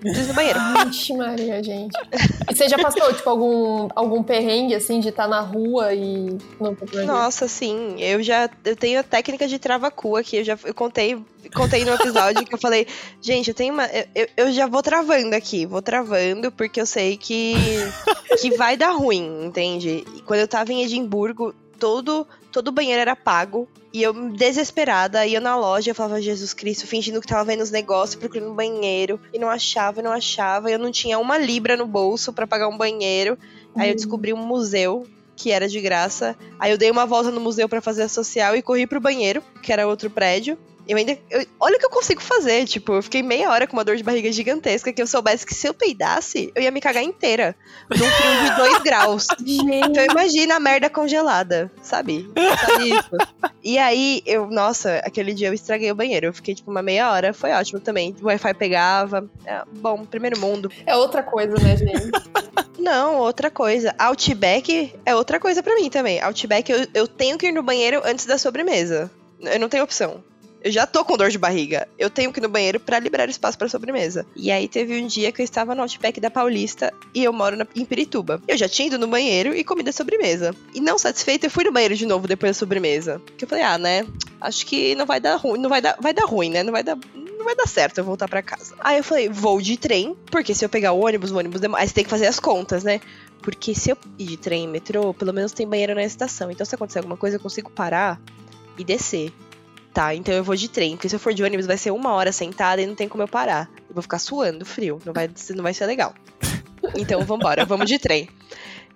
Diz 0.03 0.27
no 0.27 0.33
banheiro. 0.33 0.59
Vixe, 0.85 1.13
Maria, 1.13 1.63
gente. 1.63 1.97
E 2.49 2.55
você 2.55 2.67
já 2.67 2.77
passou, 2.77 3.13
tipo, 3.13 3.29
algum, 3.29 3.87
algum 3.95 4.21
perrengue, 4.21 4.75
assim, 4.75 4.99
de 4.99 5.09
estar 5.09 5.27
na 5.27 5.39
rua 5.39 5.93
e 5.93 6.37
não 6.59 6.75
ter 6.75 7.05
Nossa, 7.05 7.47
sim. 7.47 7.95
Eu 7.97 8.21
já 8.21 8.49
eu 8.65 8.75
tenho 8.75 8.99
a 8.99 9.03
técnica 9.03 9.47
de 9.47 9.57
trava-cu 9.57 10.17
aqui. 10.17 10.37
Eu 10.37 10.43
já 10.43 10.57
eu 10.65 10.73
contei, 10.73 11.17
contei 11.55 11.85
no 11.85 11.93
episódio 11.93 12.45
que 12.45 12.53
eu 12.53 12.59
falei, 12.59 12.85
gente, 13.21 13.49
eu 13.49 13.53
tenho 13.53 13.73
uma. 13.73 13.87
Eu, 14.13 14.27
eu 14.35 14.51
já 14.51 14.67
vou 14.67 14.83
travando 14.83 15.35
aqui, 15.35 15.65
vou 15.65 15.81
travando, 15.81 16.51
porque 16.51 16.81
eu 16.81 16.85
sei 16.85 17.15
que, 17.15 17.55
que 18.41 18.57
vai 18.57 18.75
dar 18.75 18.91
ruim, 18.91 19.45
entende? 19.45 20.03
E 20.15 20.21
quando 20.21 20.41
eu 20.41 20.47
tava 20.47 20.73
em 20.73 20.83
Edimburgo, 20.83 21.55
todo, 21.79 22.27
todo 22.53 22.71
banheiro 22.71 23.01
era 23.01 23.15
pago. 23.15 23.67
E 23.91 24.01
eu, 24.01 24.13
desesperada, 24.29 25.25
ia 25.25 25.39
na 25.39 25.55
loja, 25.55 25.91
eu 25.91 25.95
falava, 25.95 26.21
Jesus 26.21 26.53
Cristo, 26.53 26.87
fingindo 26.87 27.19
que 27.19 27.27
tava 27.27 27.43
vendo 27.43 27.61
os 27.61 27.71
negócios, 27.71 28.15
procurando 28.15 28.51
um 28.51 28.55
banheiro. 28.55 29.19
E 29.33 29.39
não 29.39 29.49
achava, 29.49 30.01
não 30.01 30.11
achava. 30.11 30.71
Eu 30.71 30.79
não 30.79 30.91
tinha 30.91 31.19
uma 31.19 31.37
libra 31.37 31.75
no 31.75 31.85
bolso 31.85 32.31
para 32.31 32.47
pagar 32.47 32.69
um 32.69 32.77
banheiro. 32.77 33.37
Aí 33.75 33.89
eu 33.89 33.95
descobri 33.95 34.31
um 34.31 34.45
museu 34.45 35.05
que 35.35 35.51
era 35.51 35.67
de 35.67 35.81
graça. 35.81 36.37
Aí 36.59 36.71
eu 36.71 36.77
dei 36.77 36.91
uma 36.91 37.05
volta 37.05 37.31
no 37.31 37.41
museu 37.41 37.67
para 37.67 37.81
fazer 37.81 38.03
a 38.03 38.09
social 38.09 38.55
e 38.55 38.61
corri 38.61 38.87
pro 38.87 39.01
banheiro, 39.01 39.43
que 39.61 39.73
era 39.73 39.87
outro 39.87 40.09
prédio. 40.09 40.57
Eu 40.87 40.97
ainda. 40.97 41.17
Eu, 41.29 41.45
olha 41.59 41.77
o 41.77 41.79
que 41.79 41.85
eu 41.85 41.89
consigo 41.89 42.21
fazer. 42.21 42.65
Tipo, 42.65 42.93
eu 42.93 43.03
fiquei 43.03 43.23
meia 43.23 43.49
hora 43.49 43.65
com 43.65 43.73
uma 43.73 43.83
dor 43.83 43.95
de 43.95 44.03
barriga 44.03 44.31
gigantesca 44.31 44.91
que 44.91 45.01
eu 45.01 45.07
soubesse 45.07 45.45
que 45.45 45.53
se 45.53 45.67
eu 45.67 45.73
peidasse, 45.73 46.51
eu 46.55 46.61
ia 46.61 46.71
me 46.71 46.81
cagar 46.81 47.03
inteira. 47.03 47.55
Num 47.89 47.97
frio 47.97 48.43
de 48.43 48.57
2 48.57 48.77
graus. 48.83 49.27
Então 49.39 50.03
imagina 50.03 50.55
a 50.55 50.59
merda 50.59 50.89
congelada, 50.89 51.71
sabe? 51.81 52.29
Sabe 52.65 52.89
isso? 52.89 53.17
E 53.63 53.77
aí, 53.77 54.21
eu, 54.25 54.47
nossa, 54.47 54.97
aquele 55.05 55.33
dia 55.33 55.47
eu 55.47 55.53
estraguei 55.53 55.91
o 55.91 55.95
banheiro. 55.95 56.27
Eu 56.27 56.33
fiquei, 56.33 56.53
tipo, 56.53 56.69
uma 56.69 56.81
meia 56.81 57.11
hora. 57.11 57.33
Foi 57.33 57.51
ótimo 57.51 57.79
também. 57.79 58.15
O 58.21 58.25
Wi-Fi 58.25 58.53
pegava. 58.53 59.29
É, 59.45 59.63
bom, 59.77 60.03
primeiro 60.05 60.39
mundo. 60.39 60.69
É 60.85 60.95
outra 60.95 61.23
coisa, 61.23 61.55
né, 61.59 61.77
gente? 61.77 62.11
Não, 62.77 63.17
outra 63.17 63.49
coisa. 63.49 63.95
Outback 63.97 64.93
é 65.05 65.15
outra 65.15 65.39
coisa 65.39 65.63
para 65.63 65.75
mim 65.75 65.89
também. 65.89 66.19
Outback, 66.19 66.69
eu, 66.69 66.85
eu 66.93 67.07
tenho 67.07 67.37
que 67.37 67.47
ir 67.47 67.51
no 67.53 67.63
banheiro 67.63 68.01
antes 68.03 68.25
da 68.25 68.37
sobremesa. 68.37 69.09
Eu 69.39 69.59
não 69.59 69.69
tenho 69.69 69.83
opção. 69.83 70.23
Eu 70.63 70.71
já 70.71 70.87
tô 70.87 71.03
com 71.03 71.17
dor 71.17 71.29
de 71.29 71.37
barriga. 71.37 71.89
Eu 71.99 72.09
tenho 72.09 72.31
que 72.31 72.39
ir 72.39 72.41
no 72.41 72.47
banheiro 72.47 72.79
para 72.79 72.97
liberar 72.97 73.29
espaço 73.29 73.57
para 73.57 73.67
sobremesa. 73.67 74.25
E 74.33 74.49
aí 74.49 74.67
teve 74.69 74.97
um 75.01 75.05
dia 75.05 75.29
que 75.29 75.41
eu 75.41 75.43
estava 75.43 75.75
no 75.75 75.81
Outback 75.81 76.21
da 76.21 76.31
Paulista 76.31 76.93
e 77.13 77.21
eu 77.21 77.33
moro 77.33 77.57
na, 77.57 77.67
em 77.75 77.83
Pirituba. 77.83 78.41
Eu 78.47 78.55
já 78.55 78.69
tinha 78.69 78.87
ido 78.87 78.97
no 78.97 79.07
banheiro 79.07 79.53
e 79.53 79.61
comi 79.63 79.83
da 79.83 79.91
sobremesa. 79.91 80.55
E 80.73 80.79
não 80.79 80.97
satisfeita, 80.97 81.47
eu 81.47 81.51
fui 81.51 81.65
no 81.65 81.71
banheiro 81.73 81.95
de 81.95 82.05
novo 82.05 82.29
depois 82.29 82.51
da 82.51 82.53
sobremesa. 82.53 83.21
Que 83.37 83.43
eu 83.43 83.49
falei, 83.49 83.63
ah, 83.65 83.77
né? 83.77 84.07
Acho 84.39 84.65
que 84.65 84.95
não 84.95 85.05
vai 85.05 85.19
dar 85.19 85.35
ruim, 85.35 85.59
não 85.59 85.69
vai 85.69 85.81
dar, 85.81 85.97
vai 85.99 86.13
dar 86.13 86.25
ruim, 86.25 86.49
né? 86.49 86.63
Não 86.63 86.71
vai 86.71 86.83
dar 86.83 86.97
não 87.43 87.43
vai 87.43 87.55
dar 87.57 87.67
certo 87.67 87.97
eu 87.97 88.05
voltar 88.05 88.29
para 88.29 88.41
casa. 88.41 88.73
Aí 88.79 88.97
eu 88.97 89.03
falei, 89.03 89.27
vou 89.27 89.59
de 89.59 89.75
trem, 89.75 90.15
porque 90.31 90.55
se 90.55 90.63
eu 90.63 90.69
pegar 90.69 90.93
o 90.93 91.05
ônibus, 91.05 91.29
o 91.29 91.37
ônibus 91.37 91.59
demora. 91.59 91.83
Aí 91.83 91.87
você 91.89 91.93
tem 91.93 92.03
que 92.05 92.09
fazer 92.09 92.25
as 92.25 92.39
contas, 92.39 92.85
né? 92.85 93.01
Porque 93.41 93.75
se 93.75 93.89
eu 93.89 93.97
ir 94.17 94.25
de 94.25 94.37
trem 94.37 94.65
metrô, 94.65 95.13
pelo 95.13 95.33
menos 95.33 95.51
tem 95.51 95.67
banheiro 95.67 95.93
na 95.93 96.05
estação. 96.05 96.49
Então 96.49 96.65
se 96.65 96.73
acontecer 96.73 96.99
alguma 96.99 97.17
coisa, 97.17 97.35
eu 97.35 97.41
consigo 97.41 97.69
parar 97.69 98.17
e 98.77 98.83
descer 98.85 99.33
tá, 99.93 100.13
então 100.15 100.33
eu 100.33 100.43
vou 100.43 100.55
de 100.55 100.67
trem, 100.69 100.95
porque 100.95 101.07
se 101.09 101.15
eu 101.15 101.19
for 101.19 101.33
de 101.33 101.43
ônibus 101.43 101.65
vai 101.65 101.77
ser 101.77 101.91
uma 101.91 102.11
hora 102.13 102.31
sentada 102.31 102.81
e 102.81 102.85
não 102.85 102.95
tem 102.95 103.07
como 103.07 103.23
eu 103.23 103.27
parar. 103.27 103.69
Eu 103.87 103.93
vou 103.93 104.01
ficar 104.01 104.19
suando 104.19 104.65
frio, 104.65 104.99
não 105.05 105.13
vai, 105.13 105.29
não 105.55 105.63
vai 105.63 105.73
ser 105.73 105.85
legal. 105.85 106.13
Então 106.95 107.21
vambora, 107.21 107.63
vamos 107.65 107.87
de 107.87 107.97
trem. 107.97 108.27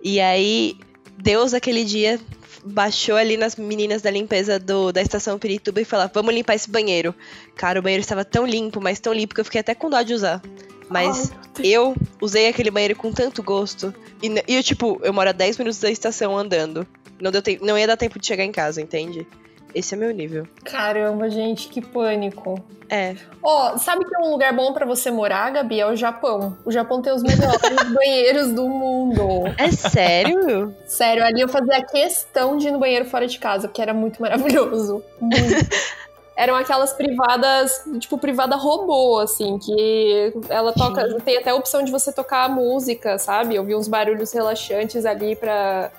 E 0.03 0.19
aí, 0.19 0.77
Deus 1.17 1.53
aquele 1.53 1.85
dia 1.85 2.19
baixou 2.65 3.15
ali 3.15 3.37
nas 3.37 3.55
meninas 3.55 4.01
da 4.01 4.11
limpeza 4.11 4.59
do, 4.59 4.91
da 4.91 5.01
estação 5.01 5.39
Pirituba 5.39 5.79
e 5.79 5.85
falou: 5.85 6.09
vamos 6.13 6.33
limpar 6.33 6.55
esse 6.55 6.69
banheiro. 6.69 7.15
Cara, 7.55 7.79
o 7.79 7.81
banheiro 7.81 8.01
estava 8.01 8.25
tão 8.25 8.45
limpo, 8.45 8.81
mas 8.81 8.99
tão 8.99 9.13
limpo 9.13 9.33
que 9.33 9.39
eu 9.39 9.45
fiquei 9.45 9.61
até 9.61 9.73
com 9.73 9.89
dó 9.89 10.01
de 10.01 10.13
usar. 10.13 10.41
Mas 10.89 11.31
eu 11.63 11.95
usei 12.21 12.49
aquele 12.49 12.69
banheiro 12.69 12.95
com 12.95 13.11
tanto 13.13 13.41
gosto. 13.41 13.93
E, 14.21 14.27
e 14.51 14.55
eu, 14.55 14.63
tipo, 14.63 14.99
eu 15.01 15.13
moro 15.13 15.29
a 15.29 15.33
10 15.33 15.57
minutos 15.57 15.79
da 15.79 15.89
estação 15.89 16.37
andando. 16.37 16.85
Não, 17.21 17.31
deu 17.31 17.41
te- 17.41 17.59
não 17.61 17.77
ia 17.77 17.87
dar 17.87 17.95
tempo 17.97 18.19
de 18.19 18.27
chegar 18.27 18.43
em 18.43 18.51
casa, 18.51 18.81
entende? 18.81 19.25
Esse 19.73 19.93
é 19.93 19.97
meu 19.97 20.11
nível. 20.11 20.47
Caramba, 20.63 21.29
gente, 21.29 21.67
que 21.67 21.81
pânico. 21.81 22.63
É. 22.89 23.15
Ó, 23.43 23.73
oh, 23.73 23.77
sabe 23.77 24.05
que 24.05 24.15
é 24.15 24.19
um 24.19 24.31
lugar 24.31 24.53
bom 24.53 24.73
para 24.73 24.85
você 24.85 25.11
morar, 25.11 25.51
Gabi? 25.51 25.79
É 25.79 25.85
o 25.85 25.95
Japão. 25.95 26.57
O 26.65 26.71
Japão 26.71 27.01
tem 27.01 27.13
os 27.13 27.21
melhores 27.21 27.59
banheiros 27.93 28.51
do 28.53 28.67
mundo. 28.67 29.53
É 29.57 29.71
sério? 29.71 30.73
Sério, 30.85 31.23
ali 31.23 31.41
eu 31.41 31.49
fazia 31.49 31.83
questão 31.85 32.57
de 32.57 32.69
ir 32.69 32.71
no 32.71 32.79
banheiro 32.79 33.05
fora 33.05 33.27
de 33.27 33.37
casa, 33.37 33.67
porque 33.67 33.81
era 33.81 33.93
muito 33.93 34.21
maravilhoso. 34.21 35.03
Muito. 35.19 35.37
eram 36.37 36.55
aquelas 36.55 36.93
privadas, 36.93 37.83
tipo, 37.99 38.17
privada 38.17 38.55
robô, 38.55 39.19
assim, 39.19 39.57
que 39.57 40.31
ela 40.47 40.71
toca. 40.71 41.19
Tem 41.21 41.37
até 41.37 41.49
a 41.49 41.55
opção 41.55 41.83
de 41.83 41.91
você 41.91 42.13
tocar 42.13 42.47
música, 42.47 43.17
sabe? 43.17 43.57
Ouvir 43.57 43.75
uns 43.75 43.87
barulhos 43.87 44.31
relaxantes 44.31 45.03
ali 45.03 45.35
pra 45.35 45.91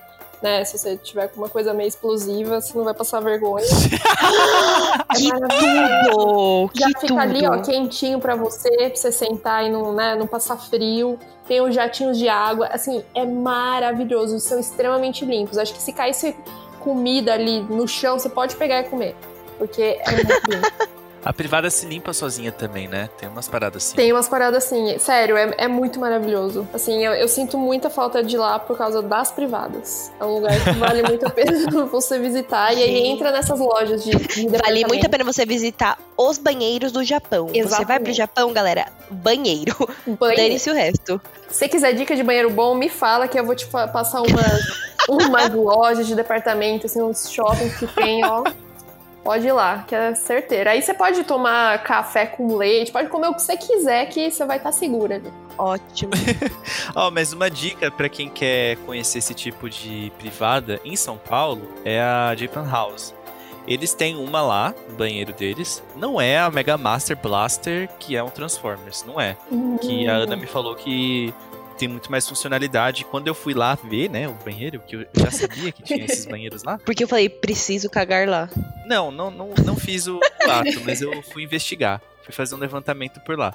né? 0.43 0.65
Se 0.65 0.79
você 0.79 0.97
tiver 0.97 1.29
com 1.29 1.41
uma 1.41 1.49
coisa 1.49 1.73
meio 1.75 1.89
explosiva, 1.89 2.61
você 2.61 2.77
não 2.77 2.85
vai 2.85 2.95
passar 2.95 3.21
vergonha. 3.21 3.65
que 5.17 5.33
é 5.33 6.11
tudo! 6.11 6.71
Já 6.75 6.87
que 6.87 7.01
fica 7.01 7.07
tudo. 7.07 7.21
ali, 7.21 7.47
ó, 7.47 7.61
quentinho 7.63 8.21
para 8.21 8.35
você, 8.37 8.71
pra 8.71 8.95
você 8.95 9.13
sentar 9.13 9.65
e 9.65 9.71
não, 9.71 9.93
né, 9.93 10.15
não 10.15 10.27
passar 10.27 10.57
frio. 10.57 11.19
Tem 11.47 11.61
os 11.61 11.75
jatinhos 11.75 12.19
de 12.19 12.29
água, 12.29 12.67
assim, 12.67 13.03
é 13.15 13.25
maravilhoso. 13.25 14.39
São 14.39 14.61
extremamente 14.61 15.25
limpos. 15.25 15.59
Acho 15.59 15.73
que 15.73 15.83
se 15.83 15.93
caísse 15.93 16.37
comida 16.81 17.33
ali 17.33 17.61
no 17.63 17.89
chão, 17.89 18.19
você 18.19 18.29
pode 18.29 18.57
pegar 18.57 18.81
e 18.81 18.85
comer. 18.85 19.17
Porque 19.57 19.99
é 20.01 20.13
muito 20.13 20.33
limpo. 20.51 20.98
A 21.29 21.33
privada 21.35 21.69
se 21.69 21.85
limpa 21.85 22.15
sozinha 22.15 22.51
também, 22.51 22.89
né? 22.89 23.11
Tem 23.19 23.29
umas 23.29 23.47
paradas 23.47 23.85
assim. 23.85 23.97
Tem 23.97 24.11
umas 24.11 24.27
paradas 24.27 24.65
assim. 24.65 24.99
Sério, 24.99 25.37
é, 25.37 25.53
é 25.59 25.69
muito 25.69 26.01
maravilhoso. 26.01 26.67
Assim, 26.73 27.05
eu, 27.05 27.13
eu, 27.13 27.29
sinto 27.29 27.59
muita 27.59 27.91
falta 27.91 28.25
de 28.25 28.35
lá 28.39 28.59
por 28.59 28.79
causa 28.79 29.03
das 29.03 29.31
privadas. 29.31 30.11
É 30.19 30.25
um 30.25 30.37
lugar 30.37 30.59
que 30.65 30.71
vale 30.71 31.03
muito 31.03 31.27
a 31.27 31.29
pena 31.29 31.53
você 31.85 32.19
visitar. 32.19 32.73
Sim. 32.73 32.79
E 32.79 32.83
aí 32.83 33.07
entra 33.09 33.31
nessas 33.31 33.61
lojas 33.61 34.03
de, 34.03 34.13
de 34.13 34.49
Vale 34.49 34.87
muito 34.87 35.05
a 35.05 35.09
pena 35.11 35.23
você 35.23 35.45
visitar 35.45 35.99
os 36.17 36.39
banheiros 36.39 36.93
do 36.93 37.05
Japão. 37.05 37.51
Exatamente. 37.53 37.77
Você 37.77 37.85
vai 37.85 38.01
pro 38.01 38.13
Japão, 38.15 38.51
galera, 38.55 38.87
banheiro. 39.11 39.77
banheiro. 40.07 40.43
Dane-se 40.43 40.71
o 40.71 40.75
resto. 40.75 41.21
Se 41.51 41.59
você 41.59 41.69
quiser 41.69 41.93
dica 41.93 42.17
de 42.17 42.23
banheiro 42.23 42.49
bom, 42.49 42.75
me 42.75 42.89
fala 42.89 43.29
que 43.29 43.39
eu 43.39 43.45
vou 43.45 43.55
te 43.55 43.67
passar 43.67 44.23
umas, 44.23 44.67
umas 45.07 45.53
lojas 45.53 46.07
de 46.07 46.15
departamento, 46.15 46.87
assim, 46.87 47.03
uns 47.03 47.31
shoppings 47.31 47.77
que 47.77 47.87
tem, 47.87 48.25
ó. 48.25 48.45
Pode 49.29 49.47
ir 49.47 49.53
lá, 49.53 49.85
que 49.87 49.95
é 49.95 50.15
certeiro. 50.15 50.71
Aí 50.71 50.81
você 50.81 50.95
pode 50.95 51.23
tomar 51.23 51.83
café 51.83 52.25
com 52.25 52.57
leite, 52.57 52.91
pode 52.91 53.11
comer 53.11 53.29
o 53.29 53.35
que 53.35 53.43
você 53.43 53.59
quiser, 53.59 54.07
que 54.07 54.31
você 54.31 54.47
vai 54.47 54.57
estar 54.57 54.71
tá 54.71 54.73
segura 54.75 55.17
ali. 55.17 55.31
Ótimo. 55.59 56.13
Ó, 56.97 57.09
oh, 57.09 57.11
mas 57.11 57.31
uma 57.35 57.51
dica 57.51 57.91
para 57.91 58.09
quem 58.09 58.31
quer 58.31 58.79
conhecer 58.87 59.19
esse 59.19 59.35
tipo 59.35 59.69
de 59.69 60.11
privada 60.19 60.81
em 60.83 60.97
São 60.97 61.19
Paulo 61.19 61.71
é 61.85 62.01
a 62.01 62.35
Japan 62.35 62.67
House. 62.71 63.15
Eles 63.67 63.93
têm 63.93 64.17
uma 64.17 64.41
lá, 64.41 64.75
no 64.89 64.97
banheiro 64.97 65.35
deles. 65.35 65.83
Não 65.95 66.19
é 66.19 66.39
a 66.39 66.51
Mega 66.51 66.79
Master 66.79 67.15
Blaster, 67.15 67.87
que 67.99 68.17
é 68.17 68.23
um 68.23 68.31
Transformers, 68.31 69.05
não 69.07 69.21
é. 69.21 69.37
Uhum. 69.51 69.77
Que 69.77 70.09
a 70.09 70.15
Ana 70.15 70.37
me 70.37 70.47
falou 70.47 70.75
que 70.75 71.35
tem 71.79 71.89
muito 71.89 72.11
mais 72.11 72.29
funcionalidade. 72.29 73.05
Quando 73.05 73.29
eu 73.29 73.35
fui 73.35 73.55
lá 73.55 73.75
ver, 73.77 74.11
né, 74.11 74.29
o 74.29 74.35
banheiro, 74.35 74.81
que 74.81 74.97
eu 74.97 75.07
já 75.15 75.31
sabia 75.31 75.73
que 75.73 75.83
tinha 75.83 76.05
esses 76.05 76.27
banheiros 76.27 76.63
lá. 76.63 76.79
Porque 76.85 77.05
eu 77.05 77.09
falei, 77.09 77.29
preciso 77.29 77.89
cagar 77.89 78.29
lá. 78.29 78.51
Não, 78.87 79.11
não, 79.11 79.31
não, 79.31 79.55
não 79.65 79.77
fiz 79.77 80.07
o 80.07 80.19
ato, 80.49 80.81
mas 80.85 81.01
eu 81.01 81.23
fui 81.23 81.45
investigar. 81.45 82.03
Fui 82.23 82.35
fazer 82.35 82.55
um 82.55 82.59
levantamento 82.59 83.21
por 83.21 83.39
lá. 83.39 83.55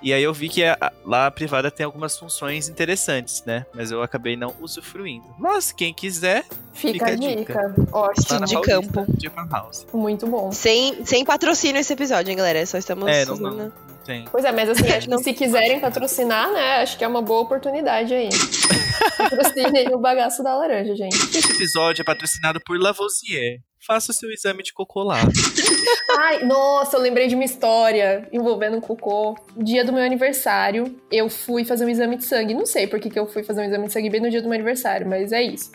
E 0.00 0.12
aí 0.12 0.22
eu 0.22 0.34
vi 0.34 0.48
que 0.48 0.62
a, 0.64 0.92
lá 1.04 1.26
a 1.26 1.30
privada 1.30 1.70
tem 1.70 1.84
algumas 1.84 2.18
funções 2.18 2.68
interessantes, 2.68 3.42
né? 3.46 3.64
Mas 3.74 3.90
eu 3.90 4.02
acabei 4.02 4.36
não 4.36 4.54
usufruindo. 4.60 5.24
Mas 5.38 5.72
quem 5.72 5.94
quiser, 5.94 6.44
fica, 6.72 6.92
fica 6.92 7.06
a 7.06 7.14
dica. 7.14 7.36
dica. 7.36 7.74
Ótimo. 7.90 8.44
de 8.44 8.60
campo. 8.60 9.06
De 9.08 9.30
House. 9.50 9.86
Muito 9.92 10.26
bom. 10.26 10.52
Sem, 10.52 11.04
sem 11.06 11.24
patrocínio 11.24 11.80
esse 11.80 11.92
episódio, 11.92 12.30
hein, 12.30 12.36
galera? 12.36 12.64
Só 12.66 12.76
estamos... 12.76 13.08
É, 13.08 13.24
não, 13.24 13.36
não, 13.36 13.72
tem. 14.04 14.24
Pois 14.30 14.44
é, 14.44 14.52
mas 14.52 14.68
assim, 14.68 14.88
acho 14.88 15.08
que 15.08 15.18
se 15.18 15.32
quiserem 15.32 15.80
patrocinar, 15.80 16.52
né, 16.52 16.82
acho 16.82 16.96
que 16.96 17.04
é 17.04 17.08
uma 17.08 17.22
boa 17.22 17.40
oportunidade 17.40 18.14
aí. 18.14 18.28
Patrocinem 19.16 19.94
o 19.94 19.98
bagaço 19.98 20.42
da 20.42 20.54
laranja, 20.54 20.94
gente. 20.94 21.16
Esse 21.36 21.52
episódio 21.52 22.02
é 22.02 22.04
patrocinado 22.04 22.60
por 22.60 22.78
Lavoisier. 22.78 23.60
Faça 23.86 24.12
o 24.12 24.14
seu 24.14 24.30
exame 24.30 24.62
de 24.62 24.72
cocô 24.72 25.02
lá. 25.02 25.18
Ai, 26.18 26.44
nossa, 26.44 26.96
eu 26.96 27.00
lembrei 27.00 27.26
de 27.26 27.34
uma 27.34 27.44
história 27.44 28.26
envolvendo 28.32 28.76
um 28.76 28.80
cocô. 28.80 29.36
Dia 29.56 29.84
do 29.84 29.92
meu 29.92 30.02
aniversário, 30.02 30.98
eu 31.10 31.28
fui 31.28 31.64
fazer 31.64 31.84
um 31.84 31.88
exame 31.88 32.16
de 32.16 32.24
sangue. 32.24 32.54
Não 32.54 32.66
sei 32.66 32.86
por 32.86 32.98
que, 32.98 33.10
que 33.10 33.18
eu 33.18 33.26
fui 33.26 33.42
fazer 33.42 33.60
um 33.60 33.64
exame 33.64 33.86
de 33.86 33.92
sangue 33.92 34.10
bem 34.10 34.20
no 34.20 34.30
dia 34.30 34.40
do 34.40 34.48
meu 34.48 34.54
aniversário, 34.54 35.06
mas 35.06 35.32
é 35.32 35.42
isso. 35.42 35.72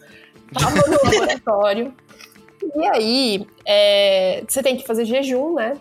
Tava 0.53 0.75
no 0.75 0.97
laboratório. 1.11 1.93
E 2.75 2.85
aí, 2.87 3.47
é, 3.65 4.43
você 4.47 4.63
tem 4.63 4.75
que 4.75 4.85
fazer 4.85 5.05
jejum, 5.05 5.55
né? 5.55 5.77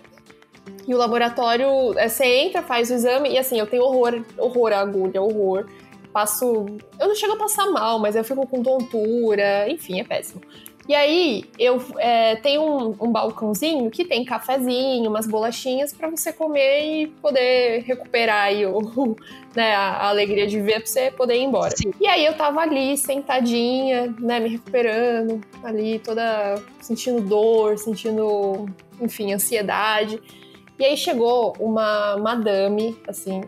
E 0.86 0.94
o 0.94 0.98
laboratório, 0.98 1.98
é, 1.98 2.08
você 2.08 2.24
entra, 2.24 2.62
faz 2.62 2.90
o 2.90 2.94
exame, 2.94 3.30
e 3.30 3.38
assim, 3.38 3.58
eu 3.58 3.66
tenho 3.66 3.82
horror, 3.82 4.24
horror 4.38 4.72
à 4.72 4.80
agulha, 4.80 5.20
horror. 5.20 5.66
passo. 6.12 6.66
Eu 6.98 7.08
não 7.08 7.14
chego 7.14 7.34
a 7.34 7.36
passar 7.36 7.70
mal, 7.70 7.98
mas 7.98 8.16
eu 8.16 8.24
fico 8.24 8.46
com 8.46 8.62
tontura, 8.62 9.70
enfim, 9.70 10.00
é 10.00 10.04
péssimo. 10.04 10.40
E 10.88 10.94
aí, 10.94 11.44
eu 11.58 11.84
é, 11.98 12.36
tenho 12.36 12.62
um, 12.62 12.96
um, 12.98 13.12
balcãozinho 13.12 13.90
que 13.90 14.06
tem 14.06 14.24
cafezinho, 14.24 15.10
umas 15.10 15.26
bolachinhas 15.26 15.92
para 15.92 16.08
você 16.08 16.32
comer 16.32 17.02
e 17.02 17.06
poder 17.08 17.82
recuperar 17.82 18.44
aí 18.44 18.64
o, 18.64 19.14
né, 19.54 19.74
a, 19.74 19.80
a, 19.80 20.08
alegria 20.08 20.46
de 20.46 20.58
ver 20.58 20.78
pra 20.78 20.86
você 20.86 21.10
poder 21.10 21.34
ir 21.34 21.42
embora. 21.42 21.76
Sim. 21.76 21.92
E 22.00 22.06
aí 22.06 22.24
eu 22.24 22.32
tava 22.32 22.60
ali, 22.62 22.96
sentadinha, 22.96 24.14
né, 24.18 24.40
me 24.40 24.48
recuperando, 24.48 25.42
ali 25.62 25.98
toda 25.98 26.54
sentindo 26.80 27.20
dor, 27.20 27.76
sentindo, 27.76 28.64
enfim, 28.98 29.34
ansiedade. 29.34 30.18
E 30.78 30.84
aí 30.84 30.96
chegou 30.96 31.56
uma 31.58 32.16
madame, 32.16 32.96
assim, 33.06 33.42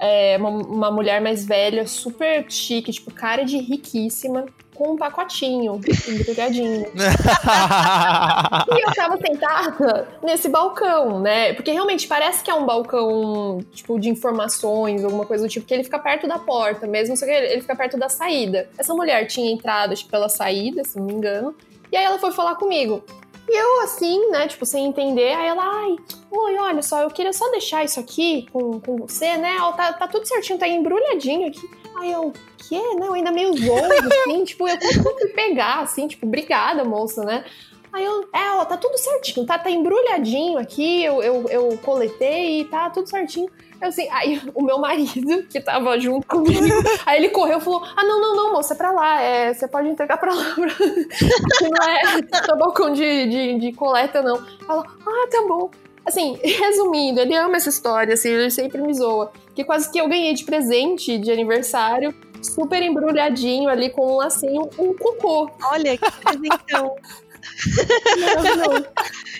é, 0.00 0.36
uma, 0.38 0.50
uma 0.50 0.90
mulher 0.90 1.20
mais 1.20 1.44
velha, 1.44 1.86
super 1.86 2.44
chique, 2.50 2.92
tipo, 2.92 3.12
cara 3.12 3.44
de 3.44 3.58
riquíssima 3.58 4.46
com 4.78 4.92
um 4.92 4.96
pacotinho 4.96 5.80
embrulhadinho. 6.08 6.86
e 6.94 8.80
eu 8.80 8.94
tava 8.94 9.18
sentada 9.18 10.08
nesse 10.22 10.48
balcão, 10.48 11.20
né? 11.20 11.52
Porque 11.52 11.72
realmente 11.72 12.06
parece 12.06 12.44
que 12.44 12.50
é 12.50 12.54
um 12.54 12.64
balcão, 12.64 13.58
tipo, 13.72 13.98
de 13.98 14.08
informações, 14.08 15.04
alguma 15.04 15.26
coisa 15.26 15.44
do 15.44 15.50
tipo, 15.50 15.66
que 15.66 15.74
ele 15.74 15.82
fica 15.82 15.98
perto 15.98 16.28
da 16.28 16.38
porta 16.38 16.86
mesmo, 16.86 17.16
só 17.16 17.26
que 17.26 17.32
ele 17.32 17.60
fica 17.60 17.74
perto 17.74 17.98
da 17.98 18.08
saída. 18.08 18.70
Essa 18.78 18.94
mulher 18.94 19.26
tinha 19.26 19.50
entrado, 19.50 19.92
acho 19.92 20.06
pela 20.06 20.28
saída, 20.28 20.84
se 20.84 20.96
não 20.96 21.06
me 21.06 21.12
engano. 21.12 21.56
E 21.90 21.96
aí 21.96 22.04
ela 22.04 22.20
foi 22.20 22.30
falar 22.30 22.54
comigo. 22.54 23.02
E 23.48 23.56
eu, 23.56 23.80
assim, 23.80 24.30
né, 24.30 24.46
tipo, 24.46 24.66
sem 24.66 24.86
entender, 24.86 25.32
aí 25.32 25.48
ela, 25.48 25.64
ai, 25.64 25.96
oi, 26.30 26.58
olha 26.58 26.82
só, 26.82 27.00
eu 27.00 27.10
queria 27.10 27.32
só 27.32 27.50
deixar 27.50 27.82
isso 27.82 27.98
aqui 27.98 28.46
com, 28.52 28.78
com 28.78 28.96
você, 28.96 29.38
né? 29.38 29.56
Tá, 29.74 29.92
tá 29.94 30.06
tudo 30.06 30.26
certinho, 30.26 30.58
tá 30.58 30.68
embrulhadinho 30.68 31.48
aqui. 31.48 31.66
Aí 31.98 32.12
eu, 32.12 32.32
quê? 32.68 32.80
Não, 32.98 33.14
ainda 33.14 33.32
meio 33.32 33.52
zonzo, 33.56 34.08
assim, 34.22 34.44
tipo, 34.44 34.68
eu 34.68 34.76
consegui 35.02 35.32
pegar, 35.32 35.80
assim, 35.80 36.06
tipo, 36.06 36.26
obrigada, 36.26 36.84
moça, 36.84 37.24
né? 37.24 37.44
Aí 37.92 38.04
eu, 38.04 38.28
é, 38.32 38.50
ó, 38.52 38.64
tá 38.64 38.76
tudo 38.76 38.98
certinho, 38.98 39.46
tá, 39.46 39.58
tá 39.58 39.70
embrulhadinho 39.70 40.58
aqui, 40.58 41.02
eu, 41.04 41.22
eu, 41.22 41.48
eu 41.48 41.78
coletei, 41.78 42.64
tá 42.64 42.90
tudo 42.90 43.08
certinho. 43.08 43.48
Eu 43.80 43.88
assim, 43.88 44.08
aí 44.10 44.40
o 44.54 44.62
meu 44.62 44.78
marido, 44.78 45.44
que 45.44 45.60
tava 45.60 45.98
junto 45.98 46.26
comigo, 46.26 46.74
aí 47.06 47.18
ele 47.18 47.30
correu 47.30 47.58
e 47.58 47.60
falou: 47.60 47.82
Ah, 47.96 48.04
não, 48.04 48.20
não, 48.20 48.36
não, 48.36 48.52
moça, 48.52 48.74
é 48.74 48.76
pra 48.76 48.90
lá, 48.90 49.20
é, 49.20 49.54
você 49.54 49.68
pode 49.68 49.88
entregar 49.88 50.18
pra 50.18 50.34
lá. 50.34 50.54
Pra... 50.54 50.64
não 51.68 51.88
é 51.88 52.48
no 52.48 52.56
balcão 52.58 52.92
de, 52.92 53.28
de, 53.28 53.58
de 53.58 53.72
coleta, 53.72 54.22
não. 54.22 54.36
Ela, 54.68 54.84
ah, 55.06 55.28
tá 55.30 55.42
bom. 55.46 55.70
Assim, 56.04 56.38
resumindo, 56.42 57.20
ele 57.20 57.34
ama 57.34 57.58
essa 57.58 57.68
história, 57.68 58.14
assim, 58.14 58.30
ele 58.30 58.50
sempre 58.50 58.80
me 58.80 58.94
zoa. 58.94 59.30
Que 59.54 59.62
quase 59.62 59.90
que 59.90 60.00
eu 60.00 60.08
ganhei 60.08 60.32
de 60.32 60.42
presente 60.42 61.18
de 61.18 61.30
aniversário, 61.30 62.14
super 62.42 62.82
embrulhadinho 62.82 63.68
ali 63.68 63.90
com 63.90 64.14
um 64.14 64.16
lacinho, 64.16 64.70
um 64.78 64.94
cocô. 64.94 65.50
Olha, 65.70 65.98
que 65.98 66.10
presentão. 66.12 66.96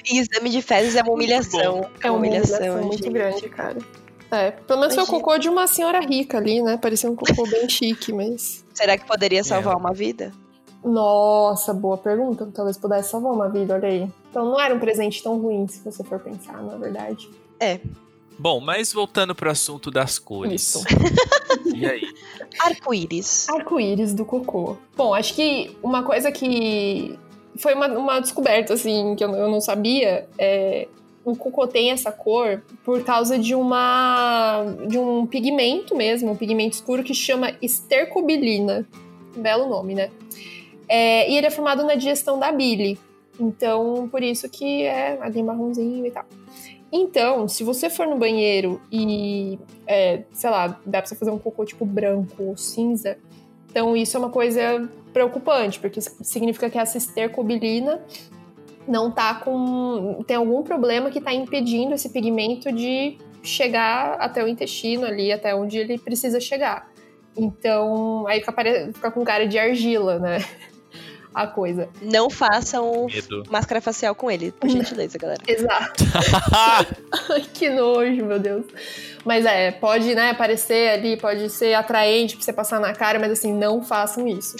E 0.04 0.18
exame 0.18 0.50
de 0.50 0.62
fezes 0.62 0.96
é 0.96 1.02
uma 1.02 1.12
humilhação. 1.12 1.88
É 2.02 2.10
uma 2.10 2.18
humilhação, 2.18 2.56
humilhação 2.58 2.86
muito 2.86 3.10
grande, 3.10 3.48
cara. 3.48 3.78
É, 4.30 4.50
pelo 4.50 4.80
menos 4.80 4.94
foi 4.94 5.04
o 5.04 5.06
cocô 5.06 5.38
de 5.38 5.48
uma 5.48 5.66
senhora 5.66 6.00
rica 6.00 6.36
ali, 6.36 6.62
né? 6.62 6.76
Parecia 6.76 7.10
um 7.10 7.16
cocô 7.16 7.46
bem 7.48 7.68
chique, 7.70 8.12
mas. 8.12 8.64
Será 8.74 8.98
que 8.98 9.06
poderia 9.06 9.42
salvar 9.42 9.74
é. 9.74 9.76
uma 9.76 9.92
vida? 9.92 10.32
Nossa, 10.84 11.72
boa 11.72 11.96
pergunta. 11.96 12.48
Talvez 12.54 12.76
pudesse 12.76 13.10
salvar 13.10 13.32
uma 13.32 13.48
vida, 13.48 13.74
olha 13.74 13.88
aí. 13.88 14.08
Então 14.30 14.44
não 14.44 14.60
era 14.60 14.74
um 14.74 14.78
presente 14.78 15.22
tão 15.22 15.38
ruim, 15.38 15.66
se 15.66 15.82
você 15.82 16.04
for 16.04 16.20
pensar, 16.20 16.62
na 16.62 16.76
verdade. 16.76 17.28
É. 17.58 17.80
Bom, 18.38 18.60
mas 18.60 18.92
voltando 18.92 19.34
pro 19.34 19.50
assunto 19.50 19.90
das 19.90 20.18
cores. 20.18 20.62
Isso. 20.62 20.84
e 21.74 21.84
aí? 21.84 22.02
Arco-íris. 22.60 23.48
Arco-íris 23.48 24.14
do 24.14 24.24
cocô. 24.24 24.76
Bom, 24.96 25.12
acho 25.12 25.34
que 25.34 25.76
uma 25.82 26.04
coisa 26.04 26.30
que 26.30 27.18
foi 27.58 27.74
uma, 27.74 27.88
uma 27.88 28.20
descoberta, 28.20 28.74
assim, 28.74 29.14
que 29.16 29.24
eu, 29.24 29.30
eu 29.34 29.50
não 29.50 29.60
sabia, 29.60 30.28
é, 30.38 30.88
o 31.24 31.36
cocô 31.36 31.66
tem 31.66 31.90
essa 31.90 32.10
cor 32.10 32.62
por 32.84 33.04
causa 33.04 33.38
de 33.38 33.54
uma 33.54 34.64
de 34.86 34.98
um 34.98 35.26
pigmento 35.26 35.94
mesmo, 35.94 36.30
um 36.30 36.36
pigmento 36.36 36.76
escuro 36.76 37.02
que 37.02 37.14
chama 37.14 37.52
estercobilina. 37.60 38.86
Belo 39.36 39.68
nome, 39.68 39.94
né? 39.94 40.10
É, 40.88 41.30
e 41.30 41.36
ele 41.36 41.46
é 41.46 41.50
formado 41.50 41.84
na 41.84 41.94
digestão 41.94 42.38
da 42.38 42.50
bile. 42.50 42.98
Então, 43.38 44.08
por 44.10 44.22
isso 44.22 44.48
que 44.48 44.82
é 44.82 45.18
ali 45.20 45.42
marronzinho 45.42 46.06
e 46.06 46.10
tal. 46.10 46.24
Então, 46.90 47.46
se 47.46 47.62
você 47.62 47.90
for 47.90 48.06
no 48.06 48.16
banheiro 48.16 48.80
e, 48.90 49.58
é, 49.86 50.22
sei 50.32 50.48
lá, 50.48 50.80
dá 50.86 51.02
pra 51.02 51.06
você 51.06 51.14
fazer 51.14 51.30
um 51.30 51.38
cocô 51.38 51.64
tipo 51.64 51.84
branco 51.84 52.42
ou 52.42 52.56
cinza, 52.56 53.18
então 53.70 53.94
isso 53.94 54.16
é 54.16 54.20
uma 54.20 54.30
coisa 54.30 54.88
preocupante, 55.18 55.80
porque 55.80 56.00
significa 56.00 56.70
que 56.70 56.78
essa 56.78 56.96
estercobilina 56.96 58.00
não 58.86 59.10
tá 59.10 59.34
com. 59.34 60.22
tem 60.26 60.36
algum 60.36 60.62
problema 60.62 61.10
que 61.10 61.20
tá 61.20 61.34
impedindo 61.34 61.94
esse 61.94 62.08
pigmento 62.10 62.70
de 62.70 63.18
chegar 63.42 64.12
até 64.20 64.42
o 64.42 64.48
intestino 64.48 65.04
ali, 65.04 65.32
até 65.32 65.54
onde 65.54 65.76
ele 65.76 65.98
precisa 65.98 66.40
chegar. 66.40 66.88
Então, 67.36 68.26
aí 68.28 68.40
fica, 68.40 68.54
fica 68.94 69.10
com 69.10 69.24
cara 69.24 69.46
de 69.46 69.58
argila, 69.58 70.18
né? 70.20 70.38
A 71.42 71.46
coisa. 71.46 71.88
Não 72.02 72.28
façam 72.28 73.06
Medo. 73.06 73.44
máscara 73.48 73.80
facial 73.80 74.14
com 74.14 74.28
ele, 74.28 74.50
por 74.50 74.68
gentileza, 74.68 75.16
galera. 75.16 75.40
Exato. 75.46 76.04
Ai, 77.30 77.42
que 77.54 77.70
nojo, 77.70 78.24
meu 78.24 78.40
Deus. 78.40 78.66
Mas 79.24 79.46
é, 79.46 79.70
pode, 79.70 80.14
né, 80.16 80.34
parecer 80.34 80.90
ali, 80.90 81.16
pode 81.16 81.48
ser 81.48 81.74
atraente 81.74 82.36
pra 82.36 82.44
você 82.44 82.52
passar 82.52 82.80
na 82.80 82.92
cara, 82.92 83.20
mas 83.20 83.30
assim, 83.30 83.52
não 83.52 83.82
façam 83.82 84.26
isso. 84.26 84.56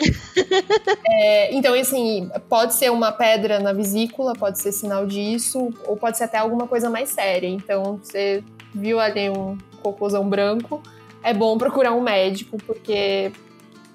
é, 1.05 1.53
então, 1.53 1.75
assim, 1.75 2.31
pode 2.49 2.75
ser 2.75 2.93
uma 2.93 3.11
pedra 3.11 3.59
na 3.59 3.73
vesícula, 3.73 4.35
pode 4.35 4.61
ser 4.61 4.71
sinal 4.71 5.05
disso, 5.05 5.75
ou 5.85 5.97
pode 5.97 6.17
ser 6.17 6.25
até 6.25 6.39
alguma 6.39 6.69
coisa 6.69 6.89
mais 6.89 7.09
séria. 7.09 7.49
Então, 7.49 8.01
você 8.03 8.45
viu 8.73 9.01
ali 9.01 9.31
um 9.31 9.59
cocôzão 9.83 10.29
branco, 10.29 10.81
é 11.25 11.35
bom 11.35 11.59
procurar 11.59 11.93
um 11.93 12.01
médico, 12.01 12.57
porque 12.65 13.33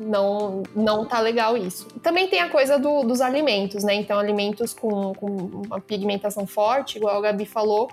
não 0.03 0.63
não 0.75 1.05
tá 1.05 1.19
legal 1.19 1.57
isso. 1.57 1.87
Também 2.01 2.27
tem 2.27 2.39
a 2.39 2.49
coisa 2.49 2.77
do, 2.77 3.03
dos 3.03 3.21
alimentos, 3.21 3.83
né? 3.83 3.93
Então, 3.95 4.19
alimentos 4.19 4.73
com, 4.73 5.13
com 5.13 5.27
uma 5.27 5.79
pigmentação 5.79 6.45
forte, 6.45 6.97
igual 6.97 7.17
a 7.17 7.21
Gabi 7.21 7.45
falou, 7.45 7.89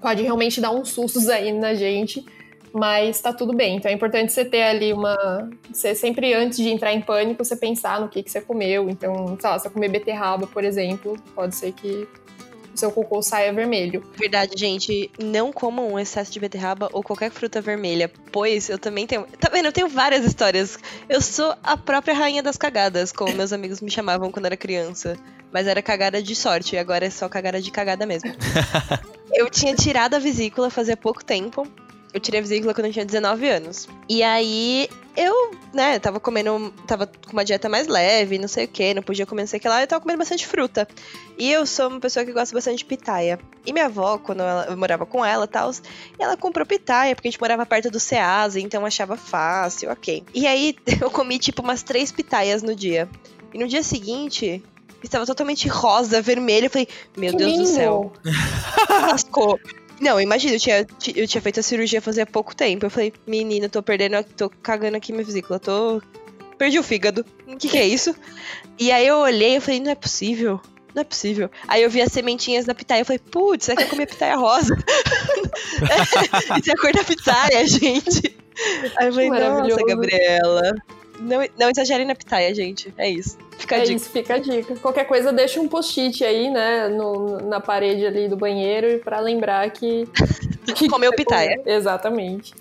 pode 0.00 0.22
realmente 0.22 0.60
dar 0.60 0.70
uns 0.70 0.90
sustos 0.90 1.28
aí 1.30 1.52
na 1.52 1.74
gente, 1.74 2.24
mas 2.72 3.20
tá 3.20 3.32
tudo 3.32 3.54
bem. 3.54 3.76
Então 3.76 3.90
é 3.90 3.94
importante 3.94 4.32
você 4.32 4.44
ter 4.44 4.62
ali 4.62 4.92
uma. 4.92 5.50
Você 5.72 5.94
sempre, 5.94 6.32
antes 6.34 6.58
de 6.58 6.68
entrar 6.68 6.92
em 6.92 7.00
pânico, 7.00 7.44
você 7.44 7.56
pensar 7.56 8.00
no 8.00 8.08
que, 8.08 8.22
que 8.22 8.30
você 8.30 8.40
comeu. 8.40 8.88
Então, 8.88 9.36
sei 9.40 9.50
lá, 9.50 9.58
se 9.58 9.64
você 9.64 9.70
comer 9.70 9.88
beterraba, 9.88 10.46
por 10.46 10.64
exemplo, 10.64 11.16
pode 11.34 11.54
ser 11.54 11.72
que 11.72 12.06
seu 12.78 12.90
cocô 12.90 13.22
saia 13.22 13.52
vermelho. 13.52 14.04
Verdade, 14.16 14.52
gente. 14.56 15.10
Não 15.18 15.52
comam 15.52 15.92
um 15.92 15.98
excesso 15.98 16.32
de 16.32 16.40
beterraba 16.40 16.88
ou 16.92 17.02
qualquer 17.02 17.30
fruta 17.30 17.60
vermelha, 17.60 18.10
pois 18.32 18.68
eu 18.68 18.78
também 18.78 19.06
tenho. 19.06 19.26
Tá 19.38 19.50
vendo? 19.50 19.66
Eu 19.66 19.72
tenho 19.72 19.88
várias 19.88 20.24
histórias. 20.24 20.78
Eu 21.08 21.20
sou 21.20 21.54
a 21.62 21.76
própria 21.76 22.14
rainha 22.14 22.42
das 22.42 22.56
cagadas, 22.56 23.12
como 23.12 23.34
meus 23.34 23.52
amigos 23.52 23.80
me 23.80 23.90
chamavam 23.90 24.30
quando 24.30 24.46
era 24.46 24.56
criança. 24.56 25.16
Mas 25.52 25.66
era 25.66 25.80
cagada 25.80 26.22
de 26.22 26.34
sorte, 26.34 26.76
e 26.76 26.78
agora 26.78 27.06
é 27.06 27.10
só 27.10 27.28
cagada 27.28 27.60
de 27.60 27.70
cagada 27.70 28.04
mesmo. 28.04 28.30
eu 29.32 29.48
tinha 29.50 29.74
tirado 29.74 30.14
a 30.14 30.18
vesícula 30.18 30.70
fazia 30.70 30.96
pouco 30.96 31.24
tempo. 31.24 31.66
Eu 32.12 32.20
tirei 32.20 32.40
a 32.40 32.42
vesícula 32.42 32.72
quando 32.72 32.86
eu 32.86 32.92
tinha 32.92 33.04
19 33.04 33.48
anos. 33.48 33.88
E 34.08 34.22
aí 34.22 34.88
eu, 35.16 35.50
né, 35.74 35.98
tava 35.98 36.18
comendo, 36.20 36.72
tava 36.86 37.06
com 37.06 37.32
uma 37.32 37.44
dieta 37.44 37.68
mais 37.68 37.86
leve, 37.86 38.38
não 38.38 38.48
sei 38.48 38.64
o 38.64 38.68
que, 38.68 38.94
não 38.94 39.02
podia 39.02 39.26
comer 39.26 39.42
não 39.42 39.48
sei 39.48 39.58
o 39.58 39.60
que 39.60 39.68
lá, 39.68 39.82
eu 39.82 39.86
tava 39.86 40.00
comendo 40.00 40.18
bastante 40.18 40.46
fruta. 40.46 40.86
E 41.36 41.50
eu 41.50 41.66
sou 41.66 41.88
uma 41.88 42.00
pessoa 42.00 42.24
que 42.24 42.32
gosta 42.32 42.54
bastante 42.54 42.78
de 42.78 42.84
pitaia. 42.84 43.38
E 43.66 43.72
minha 43.72 43.86
avó, 43.86 44.16
quando 44.16 44.40
ela, 44.40 44.66
eu 44.70 44.76
morava 44.76 45.04
com 45.04 45.24
ela 45.24 45.44
e 45.44 45.48
tal, 45.48 45.70
ela 46.18 46.36
comprou 46.36 46.64
pitaia, 46.64 47.14
porque 47.14 47.28
a 47.28 47.30
gente 47.30 47.40
morava 47.40 47.66
perto 47.66 47.90
do 47.90 48.00
Ceasa, 48.00 48.58
então 48.60 48.86
achava 48.86 49.16
fácil, 49.16 49.90
ok. 49.90 50.22
E 50.32 50.46
aí 50.46 50.76
eu 51.00 51.10
comi 51.10 51.38
tipo 51.38 51.62
umas 51.62 51.82
três 51.82 52.12
pitaias 52.12 52.62
no 52.62 52.74
dia. 52.74 53.08
E 53.52 53.58
no 53.58 53.66
dia 53.66 53.82
seguinte, 53.82 54.62
estava 55.02 55.26
totalmente 55.26 55.68
rosa, 55.68 56.22
vermelho. 56.22 56.66
Eu 56.66 56.70
falei, 56.70 56.88
meu 57.16 57.32
que 57.32 57.38
Deus 57.38 57.50
lindo. 57.50 57.62
do 57.64 57.68
céu. 57.68 58.12
Lascou. 58.88 59.58
Não, 60.00 60.20
imagina, 60.20 60.54
eu 60.54 60.60
tinha, 60.60 60.86
eu 61.16 61.26
tinha 61.26 61.42
feito 61.42 61.60
a 61.60 61.62
cirurgia 61.62 62.00
fazia 62.00 62.24
pouco 62.24 62.54
tempo. 62.54 62.86
Eu 62.86 62.90
falei, 62.90 63.12
menina, 63.26 63.68
tô 63.68 63.82
perdendo, 63.82 64.22
tô 64.36 64.48
cagando 64.48 64.96
aqui 64.96 65.12
minha 65.12 65.24
vesícula, 65.24 65.58
tô. 65.58 66.00
Perdi 66.56 66.78
o 66.78 66.82
fígado. 66.82 67.24
O 67.46 67.56
que, 67.56 67.68
que 67.68 67.78
é 67.78 67.86
isso? 67.86 68.14
E 68.78 68.90
aí 68.90 69.06
eu 69.06 69.18
olhei 69.18 69.56
e 69.56 69.60
falei, 69.60 69.80
não 69.80 69.90
é 69.90 69.94
possível. 69.94 70.60
Não 70.94 71.02
é 71.02 71.04
possível. 71.04 71.50
Aí 71.66 71.82
eu 71.82 71.90
vi 71.90 72.00
as 72.00 72.12
sementinhas 72.12 72.64
da 72.64 72.74
pitaia. 72.74 73.00
Eu 73.00 73.04
falei, 73.04 73.18
putz, 73.18 73.66
será 73.66 73.76
que 73.76 73.84
eu 73.84 73.88
comi 73.88 74.02
a 74.04 74.06
pitaia 74.06 74.36
rosa? 74.36 74.76
Isso 76.60 76.70
é 76.70 76.72
a 76.72 76.80
cor 76.80 76.92
da 76.92 77.04
pitaia, 77.04 77.66
gente. 77.68 78.36
Aí 78.96 79.06
eu 79.06 79.12
falei, 79.12 79.30
nossa, 79.30 79.84
Gabriela. 79.86 80.74
Não, 81.18 81.38
não 81.58 81.70
exagerem 81.70 82.06
na 82.06 82.14
pitaia, 82.14 82.54
gente. 82.54 82.92
É 82.96 83.08
isso. 83.08 83.38
Fica 83.58 83.76
a 83.76 83.78
é 83.78 83.82
dica. 83.82 83.96
isso, 83.96 84.10
fica 84.10 84.34
a 84.34 84.38
dica. 84.38 84.76
Qualquer 84.76 85.04
coisa, 85.04 85.32
deixa 85.32 85.60
um 85.60 85.68
post-it 85.68 86.24
aí, 86.24 86.48
né, 86.50 86.88
no, 86.88 87.38
na 87.48 87.60
parede 87.60 88.06
ali 88.06 88.28
do 88.28 88.36
banheiro 88.36 89.00
para 89.00 89.20
lembrar 89.20 89.70
que. 89.70 90.08
que 90.74 90.88
Comeu 90.88 91.12
pitaia. 91.12 91.60
Exatamente. 91.66 92.54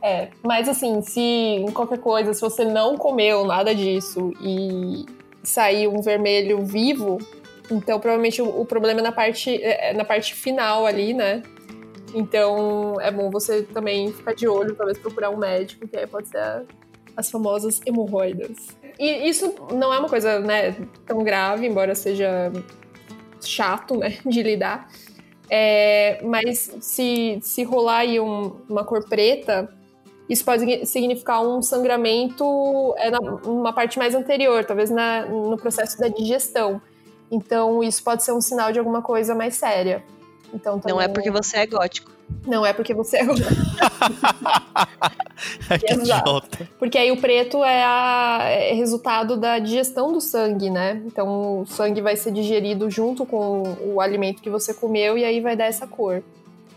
É, 0.00 0.28
mas 0.42 0.68
assim, 0.68 1.02
se 1.02 1.64
qualquer 1.74 1.98
coisa, 1.98 2.32
se 2.32 2.40
você 2.40 2.64
não 2.64 2.96
comeu 2.96 3.44
nada 3.44 3.74
disso 3.74 4.32
e 4.40 5.04
sair 5.42 5.88
um 5.88 6.00
vermelho 6.00 6.64
vivo, 6.64 7.18
então 7.70 7.98
provavelmente 7.98 8.40
o, 8.40 8.60
o 8.60 8.64
problema 8.64 9.00
é 9.00 9.02
na 9.02 9.12
parte, 9.12 9.60
é, 9.62 9.90
é 9.90 9.92
na 9.92 10.04
parte 10.04 10.34
final 10.34 10.86
ali, 10.86 11.12
né? 11.12 11.42
Então 12.14 12.94
é 13.00 13.10
bom 13.10 13.28
você 13.30 13.62
também 13.62 14.12
ficar 14.12 14.34
de 14.34 14.46
olho, 14.46 14.74
talvez 14.74 14.98
procurar 14.98 15.30
um 15.30 15.36
médico, 15.36 15.86
que 15.86 15.96
aí 15.96 16.06
pode 16.06 16.28
ser 16.28 16.64
as 17.18 17.28
famosas 17.28 17.80
hemorroidas. 17.84 18.56
E 18.96 19.28
isso 19.28 19.52
não 19.74 19.92
é 19.92 19.98
uma 19.98 20.08
coisa 20.08 20.38
né, 20.38 20.76
tão 21.04 21.24
grave, 21.24 21.66
embora 21.66 21.92
seja 21.96 22.52
chato 23.40 23.96
né, 23.96 24.18
de 24.24 24.40
lidar. 24.40 24.88
É, 25.50 26.20
mas 26.22 26.70
se, 26.80 27.40
se 27.42 27.64
rolar 27.64 27.98
aí 27.98 28.20
um, 28.20 28.60
uma 28.68 28.84
cor 28.84 29.08
preta, 29.08 29.68
isso 30.28 30.44
pode 30.44 30.86
significar 30.86 31.44
um 31.44 31.60
sangramento 31.60 32.94
é, 32.98 33.10
na, 33.10 33.18
numa 33.18 33.72
parte 33.72 33.98
mais 33.98 34.14
anterior, 34.14 34.64
talvez 34.64 34.88
na, 34.88 35.26
no 35.26 35.56
processo 35.56 35.98
da 35.98 36.06
digestão. 36.06 36.80
Então, 37.30 37.82
isso 37.82 38.02
pode 38.04 38.22
ser 38.22 38.30
um 38.30 38.40
sinal 38.40 38.70
de 38.70 38.78
alguma 38.78 39.02
coisa 39.02 39.34
mais 39.34 39.56
séria. 39.56 40.04
Então, 40.52 40.78
também... 40.78 40.94
Não 40.94 41.00
é 41.00 41.08
porque 41.08 41.30
você 41.30 41.58
é 41.58 41.66
gótico. 41.66 42.10
Não 42.46 42.64
é 42.64 42.72
porque 42.72 42.94
você 42.94 43.18
é 43.18 43.24
gótico. 43.24 43.50
Exato. 45.88 46.68
Porque 46.78 46.98
aí 46.98 47.10
o 47.10 47.16
preto 47.16 47.64
é, 47.64 47.84
a, 47.84 48.38
é 48.42 48.72
resultado 48.74 49.36
da 49.36 49.58
digestão 49.58 50.12
do 50.12 50.20
sangue, 50.20 50.70
né? 50.70 51.02
Então 51.06 51.62
o 51.62 51.66
sangue 51.66 52.00
vai 52.00 52.16
ser 52.16 52.32
digerido 52.32 52.90
junto 52.90 53.24
com 53.24 53.76
o 53.80 54.00
alimento 54.00 54.42
que 54.42 54.50
você 54.50 54.74
comeu 54.74 55.16
e 55.16 55.24
aí 55.24 55.40
vai 55.40 55.56
dar 55.56 55.66
essa 55.66 55.86
cor. 55.86 56.22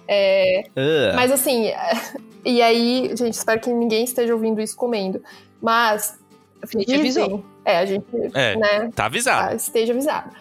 É, 0.08 0.64
uh. 0.70 1.16
Mas 1.16 1.32
assim, 1.32 1.72
e 2.44 2.62
aí, 2.62 3.12
gente, 3.16 3.34
espero 3.34 3.62
que 3.62 3.70
ninguém 3.70 4.04
esteja 4.04 4.34
ouvindo 4.34 4.62
isso 4.62 4.76
comendo. 4.76 5.22
Mas. 5.62 6.20
A 6.62 6.78
gente 6.78 6.94
avisou. 6.94 7.44
É, 7.66 7.78
a 7.78 7.86
gente. 7.86 8.06
É, 8.34 8.56
né, 8.56 8.92
tá 8.94 9.06
avisado. 9.06 9.50
Tá, 9.50 9.56
esteja 9.56 9.94
avisado. 9.94 10.32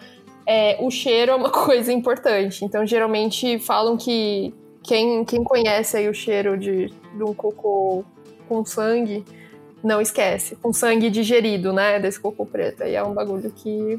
É, 0.53 0.75
o 0.81 0.91
cheiro 0.91 1.31
é 1.31 1.35
uma 1.35 1.49
coisa 1.63 1.93
importante. 1.93 2.65
Então, 2.65 2.85
geralmente 2.85 3.57
falam 3.59 3.95
que 3.95 4.53
quem, 4.83 5.23
quem 5.23 5.43
conhece 5.43 5.95
aí 5.95 6.09
o 6.09 6.13
cheiro 6.13 6.57
de, 6.57 6.87
de 6.87 7.23
um 7.23 7.33
cocô 7.33 8.03
com 8.49 8.65
sangue, 8.65 9.23
não 9.81 10.01
esquece. 10.01 10.57
Com 10.57 10.73
sangue 10.73 11.09
digerido, 11.09 11.71
né? 11.71 11.99
Desse 11.99 12.19
cocô 12.19 12.45
preto. 12.45 12.83
Aí 12.83 12.95
é 12.95 13.03
um 13.03 13.13
bagulho 13.13 13.49
que, 13.49 13.97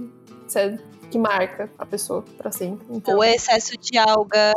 que 1.11 1.19
marca 1.19 1.71
a 1.79 1.87
pessoa 1.87 2.23
pra 2.37 2.53
sempre. 2.53 2.87
Então... 2.91 3.19
O 3.19 3.25
excesso 3.25 3.73
de 3.79 3.97
alga 3.97 4.53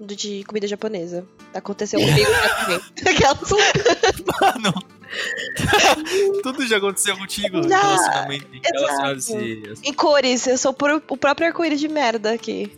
de 0.00 0.42
comida 0.42 0.66
japonesa. 0.66 1.24
Aconteceu 1.54 2.00
comigo 2.00 2.30
também. 2.60 2.80
Aquelas... 3.14 3.50
Mano. 4.40 4.97
Tudo 6.42 6.66
já 6.66 6.76
aconteceu 6.76 7.16
contigo 7.16 7.60
relacionamento 7.60 8.46
relacionado 8.62 9.16
assim. 9.16 9.62
Em 9.82 9.92
cores, 9.92 10.46
eu 10.46 10.58
sou 10.58 10.76
o 11.08 11.16
próprio 11.16 11.46
arco-íris 11.46 11.80
de 11.80 11.88
merda 11.88 12.32
aqui. 12.32 12.72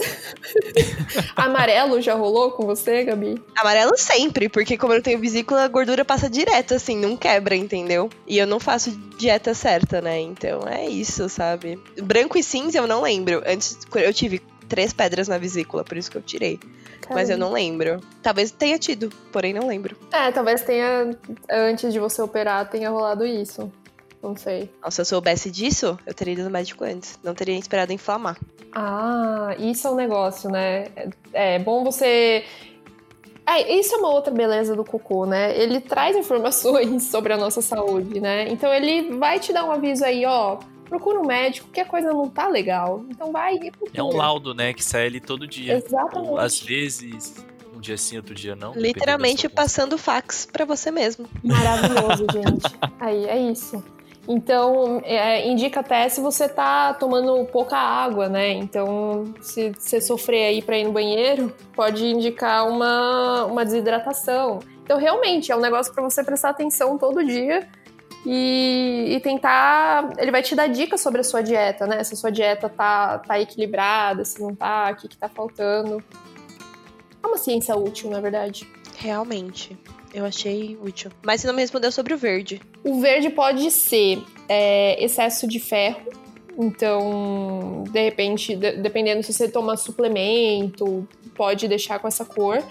Amarelo 1.37 2.01
já 2.01 2.15
rolou 2.15 2.53
com 2.53 2.65
você, 2.65 3.05
Gabi? 3.05 3.43
Amarelo 3.57 3.97
sempre, 3.97 4.49
porque 4.49 4.77
como 4.77 4.93
eu 4.93 5.03
tenho 5.03 5.19
vesícula, 5.19 5.65
a 5.65 5.69
gordura 5.69 6.05
passa 6.05 6.29
direto, 6.29 6.75
assim, 6.75 6.97
não 6.97 7.17
quebra, 7.17 7.55
entendeu? 7.55 8.09
E 8.27 8.39
eu 8.39 8.47
não 8.47 8.61
faço 8.61 8.91
dieta 9.19 9.55
certa, 9.55 10.01
né? 10.01 10.21
Então 10.21 10.61
é 10.67 10.89
isso, 10.89 11.29
sabe? 11.29 11.79
Branco 12.03 12.39
e 12.39 12.43
cinza 12.43 12.79
eu 12.79 12.87
não 12.87 13.03
lembro. 13.03 13.43
Antes 13.47 13.79
eu 13.95 14.15
tive 14.15 14.41
três 14.71 14.93
pedras 14.93 15.27
na 15.27 15.37
vesícula, 15.37 15.85
por 15.85 15.99
isso 15.99 16.11
que 16.11 16.17
eu 16.17 16.23
tirei. 16.23 16.57
Caramba. 16.57 17.15
Mas 17.15 17.29
eu 17.29 17.37
não 17.37 17.53
lembro. 17.53 18.01
Talvez 18.23 18.53
tenha 18.53 18.79
tido, 18.79 19.11
porém 19.33 19.53
não 19.53 19.67
lembro. 19.67 19.97
É, 20.13 20.31
talvez 20.31 20.63
tenha, 20.63 21.11
antes 21.51 21.93
de 21.93 21.99
você 21.99 22.23
operar, 22.23 22.71
tenha 22.71 22.89
rolado 22.89 23.27
isso. 23.27 23.71
Não 24.23 24.37
sei. 24.37 24.71
Se 24.91 25.01
eu 25.01 25.05
soubesse 25.05 25.51
disso, 25.51 25.99
eu 26.07 26.15
teria 26.15 26.35
ido 26.35 26.45
no 26.45 26.51
médico 26.51 26.85
antes. 26.85 27.19
Não 27.23 27.35
teria 27.35 27.59
esperado 27.59 27.93
inflamar. 27.93 28.39
Ah, 28.73 29.57
isso 29.59 29.89
é 29.89 29.91
um 29.91 29.97
negócio, 29.97 30.49
né? 30.51 30.87
É, 31.33 31.57
é 31.57 31.59
bom 31.59 31.83
você. 31.83 32.45
É, 33.47 33.75
isso 33.75 33.95
é 33.95 33.99
uma 33.99 34.11
outra 34.11 34.33
beleza 34.33 34.77
do 34.77 34.85
cocô, 34.85 35.27
né? 35.27 35.59
Ele 35.59 35.81
traz 35.81 36.17
informações 36.17 37.05
sobre 37.11 37.33
a 37.33 37.37
nossa 37.37 37.61
saúde, 37.61 38.21
né? 38.21 38.49
Então 38.49 38.73
ele 38.73 39.17
vai 39.17 39.41
te 39.41 39.53
dar 39.53 39.65
um 39.65 39.73
aviso 39.73 40.05
aí, 40.05 40.25
ó 40.25 40.59
procura 40.91 41.21
um 41.21 41.25
médico, 41.25 41.69
que 41.73 41.81
a 41.81 41.85
coisa 41.85 42.13
não 42.13 42.29
tá 42.29 42.49
legal. 42.49 43.05
Então 43.09 43.31
vai 43.31 43.55
e 43.55 43.71
procura. 43.71 43.93
É 43.95 44.03
um 44.03 44.15
laudo, 44.15 44.53
né, 44.53 44.75
que 44.75 44.85
sai 44.85 45.07
ali 45.07 45.21
todo 45.21 45.47
dia. 45.47 45.75
Exatamente. 45.75 46.31
Ou, 46.31 46.37
às 46.37 46.61
vezes, 46.61 47.37
um 47.75 47.81
dia 47.81 47.97
sim, 47.97 48.17
outro 48.17 48.35
dia 48.35 48.57
não. 48.57 48.75
Literalmente 48.75 49.49
passando 49.49 49.97
fax 49.97 50.45
para 50.45 50.65
você 50.65 50.91
mesmo. 50.91 51.27
Maravilhoso, 51.45 52.27
gente. 52.35 52.77
Aí, 52.99 53.25
é 53.27 53.39
isso. 53.39 53.83
Então, 54.29 55.01
é, 55.05 55.49
indica 55.49 55.81
até 55.81 56.09
se 56.09 56.21
você 56.21 56.49
tá 56.49 56.93
tomando 56.95 57.45
pouca 57.47 57.77
água, 57.77 58.29
né? 58.29 58.53
Então, 58.53 59.33
se 59.41 59.71
você 59.71 60.01
sofrer 60.01 60.47
aí 60.47 60.63
para 60.63 60.77
ir 60.77 60.85
no 60.85 60.93
banheiro, 60.93 61.55
pode 61.75 62.05
indicar 62.05 62.69
uma, 62.69 63.47
uma 63.47 63.65
desidratação. 63.65 64.59
Então, 64.83 64.99
realmente, 64.99 65.51
é 65.51 65.57
um 65.57 65.61
negócio 65.61 65.93
para 65.95 66.03
você 66.03 66.23
prestar 66.23 66.51
atenção 66.51 66.99
todo 66.99 67.25
dia 67.25 67.67
e, 68.25 69.15
e, 69.15 69.21
tentar. 69.21 70.13
Ele 70.19 70.31
vai 70.31 70.43
te 70.43 70.55
dar 70.55 70.67
dicas 70.67 71.01
sobre 71.01 71.21
a 71.21 71.25
sua 71.25 71.43
dieta, 71.43 71.87
né? 71.87 72.05
Se 72.05 72.15
a 72.15 72.17
sua 72.17 72.31
dieta 72.31 72.69
tá, 72.69 73.19
tá 73.19 73.41
equilibrada, 73.41 74.25
se 74.25 74.41
não 74.41 74.55
tá, 74.55 74.91
o 74.93 74.97
que, 74.97 75.09
que 75.09 75.17
tá 75.17 75.29
faltando. 75.29 76.03
É 77.23 77.27
uma 77.27 77.39
ciência 77.39 77.75
útil, 77.77 78.11
na 78.11 78.21
verdade. 78.21 78.69
Realmente. 78.97 79.77
Eu 80.13 80.25
achei 80.25 80.77
útil. 80.83 81.11
Mas 81.23 81.41
você 81.41 81.47
não 81.47 81.55
me 81.55 81.63
respondeu 81.63 81.93
sobre 81.93 82.13
o 82.13 82.19
verde. 82.19 82.61
O 82.85 83.01
verde 83.01 83.31
pode 83.31 83.71
ser 83.71 84.23
é, 84.49 85.03
excesso 85.03 85.47
de 85.47 85.61
ferro. 85.61 86.01
Então, 86.59 87.85
de 87.91 88.03
repente, 88.03 88.57
de, 88.57 88.73
dependendo 88.73 89.23
se 89.23 89.33
você 89.33 89.49
toma 89.49 89.77
suplemento, 89.77 91.07
pode 91.35 91.69
deixar 91.69 91.99
com 92.01 92.09
essa 92.09 92.25
cor 92.25 92.63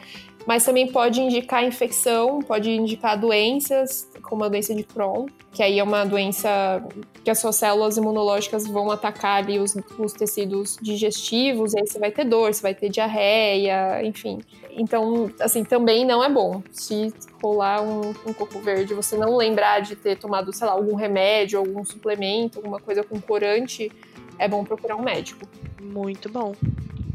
mas 0.50 0.66
também 0.66 0.92
pode 0.92 1.22
indicar 1.22 1.64
infecção, 1.64 2.40
pode 2.42 2.72
indicar 2.72 3.16
doenças, 3.16 4.10
como 4.24 4.44
a 4.44 4.50
doença 4.50 4.74
de 4.74 4.82
Crohn, 4.82 5.28
que 5.52 5.62
aí 5.62 5.78
é 5.78 5.84
uma 5.84 6.04
doença 6.04 6.84
que 7.24 7.30
as 7.30 7.38
suas 7.38 7.56
células 7.56 7.98
imunológicas 7.98 8.66
vão 8.66 8.90
atacar 8.90 9.44
ali 9.44 9.60
os, 9.60 9.78
os 10.00 10.12
tecidos 10.12 10.76
digestivos, 10.82 11.74
e 11.76 11.80
aí 11.80 11.86
você 11.86 12.00
vai 12.00 12.10
ter 12.10 12.26
dor, 12.26 12.52
você 12.52 12.64
vai 12.64 12.74
ter 12.74 12.90
diarreia, 12.90 14.04
enfim. 14.04 14.40
Então, 14.72 15.32
assim, 15.40 15.64
também 15.64 16.04
não 16.04 16.24
é 16.24 16.30
bom. 16.32 16.64
Se 16.72 17.14
rolar 17.44 17.84
um, 17.84 18.10
um 18.26 18.34
coco 18.34 18.58
verde, 18.58 18.96
você 18.96 19.16
não 19.16 19.38
lembrar 19.38 19.82
de 19.82 19.96
ter 19.96 20.18
tomado, 20.18 20.52
sei 20.52 20.66
lá, 20.66 20.74
algum 20.74 20.96
remédio, 20.96 21.60
algum 21.60 21.86
suplemento, 21.86 22.58
alguma 22.58 22.80
coisa 22.80 23.04
com 23.04 23.22
corante, 23.22 23.92
é 24.40 24.48
bom 24.48 24.64
procurar 24.64 24.96
um 24.96 25.04
médico. 25.04 25.48
Muito 25.80 26.28
bom. 26.28 26.56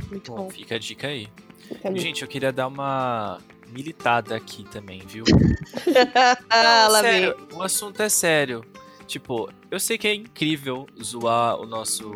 Muito 0.08 0.30
bom. 0.30 0.44
bom. 0.44 0.50
Fica 0.50 0.76
a 0.76 0.78
dica 0.78 1.08
aí. 1.08 1.26
Gente, 1.94 2.22
eu 2.22 2.29
queria 2.29 2.53
dar 2.53 2.66
uma 2.66 3.38
militada 3.68 4.37
aqui 4.37 4.64
também, 4.64 5.00
viu? 5.07 5.24
Não, 6.50 7.00
sério, 7.00 7.37
o 7.53 7.62
assunto 7.62 8.00
é 8.03 8.09
sério. 8.09 8.64
Tipo, 9.07 9.50
eu 9.70 9.79
sei 9.79 9.98
que 9.98 10.09
é 10.09 10.14
incrível 10.14 10.87
zoar 11.03 11.61
o 11.61 11.66
nosso 11.66 12.12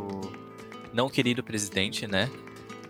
não 0.92 1.08
querido 1.08 1.42
presidente, 1.42 2.06
né? 2.06 2.30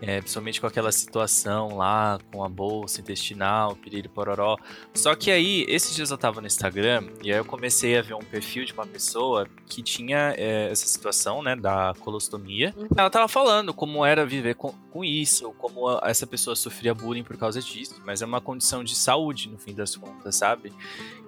É, 0.01 0.19
principalmente 0.19 0.61
com 0.61 0.67
aquela 0.67 0.91
situação 0.91 1.75
lá 1.75 2.19
com 2.31 2.43
a 2.43 2.49
bolsa 2.49 3.01
intestinal, 3.01 3.75
piriri 3.75 4.07
pororó. 4.07 4.55
Só 4.93 5.13
que 5.13 5.29
aí, 5.29 5.65
esses 5.67 5.93
dias 5.93 6.09
eu 6.09 6.17
tava 6.17 6.39
no 6.39 6.47
Instagram 6.47 7.09
e 7.21 7.31
aí 7.31 7.37
eu 7.37 7.45
comecei 7.45 7.97
a 7.97 8.01
ver 8.01 8.13
um 8.13 8.19
perfil 8.19 8.63
de 8.63 8.73
uma 8.73 8.85
pessoa 8.85 9.47
que 9.65 9.83
tinha 9.83 10.33
é, 10.37 10.69
essa 10.71 10.87
situação, 10.87 11.41
né, 11.41 11.55
da 11.55 11.93
colostomia. 11.99 12.73
Uhum. 12.77 12.87
Ela 12.97 13.09
tava 13.09 13.27
falando 13.27 13.73
como 13.73 14.05
era 14.05 14.25
viver 14.25 14.55
com, 14.55 14.73
com 14.89 15.03
isso, 15.03 15.51
como 15.57 15.87
a, 15.89 16.01
essa 16.05 16.25
pessoa 16.25 16.55
sofria 16.55 16.93
bullying 16.93 17.23
por 17.23 17.37
causa 17.37 17.61
disso, 17.61 18.01
mas 18.05 18.21
é 18.21 18.25
uma 18.25 18.39
condição 18.39 18.83
de 18.83 18.95
saúde 18.95 19.49
no 19.49 19.57
fim 19.57 19.73
das 19.73 19.95
contas, 19.95 20.35
sabe? 20.35 20.71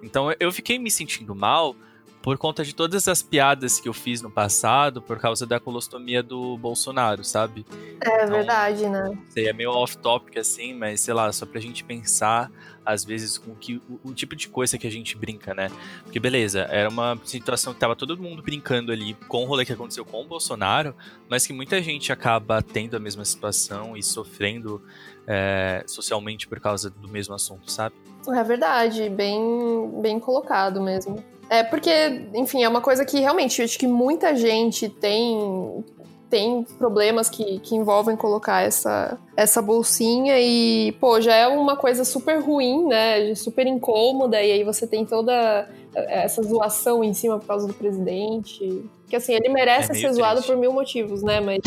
Então 0.02 0.34
eu 0.40 0.50
fiquei 0.50 0.78
me 0.78 0.90
sentindo 0.90 1.34
mal 1.34 1.76
por 2.22 2.38
conta 2.38 2.64
de 2.64 2.74
todas 2.74 3.08
as 3.08 3.20
piadas 3.20 3.80
que 3.80 3.88
eu 3.88 3.92
fiz 3.92 4.22
no 4.22 4.30
passado 4.30 5.02
por 5.02 5.18
causa 5.18 5.44
da 5.44 5.58
colostomia 5.58 6.22
do 6.22 6.56
Bolsonaro, 6.56 7.24
sabe? 7.24 7.66
É 8.00 8.24
então, 8.24 8.28
verdade, 8.28 8.88
né? 8.88 9.18
Sei, 9.28 9.48
é 9.48 9.52
meio 9.52 9.72
off-topic 9.72 10.38
assim, 10.38 10.72
mas 10.72 11.00
sei 11.00 11.12
lá, 11.12 11.30
só 11.32 11.44
pra 11.44 11.60
gente 11.60 11.82
pensar 11.82 12.50
às 12.84 13.04
vezes 13.04 13.38
com 13.38 13.54
que 13.54 13.76
o, 13.88 14.10
o, 14.10 14.14
tipo 14.14 14.34
de 14.34 14.48
coisa 14.48 14.76
que 14.76 14.86
a 14.86 14.90
gente 14.90 15.16
brinca, 15.16 15.54
né? 15.54 15.70
Porque 16.02 16.18
beleza, 16.18 16.62
era 16.70 16.88
uma 16.88 17.18
situação 17.24 17.72
que 17.72 17.80
tava 17.80 17.94
todo 17.94 18.16
mundo 18.20 18.42
brincando 18.42 18.92
ali 18.92 19.14
com 19.28 19.44
o 19.44 19.46
rolê 19.46 19.64
que 19.64 19.72
aconteceu 19.72 20.04
com 20.04 20.20
o 20.20 20.24
Bolsonaro, 20.24 20.94
mas 21.28 21.46
que 21.46 21.52
muita 21.52 21.82
gente 21.82 22.12
acaba 22.12 22.62
tendo 22.62 22.96
a 22.96 23.00
mesma 23.00 23.24
situação 23.24 23.96
e 23.96 24.02
sofrendo 24.02 24.82
é, 25.26 25.84
socialmente 25.86 26.48
por 26.48 26.60
causa 26.60 26.90
do 26.90 27.08
mesmo 27.08 27.34
assunto, 27.34 27.70
sabe? 27.70 27.94
É 28.28 28.44
verdade, 28.44 29.08
bem, 29.08 30.00
bem 30.00 30.20
colocado 30.20 30.80
mesmo. 30.80 31.22
É 31.52 31.62
porque, 31.62 31.90
enfim, 32.34 32.62
é 32.64 32.68
uma 32.68 32.80
coisa 32.80 33.04
que 33.04 33.20
realmente 33.20 33.60
acho 33.60 33.78
que 33.78 33.86
muita 33.86 34.34
gente 34.34 34.88
tem 34.88 35.84
tem 36.30 36.64
problemas 36.78 37.28
que, 37.28 37.58
que 37.58 37.76
envolvem 37.76 38.16
colocar 38.16 38.62
essa, 38.62 39.18
essa 39.36 39.60
bolsinha 39.60 40.40
e, 40.40 40.92
pô, 40.92 41.20
já 41.20 41.34
é 41.34 41.46
uma 41.46 41.76
coisa 41.76 42.06
super 42.06 42.40
ruim, 42.40 42.86
né? 42.86 43.34
Super 43.34 43.66
incômoda, 43.66 44.42
e 44.42 44.50
aí 44.50 44.64
você 44.64 44.86
tem 44.86 45.04
toda 45.04 45.68
essa 45.94 46.42
zoação 46.42 47.04
em 47.04 47.12
cima 47.12 47.38
por 47.38 47.46
causa 47.46 47.66
do 47.66 47.74
presidente. 47.74 48.82
Que 49.10 49.16
assim, 49.16 49.34
ele 49.34 49.50
merece 49.50 49.92
É 49.92 49.94
ser 49.94 50.10
zoado 50.14 50.36
triste. 50.36 50.50
por 50.50 50.56
mil 50.56 50.72
motivos, 50.72 51.22
né? 51.22 51.38
Mas 51.38 51.60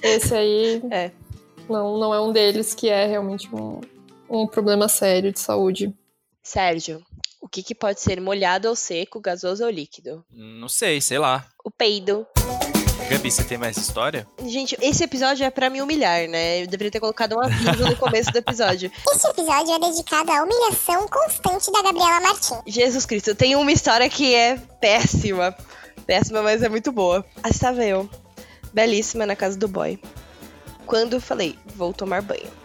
esse 0.00 0.32
aí 0.32 0.80
É. 0.88 1.10
não, 1.68 1.98
não 1.98 2.14
é 2.14 2.20
um 2.20 2.30
deles 2.30 2.74
que 2.76 2.88
é 2.88 3.04
realmente 3.06 3.52
um, 3.52 3.80
um 4.30 4.46
problema 4.46 4.86
sério 4.86 5.32
de 5.32 5.40
saúde. 5.40 5.92
Sérgio, 6.44 7.02
o 7.42 7.48
que, 7.48 7.60
que 7.60 7.74
pode 7.74 8.00
ser 8.00 8.20
molhado 8.20 8.68
ou 8.68 8.76
seco, 8.76 9.20
gasoso 9.20 9.64
ou 9.64 9.70
líquido? 9.70 10.24
Não 10.30 10.68
sei, 10.68 11.00
sei 11.00 11.18
lá. 11.18 11.44
O 11.64 11.72
peido. 11.72 12.24
Gabi, 13.10 13.32
você 13.32 13.42
tem 13.42 13.58
mais 13.58 13.76
história? 13.76 14.26
Gente, 14.46 14.78
esse 14.80 15.02
episódio 15.02 15.44
é 15.44 15.50
pra 15.50 15.68
me 15.68 15.82
humilhar, 15.82 16.28
né? 16.28 16.62
Eu 16.62 16.68
deveria 16.68 16.92
ter 16.92 17.00
colocado 17.00 17.34
um 17.34 17.40
aviso 17.40 17.84
no 17.84 17.96
começo 17.96 18.30
do 18.30 18.38
episódio. 18.38 18.92
Este 19.12 19.26
episódio 19.26 19.74
é 19.74 19.78
dedicado 19.80 20.30
à 20.30 20.44
humilhação 20.44 21.08
constante 21.08 21.72
da 21.72 21.82
Gabriela 21.82 22.20
Martins. 22.20 22.62
Jesus 22.64 23.04
Cristo, 23.04 23.34
tem 23.34 23.56
uma 23.56 23.72
história 23.72 24.08
que 24.08 24.32
é 24.32 24.56
péssima. 24.80 25.54
Péssima, 26.06 26.42
mas 26.42 26.62
é 26.62 26.68
muito 26.68 26.92
boa. 26.92 27.26
Aí 27.42 27.50
estava 27.50 27.84
eu, 27.84 28.08
belíssima, 28.72 29.26
na 29.26 29.34
casa 29.34 29.58
do 29.58 29.66
boy. 29.66 30.00
Quando 30.86 31.14
eu 31.14 31.20
falei, 31.20 31.58
vou 31.74 31.92
tomar 31.92 32.22
banho. 32.22 32.61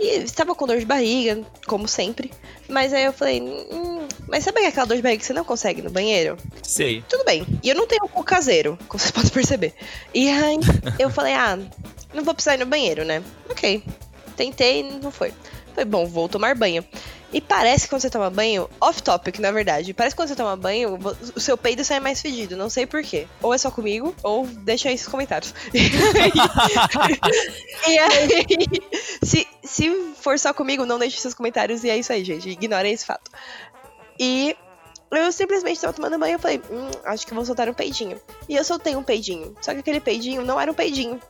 E 0.00 0.18
estava 0.18 0.54
com 0.54 0.66
dor 0.66 0.78
de 0.78 0.86
barriga, 0.86 1.40
como 1.66 1.88
sempre. 1.88 2.30
Mas 2.68 2.92
aí 2.92 3.04
eu 3.04 3.12
falei, 3.12 3.40
hum, 3.40 4.06
mas 4.28 4.44
sabe 4.44 4.64
aquela 4.64 4.86
dor 4.86 4.96
de 4.96 5.02
barriga 5.02 5.20
que 5.20 5.26
você 5.26 5.32
não 5.32 5.44
consegue 5.44 5.82
no 5.82 5.90
banheiro? 5.90 6.36
Sei. 6.62 7.02
Tudo 7.08 7.24
bem. 7.24 7.44
E 7.62 7.68
eu 7.68 7.74
não 7.74 7.86
tenho 7.86 8.08
cu 8.08 8.22
caseiro, 8.22 8.78
como 8.88 9.00
você 9.00 9.12
pode 9.12 9.30
perceber. 9.30 9.74
E 10.14 10.28
aí 10.28 10.58
eu 10.98 11.10
falei, 11.10 11.34
ah, 11.34 11.58
não 12.14 12.22
vou 12.22 12.34
precisar 12.34 12.54
ir 12.54 12.58
no 12.58 12.66
banheiro, 12.66 13.04
né? 13.04 13.22
Ok. 13.50 13.82
Tentei, 14.36 14.82
não 14.82 15.10
foi. 15.10 15.32
Falei, 15.74 15.84
bom, 15.84 16.06
vou 16.06 16.28
tomar 16.28 16.54
banho. 16.54 16.84
E 17.30 17.42
parece 17.42 17.84
que 17.84 17.90
quando 17.90 18.00
você 18.00 18.08
toma 18.08 18.30
banho, 18.30 18.70
off 18.80 19.02
topic, 19.02 19.38
na 19.38 19.50
verdade, 19.50 19.92
parece 19.92 20.14
que 20.14 20.20
quando 20.22 20.28
você 20.28 20.36
toma 20.36 20.56
banho, 20.56 20.98
o 21.34 21.40
seu 21.40 21.58
peido 21.58 21.84
sai 21.84 22.00
mais 22.00 22.22
fedido, 22.22 22.56
não 22.56 22.70
sei 22.70 22.86
porquê. 22.86 23.26
Ou 23.42 23.52
é 23.52 23.58
só 23.58 23.70
comigo, 23.70 24.14
ou 24.22 24.46
deixa 24.46 24.88
aí 24.88 24.94
nos 24.94 25.06
comentários. 25.06 25.54
e 27.86 27.98
aí, 27.98 28.46
se, 29.22 29.46
se 29.62 30.14
for 30.14 30.38
só 30.38 30.54
comigo, 30.54 30.86
não 30.86 30.98
deixe 30.98 31.20
seus 31.20 31.34
comentários 31.34 31.84
e 31.84 31.90
é 31.90 31.98
isso 31.98 32.12
aí, 32.12 32.24
gente. 32.24 32.48
Ignorem 32.48 32.92
esse 32.92 33.04
fato. 33.04 33.30
E 34.18 34.56
eu 35.10 35.30
simplesmente 35.30 35.80
tava 35.80 35.92
tomando 35.92 36.18
banho 36.18 36.36
e 36.36 36.40
falei, 36.40 36.62
hum, 36.70 36.90
acho 37.04 37.26
que 37.26 37.34
vou 37.34 37.44
soltar 37.44 37.68
um 37.68 37.74
peidinho. 37.74 38.18
E 38.48 38.56
eu 38.56 38.64
soltei 38.64 38.96
um 38.96 39.02
peidinho. 39.02 39.54
Só 39.60 39.72
que 39.72 39.80
aquele 39.80 40.00
peidinho 40.00 40.42
não 40.42 40.58
era 40.58 40.70
um 40.70 40.74
peidinho. 40.74 41.20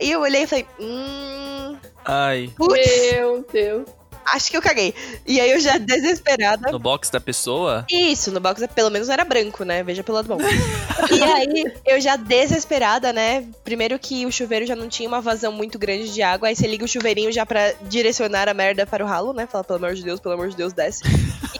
E 0.00 0.10
eu 0.10 0.20
olhei 0.20 0.42
e 0.42 0.46
falei, 0.46 0.66
hum. 0.80 1.76
Ai, 2.04 2.50
Putz, 2.56 3.12
Meu 3.12 3.44
Deus. 3.52 3.88
Acho 4.32 4.50
que 4.50 4.56
eu 4.56 4.62
caguei. 4.62 4.94
E 5.26 5.40
aí 5.40 5.50
eu 5.50 5.60
já 5.60 5.78
desesperada. 5.78 6.70
no 6.70 6.78
box 6.78 7.10
da 7.10 7.20
pessoa? 7.20 7.84
Isso, 7.90 8.30
no 8.30 8.40
box 8.40 8.66
pelo 8.74 8.90
menos 8.90 9.08
era 9.08 9.24
branco, 9.24 9.64
né? 9.64 9.82
Veja 9.82 10.02
pelo 10.02 10.16
lado 10.16 10.28
bom. 10.28 10.38
e 11.10 11.22
aí, 11.22 11.64
eu 11.84 12.00
já 12.00 12.16
desesperada, 12.16 13.12
né? 13.12 13.44
Primeiro 13.64 13.98
que 13.98 14.26
o 14.26 14.32
chuveiro 14.32 14.66
já 14.66 14.76
não 14.76 14.88
tinha 14.88 15.08
uma 15.08 15.20
vazão 15.20 15.52
muito 15.52 15.78
grande 15.78 16.12
de 16.12 16.22
água, 16.22 16.48
aí 16.48 16.56
você 16.56 16.66
liga 16.66 16.84
o 16.84 16.88
chuveirinho 16.88 17.32
já 17.32 17.46
pra 17.46 17.72
direcionar 17.82 18.48
a 18.48 18.54
merda 18.54 18.86
para 18.86 19.04
o 19.04 19.06
ralo, 19.06 19.32
né? 19.32 19.46
Fala, 19.46 19.64
pelo 19.64 19.78
amor 19.78 19.94
de 19.94 20.02
Deus, 20.02 20.20
pelo 20.20 20.34
amor 20.34 20.48
de 20.48 20.56
Deus, 20.56 20.72
desce. 20.72 21.02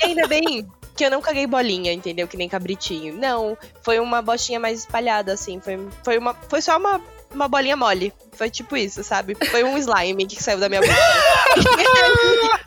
E 0.01 0.07
ainda 0.07 0.27
bem 0.27 0.67
que 0.97 1.05
eu 1.05 1.11
não 1.11 1.21
caguei 1.21 1.47
bolinha, 1.47 1.93
entendeu? 1.93 2.27
Que 2.27 2.37
nem 2.37 2.49
cabritinho. 2.49 3.15
Não, 3.15 3.57
foi 3.83 4.01
uma 4.01 4.23
botinha 4.23 4.59
mais 4.59 4.81
espalhada, 4.81 5.35
assim. 5.35 5.61
Foi, 5.61 5.79
foi, 6.03 6.19
uma, 6.19 6.35
foi 6.49 6.63
só 6.63 6.77
uma, 6.79 7.01
uma 7.33 7.47
bolinha 7.47 7.77
mole. 7.77 8.13
Foi 8.33 8.49
tipo 8.49 8.77
isso, 8.77 9.05
sabe? 9.05 9.37
Foi 9.51 9.63
um 9.63 9.77
slime 9.77 10.27
que 10.27 10.43
saiu 10.43 10.59
da 10.59 10.69
minha 10.69 10.81
boca. 10.81 10.95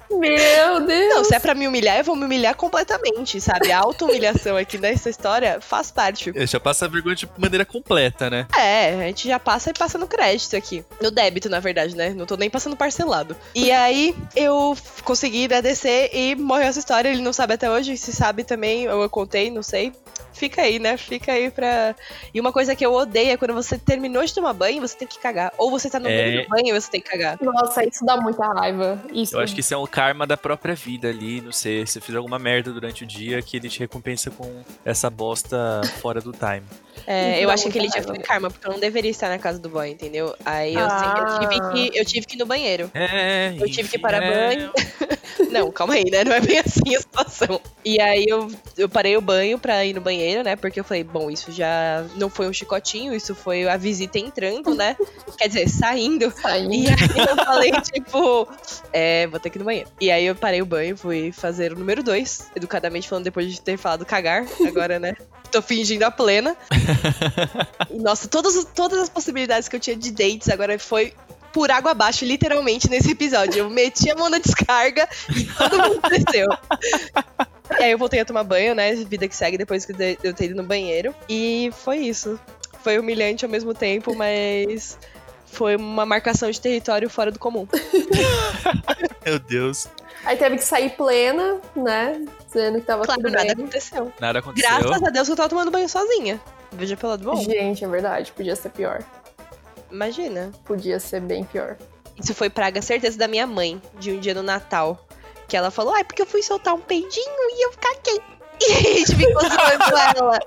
Meu 0.09 0.85
Deus. 0.85 1.15
Não, 1.15 1.23
se 1.23 1.35
é 1.35 1.39
pra 1.39 1.53
me 1.53 1.67
humilhar, 1.67 1.97
eu 1.97 2.03
vou 2.03 2.15
me 2.15 2.25
humilhar 2.25 2.55
completamente, 2.55 3.39
sabe? 3.39 3.71
A 3.71 3.79
auto-humilhação 3.79 4.57
aqui 4.57 4.77
nessa 4.77 5.09
história 5.09 5.59
faz 5.61 5.91
parte. 5.91 6.31
Eu 6.33 6.47
já 6.47 6.59
passa 6.59 6.85
a 6.85 6.87
vergonha 6.87 7.15
de 7.15 7.29
maneira 7.37 7.63
completa, 7.63 8.29
né? 8.29 8.47
É, 8.57 8.95
a 8.95 9.07
gente 9.07 9.27
já 9.27 9.39
passa 9.39 9.69
e 9.69 9.73
passa 9.73 9.97
no 9.97 10.07
crédito 10.07 10.55
aqui. 10.55 10.83
No 11.01 11.11
débito, 11.11 11.47
na 11.47 11.59
verdade, 11.59 11.95
né? 11.95 12.09
Não 12.09 12.25
tô 12.25 12.35
nem 12.35 12.49
passando 12.49 12.75
parcelado. 12.75 13.35
E 13.55 13.71
aí, 13.71 14.15
eu 14.35 14.75
consegui 15.03 15.47
né, 15.47 15.61
descer 15.61 16.09
e 16.13 16.35
morreu 16.35 16.67
essa 16.67 16.79
história. 16.79 17.09
Ele 17.09 17.21
não 17.21 17.33
sabe 17.33 17.53
até 17.53 17.69
hoje, 17.69 17.95
se 17.95 18.11
sabe 18.11 18.43
também, 18.43 18.89
ou 18.89 19.01
eu 19.03 19.09
contei, 19.09 19.49
não 19.49 19.63
sei. 19.63 19.93
Fica 20.39 20.61
aí, 20.61 20.79
né? 20.79 20.95
Fica 20.95 21.33
aí 21.33 21.51
pra. 21.51 21.93
E 22.33 22.39
uma 22.39 22.53
coisa 22.53 22.73
que 22.73 22.85
eu 22.85 22.93
odeio 22.93 23.31
é 23.31 23.37
quando 23.37 23.53
você 23.53 23.77
terminou 23.77 24.23
de 24.23 24.33
tomar 24.33 24.53
banho, 24.53 24.79
você 24.79 24.95
tem 24.95 25.05
que 25.07 25.19
cagar. 25.19 25.51
Ou 25.57 25.69
você 25.69 25.89
tá 25.89 25.99
no 25.99 26.07
É. 26.07 26.31
meio 26.31 26.43
do 26.43 26.47
banho 26.49 26.67
e 26.69 26.79
você 26.81 26.89
tem 26.89 27.01
que 27.01 27.09
cagar. 27.09 27.37
Nossa, 27.41 27.83
isso 27.83 28.05
dá 28.05 28.15
muita 28.15 28.45
raiva. 28.53 28.97
Isso. 29.11 29.35
Eu 29.35 29.41
acho 29.41 29.53
que 29.53 29.59
isso 29.59 29.73
é 29.73 29.77
um 29.77 29.85
karma 29.85 30.25
da 30.25 30.37
própria 30.37 30.73
vida 30.73 31.09
ali, 31.09 31.41
não 31.41 31.51
sei, 31.51 31.85
você 31.85 31.99
fez 31.99 32.15
alguma 32.15 32.39
merda 32.39 32.71
durante 32.71 33.03
o 33.03 33.05
dia 33.05 33.41
que 33.41 33.57
ele 33.57 33.67
te 33.67 33.79
recompensa 33.79 34.31
com 34.31 34.63
essa 34.85 35.09
bosta 35.09 35.81
fora 35.99 36.21
do 36.21 36.31
time. 36.31 36.63
É, 37.07 37.43
eu 37.43 37.49
acho 37.49 37.63
que 37.63 37.69
aquele 37.69 37.87
dia 37.87 38.03
foi 38.03 38.17
karma, 38.19 38.49
porque 38.49 38.67
eu 38.67 38.71
não 38.71 38.79
deveria 38.79 39.11
estar 39.11 39.29
na 39.29 39.39
casa 39.39 39.59
do 39.59 39.69
boy, 39.69 39.89
entendeu? 39.89 40.35
Aí 40.45 40.73
eu, 40.75 40.89
sei 40.89 40.99
que 40.99 41.19
eu 41.19 41.25
Ah. 41.25 41.39
tive 41.39 41.71
que 41.91 41.97
eu 41.99 42.05
tive 42.05 42.25
que 42.25 42.35
ir 42.35 42.39
no 42.39 42.45
banheiro. 42.45 42.91
É, 42.93 43.53
Eu 43.59 43.69
tive 43.69 43.89
que 43.89 43.97
parar 43.99 44.21
é. 44.23 44.31
banho. 44.55 44.71
Não, 45.51 45.71
calma 45.71 45.93
aí, 45.95 46.03
né? 46.11 46.23
Não 46.23 46.33
é 46.33 46.41
bem 46.41 46.59
assim 46.59 46.95
a 46.95 46.99
situação. 46.99 47.61
E 47.83 47.99
aí 47.99 48.25
eu, 48.27 48.49
eu 48.77 48.89
parei 48.89 49.15
o 49.17 49.21
banho 49.21 49.57
pra 49.57 49.83
ir 49.85 49.93
no 49.93 50.01
banheiro, 50.01 50.43
né? 50.43 50.55
Porque 50.55 50.79
eu 50.79 50.83
falei, 50.83 51.03
bom, 51.03 51.31
isso 51.31 51.51
já 51.51 52.05
não 52.15 52.29
foi 52.29 52.47
um 52.47 52.53
chicotinho, 52.53 53.13
isso 53.15 53.33
foi 53.33 53.67
a 53.67 53.77
visita 53.77 54.19
entrando, 54.19 54.75
né? 54.75 54.95
Quer 55.37 55.47
dizer, 55.47 55.69
saindo. 55.69 56.31
Saindo. 56.41 56.73
E 56.73 56.87
aí 56.89 57.27
eu 57.29 57.35
falei, 57.45 57.71
tipo, 57.81 58.47
é, 58.91 59.27
vou 59.27 59.39
ter 59.39 59.49
que 59.49 59.57
ir 59.57 59.59
no 59.59 59.65
banheiro. 59.65 59.89
E 59.99 60.11
aí 60.11 60.25
eu 60.25 60.35
parei 60.35 60.61
o 60.61 60.65
banho, 60.65 60.95
fui 60.97 61.31
fazer 61.31 61.71
o 61.71 61.79
número 61.79 62.03
dois, 62.03 62.49
educadamente 62.55 63.07
falando, 63.07 63.23
depois 63.23 63.51
de 63.51 63.61
ter 63.61 63.77
falado 63.77 64.05
cagar, 64.05 64.45
agora, 64.67 64.99
né? 64.99 65.13
Tô 65.51 65.61
fingindo 65.61 66.03
a 66.03 66.11
plena. 66.11 66.55
Nossa, 67.89 68.27
todas, 68.27 68.65
todas 68.75 68.99
as 68.99 69.09
possibilidades 69.09 69.67
que 69.67 69.75
eu 69.75 69.79
tinha 69.79 69.95
de 69.95 70.11
dates 70.11 70.49
agora 70.49 70.77
foi 70.77 71.13
por 71.51 71.71
água 71.71 71.91
abaixo, 71.91 72.25
literalmente, 72.25 72.89
nesse 72.89 73.11
episódio. 73.11 73.59
Eu 73.59 73.69
meti 73.69 74.09
a 74.11 74.15
mão 74.15 74.29
na 74.29 74.37
descarga 74.37 75.07
e 75.35 75.45
todo 75.45 75.77
mundo 75.77 76.01
desceu. 76.09 76.47
E 77.79 77.83
aí 77.83 77.91
eu 77.91 77.99
voltei 77.99 78.19
a 78.19 78.25
tomar 78.25 78.43
banho, 78.43 78.73
né? 78.73 78.95
Vida 78.95 79.27
que 79.27 79.35
segue 79.35 79.55
depois 79.55 79.85
que 79.85 79.93
eu 80.23 80.33
ter 80.33 80.45
ido 80.45 80.55
no 80.55 80.63
banheiro. 80.63 81.13
E 81.29 81.69
foi 81.71 81.97
isso. 81.97 82.39
Foi 82.83 82.97
humilhante 82.97 83.45
ao 83.45 83.51
mesmo 83.51 83.75
tempo, 83.75 84.15
mas 84.15 84.97
foi 85.45 85.75
uma 85.75 86.03
marcação 86.03 86.49
de 86.49 86.59
território 86.59 87.07
fora 87.11 87.31
do 87.31 87.37
comum. 87.37 87.67
Meu 89.23 89.37
Deus, 89.37 89.87
Aí 90.25 90.37
teve 90.37 90.57
que 90.57 90.63
sair 90.63 90.91
plena, 90.91 91.59
né? 91.75 92.25
Dizendo 92.51 92.79
que 92.79 92.85
tava 92.87 93.05
Claro, 93.05 93.21
tudo 93.21 93.31
nada 93.31 93.43
bem. 93.43 93.51
aconteceu. 93.53 94.11
nada 94.19 94.39
aconteceu. 94.39 94.69
Graças 94.69 95.03
a 95.03 95.09
Deus 95.09 95.27
que 95.27 95.31
eu 95.31 95.35
tava 95.37 95.49
tomando 95.49 95.69
banho 95.71 95.87
sozinha. 95.87 96.39
Veja 96.71 96.97
pelo 96.97 97.11
lado 97.11 97.23
bom. 97.23 97.35
Gente, 97.43 97.83
é 97.85 97.87
verdade. 97.87 98.31
Podia 98.31 98.55
ser 98.55 98.69
pior. 98.69 99.03
Imagina. 99.91 100.51
Podia 100.65 100.99
ser 100.99 101.21
bem 101.21 101.43
pior. 101.43 101.77
Isso 102.21 102.33
foi 102.33 102.49
praga 102.49 102.81
certeza 102.81 103.17
da 103.17 103.27
minha 103.27 103.47
mãe, 103.47 103.81
de 103.99 104.11
um 104.11 104.19
dia 104.19 104.33
no 104.33 104.43
Natal. 104.43 105.07
Que 105.47 105.55
ela 105.57 105.71
falou, 105.71 105.93
ai, 105.95 106.03
porque 106.03 106.21
eu 106.21 106.25
fui 106.27 106.43
soltar 106.43 106.73
um 106.75 106.79
peidinho 106.81 107.09
e 107.51 107.65
eu 107.65 107.71
caguei. 107.79 108.21
E 108.61 108.73
aí 108.73 108.87
a 108.87 108.97
gente 108.99 109.15
ficou 109.15 109.39
zoando 109.41 109.97
ela. 110.17 110.39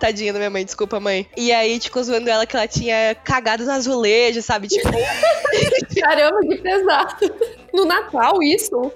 Tadinha 0.00 0.32
da 0.32 0.40
minha 0.40 0.50
mãe, 0.50 0.64
desculpa, 0.64 0.98
mãe. 0.98 1.28
E 1.36 1.52
aí 1.52 1.70
a 1.70 1.72
gente 1.74 1.84
ficou 1.84 2.02
zoando 2.02 2.28
ela 2.28 2.44
que 2.44 2.56
ela 2.56 2.66
tinha 2.66 3.14
cagado 3.22 3.64
no 3.64 3.70
azulejo, 3.70 4.42
sabe? 4.42 4.66
Tipo, 4.66 4.88
Caramba, 6.00 6.40
que 6.40 6.56
pesado. 6.56 7.32
No 7.72 7.84
Natal, 7.84 8.42
isso? 8.42 8.90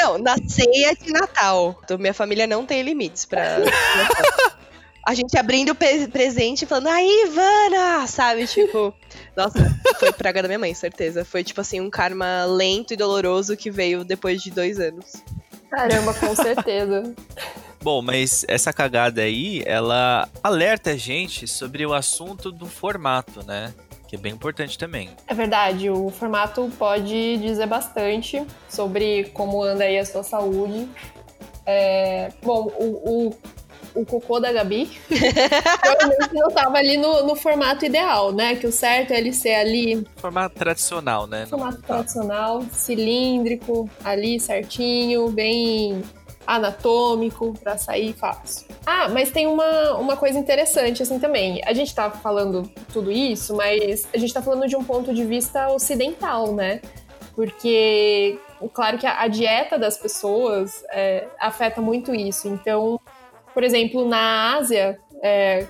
Não, 0.00 0.18
na 0.18 0.36
ceia 0.48 0.94
de 0.94 1.12
Natal. 1.12 1.78
Então, 1.84 1.98
minha 1.98 2.14
família 2.14 2.46
não 2.46 2.64
tem 2.64 2.82
limites 2.82 3.24
pra. 3.24 3.58
A 5.06 5.14
gente 5.14 5.36
abrindo 5.36 5.70
o 5.70 5.74
presente 5.74 6.62
e 6.62 6.66
falando, 6.66 6.88
aí, 6.88 7.24
Ivana! 7.26 8.06
Sabe? 8.06 8.46
Tipo, 8.46 8.94
nossa, 9.34 9.58
foi 9.98 10.12
praga 10.12 10.42
da 10.42 10.46
minha 10.46 10.58
mãe, 10.58 10.74
certeza. 10.74 11.24
Foi, 11.24 11.42
tipo 11.42 11.60
assim, 11.60 11.80
um 11.80 11.88
karma 11.88 12.44
lento 12.44 12.92
e 12.92 12.96
doloroso 12.96 13.56
que 13.56 13.70
veio 13.70 14.04
depois 14.04 14.42
de 14.42 14.50
dois 14.50 14.78
anos. 14.78 15.14
Caramba, 15.70 16.12
com 16.14 16.36
certeza. 16.36 17.14
Bom, 17.82 18.02
mas 18.02 18.44
essa 18.46 18.74
cagada 18.74 19.22
aí, 19.22 19.62
ela 19.64 20.28
alerta 20.42 20.90
a 20.90 20.96
gente 20.96 21.48
sobre 21.48 21.84
o 21.86 21.94
assunto 21.94 22.52
do 22.52 22.66
formato, 22.66 23.44
né? 23.46 23.72
Que 24.10 24.16
é 24.16 24.18
bem 24.18 24.32
importante 24.32 24.76
também. 24.76 25.08
É 25.28 25.32
verdade, 25.32 25.88
o 25.88 26.10
formato 26.10 26.68
pode 26.76 27.36
dizer 27.36 27.66
bastante 27.68 28.44
sobre 28.68 29.30
como 29.32 29.62
anda 29.62 29.84
aí 29.84 30.00
a 30.00 30.04
sua 30.04 30.24
saúde. 30.24 30.88
É, 31.64 32.32
bom, 32.42 32.72
o, 32.76 33.28
o, 33.28 34.00
o 34.00 34.04
cocô 34.04 34.40
da 34.40 34.50
Gabi 34.52 34.90
provavelmente 35.80 36.34
não 36.34 36.50
tava 36.50 36.78
ali 36.78 36.96
no, 36.96 37.24
no 37.24 37.36
formato 37.36 37.84
ideal, 37.84 38.32
né? 38.32 38.56
Que 38.56 38.66
o 38.66 38.72
certo 38.72 39.12
é 39.12 39.18
ele 39.18 39.32
ser 39.32 39.54
ali, 39.54 40.04
Formato 40.16 40.56
tradicional, 40.56 41.28
né? 41.28 41.42
Não- 41.42 41.58
formato 41.58 41.80
tradicional, 41.80 42.64
cilíndrico, 42.72 43.88
ali 44.02 44.40
certinho, 44.40 45.30
bem 45.30 46.02
anatômico 46.46 47.54
para 47.62 47.76
sair 47.78 48.12
fácil. 48.12 48.66
Ah, 48.86 49.08
mas 49.08 49.30
tem 49.30 49.46
uma, 49.46 49.94
uma 49.96 50.16
coisa 50.16 50.38
interessante 50.38 51.02
assim 51.02 51.18
também. 51.18 51.60
A 51.64 51.72
gente 51.72 51.94
tá 51.94 52.10
falando 52.10 52.70
tudo 52.92 53.10
isso, 53.10 53.54
mas 53.54 54.06
a 54.12 54.18
gente 54.18 54.32
tá 54.32 54.42
falando 54.42 54.66
de 54.66 54.76
um 54.76 54.82
ponto 54.82 55.14
de 55.14 55.24
vista 55.24 55.68
ocidental, 55.68 56.52
né? 56.52 56.80
Porque, 57.34 58.38
claro 58.72 58.98
que 58.98 59.06
a, 59.06 59.20
a 59.20 59.28
dieta 59.28 59.78
das 59.78 59.96
pessoas 59.96 60.84
é, 60.90 61.26
afeta 61.38 61.80
muito 61.80 62.14
isso. 62.14 62.48
Então, 62.48 63.00
por 63.54 63.62
exemplo, 63.62 64.06
na 64.06 64.56
Ásia, 64.56 64.98
é, 65.22 65.66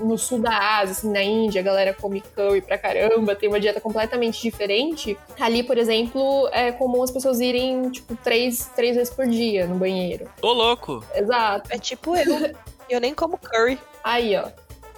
no 0.00 0.16
sul 0.16 0.40
da 0.40 0.78
Ásia, 0.78 0.92
assim, 0.92 1.12
na 1.12 1.22
Índia, 1.22 1.60
a 1.60 1.64
galera 1.64 1.92
come 1.92 2.20
curry 2.20 2.60
pra 2.60 2.78
caramba, 2.78 3.34
tem 3.34 3.48
uma 3.48 3.60
dieta 3.60 3.80
completamente 3.80 4.40
diferente. 4.40 5.16
Ali, 5.38 5.62
por 5.62 5.76
exemplo, 5.76 6.48
é 6.52 6.72
comum 6.72 7.02
as 7.02 7.10
pessoas 7.10 7.40
irem, 7.40 7.90
tipo, 7.90 8.16
três, 8.16 8.70
três 8.74 8.96
vezes 8.96 9.12
por 9.12 9.26
dia 9.26 9.66
no 9.66 9.76
banheiro. 9.76 10.28
Ô, 10.40 10.52
louco! 10.52 11.04
Exato. 11.14 11.70
É 11.70 11.78
tipo 11.78 12.16
eu. 12.16 12.54
eu 12.88 13.00
nem 13.00 13.14
como 13.14 13.38
curry. 13.38 13.78
Aí, 14.02 14.36
ó. 14.36 14.48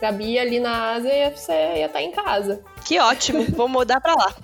Gabi 0.01 0.39
ali 0.39 0.61
na 0.61 0.93
Ásia, 0.93 1.35
você 1.35 1.53
ia 1.53 1.87
estar 1.87 1.99
tá 1.99 2.03
em 2.03 2.11
casa. 2.11 2.63
Que 2.85 3.01
ótimo, 3.01 3.45
vou 3.57 3.67
mudar 3.67 4.01
pra 4.01 4.15
lá. 4.15 4.35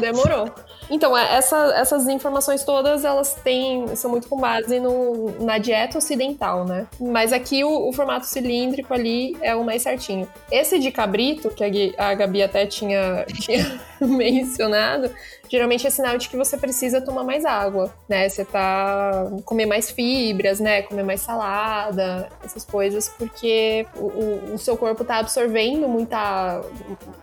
Demorou. 0.00 0.50
Então, 0.90 1.16
é, 1.16 1.36
essa, 1.36 1.74
essas 1.76 2.06
informações 2.08 2.64
todas, 2.64 3.04
elas 3.04 3.34
têm, 3.34 3.94
são 3.96 4.10
muito 4.10 4.28
com 4.28 4.38
base 4.38 4.78
no, 4.78 5.34
na 5.44 5.58
dieta 5.58 5.98
ocidental, 5.98 6.64
né? 6.64 6.86
Mas 7.00 7.32
aqui 7.32 7.64
o, 7.64 7.88
o, 7.88 7.92
formato 7.92 8.26
cilíndrico 8.26 8.94
ali 8.94 9.36
é 9.40 9.54
o 9.54 9.64
mais 9.64 9.82
certinho. 9.82 10.28
Esse 10.50 10.78
de 10.78 10.90
cabrito, 10.92 11.50
que 11.50 11.94
a, 11.98 12.08
a 12.10 12.14
Gabi 12.14 12.42
até 12.42 12.66
tinha, 12.66 13.24
tinha 13.40 13.80
mencionado, 14.00 15.10
geralmente 15.48 15.86
é 15.86 15.90
sinal 15.90 16.16
de 16.18 16.28
que 16.28 16.36
você 16.36 16.56
precisa 16.56 17.00
tomar 17.00 17.24
mais 17.24 17.44
água, 17.44 17.92
né? 18.08 18.28
Você 18.28 18.44
tá 18.44 19.28
comer 19.44 19.66
mais 19.66 19.90
fibras, 19.90 20.60
né? 20.60 20.82
Comer 20.82 21.02
mais 21.02 21.20
salada, 21.20 22.28
essas 22.44 22.64
coisas, 22.64 23.08
porque 23.08 23.86
o, 23.96 24.04
o, 24.04 24.54
o 24.54 24.58
seu 24.58 24.76
corpo 24.76 25.04
tá 25.04 25.18
absorvendo 25.18 25.88
muita, 25.88 26.62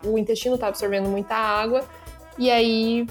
o 0.03 0.17
intestino 0.17 0.57
tá 0.57 0.67
absorvendo 0.67 1.07
muita 1.07 1.35
água 1.35 1.83
e 2.37 2.49
aí 2.49 3.07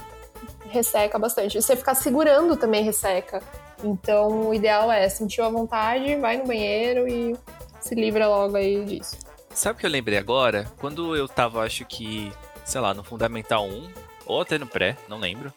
resseca 0.68 1.18
bastante. 1.18 1.60
Você 1.60 1.76
ficar 1.76 1.94
segurando 1.94 2.56
também 2.56 2.82
resseca. 2.82 3.42
Então, 3.84 4.48
o 4.48 4.54
ideal 4.54 4.90
é 4.90 5.08
sentir 5.08 5.40
a 5.42 5.48
vontade, 5.48 6.16
vai 6.16 6.36
no 6.36 6.46
banheiro 6.46 7.08
e 7.08 7.36
se 7.80 7.94
livra 7.94 8.28
logo 8.28 8.56
aí 8.56 8.84
disso. 8.84 9.18
Sabe 9.50 9.76
o 9.76 9.80
que 9.80 9.86
eu 9.86 9.90
lembrei 9.90 10.18
agora? 10.18 10.70
Quando 10.78 11.16
eu 11.16 11.28
tava, 11.28 11.62
acho 11.62 11.84
que, 11.84 12.32
sei 12.64 12.80
lá, 12.80 12.94
no 12.94 13.04
Fundamental 13.04 13.66
1, 13.66 13.90
ou 14.26 14.40
até 14.40 14.58
no 14.58 14.66
pré, 14.66 14.96
não 15.08 15.18
lembro. 15.18 15.52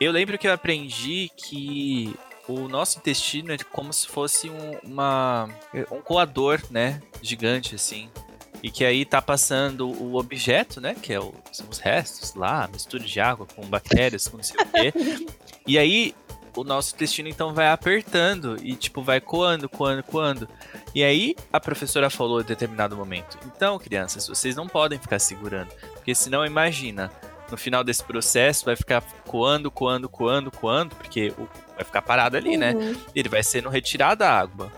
Eu 0.00 0.10
lembro 0.10 0.38
que 0.38 0.48
eu 0.48 0.52
aprendi 0.52 1.30
que 1.36 2.16
o 2.48 2.66
nosso 2.66 2.98
intestino 2.98 3.52
é 3.52 3.58
como 3.58 3.92
se 3.92 4.08
fosse 4.08 4.48
um, 4.48 4.78
uma, 4.82 5.48
um 5.92 6.00
coador, 6.00 6.60
né? 6.70 7.00
Gigante, 7.22 7.74
assim. 7.74 8.08
E 8.62 8.70
que 8.70 8.84
aí 8.84 9.04
tá 9.04 9.22
passando 9.22 9.88
o 9.88 10.16
objeto, 10.16 10.80
né? 10.80 10.94
Que 11.00 11.12
é 11.12 11.20
o, 11.20 11.32
são 11.52 11.66
os 11.68 11.78
restos 11.78 12.34
lá, 12.34 12.68
mistura 12.70 13.02
de 13.02 13.20
água 13.20 13.46
com 13.46 13.66
bactérias, 13.66 14.28
com 14.28 14.36
não 14.36 14.44
sei 14.44 14.56
o 14.60 14.66
quê. 14.66 15.26
e 15.66 15.78
aí 15.78 16.14
o 16.56 16.64
nosso 16.64 16.94
intestino 16.94 17.28
então 17.28 17.54
vai 17.54 17.68
apertando 17.68 18.56
e 18.62 18.74
tipo 18.74 19.02
vai 19.02 19.20
coando, 19.20 19.68
coando, 19.68 20.02
coando. 20.02 20.48
E 20.94 21.02
aí 21.02 21.34
a 21.52 21.60
professora 21.60 22.10
falou 22.10 22.40
em 22.40 22.44
determinado 22.44 22.96
momento: 22.96 23.38
"Então, 23.46 23.78
crianças, 23.78 24.26
vocês 24.28 24.56
não 24.56 24.68
podem 24.68 24.98
ficar 24.98 25.18
segurando, 25.18 25.72
porque 25.94 26.14
senão 26.14 26.44
imagina, 26.44 27.10
no 27.50 27.56
final 27.56 27.82
desse 27.82 28.02
processo 28.04 28.64
vai 28.64 28.76
ficar 28.76 29.02
coando, 29.26 29.70
coando, 29.70 30.08
coando, 30.08 30.50
coando, 30.50 30.94
porque 30.96 31.32
vai 31.74 31.84
ficar 31.84 32.02
parado 32.02 32.36
ali, 32.36 32.56
né? 32.56 32.72
uhum. 32.72 32.92
né? 32.92 32.96
Ele 33.14 33.28
vai 33.28 33.42
sendo 33.42 33.68
retirado 33.68 34.24
a 34.24 34.30
água. 34.30 34.72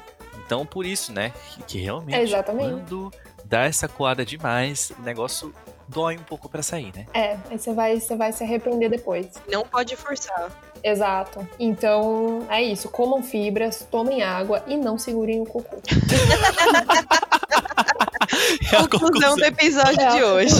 Então, 0.45 0.66
por 0.66 0.85
isso, 0.85 1.12
né, 1.12 1.33
que, 1.51 1.62
que 1.62 1.78
realmente 1.78 2.14
é 2.14 2.22
exatamente. 2.22 2.70
quando 2.70 3.11
dá 3.53 3.65
essa 3.65 3.87
coada 3.87 4.25
demais, 4.25 4.91
o 4.99 5.03
negócio 5.03 5.55
dói 5.87 6.17
um 6.17 6.23
pouco 6.23 6.49
para 6.49 6.63
sair, 6.63 6.91
né? 6.97 7.05
É, 7.13 7.37
aí 7.51 7.59
você 7.59 7.75
vai, 7.75 8.01
você 8.01 8.17
vai 8.17 8.33
se 8.33 8.43
arrepender 8.43 8.89
depois. 8.89 9.27
Não 9.47 9.63
pode 9.63 9.95
forçar. 9.95 10.51
Exato. 10.83 11.47
Então, 11.61 12.47
é 12.49 12.63
isso. 12.63 12.89
Comam 12.89 13.23
fibras, 13.23 13.87
tomem 13.91 14.23
água 14.23 14.65
e 14.67 14.75
não 14.75 14.99
segurem 14.99 15.43
o 15.43 15.45
cocô. 15.45 15.77
é 18.73 18.77
a 18.77 18.89
conclusão 18.89 19.37
do 19.37 19.45
episódio 19.45 20.01
é 20.01 20.17
de 20.17 20.25
hoje. 20.25 20.55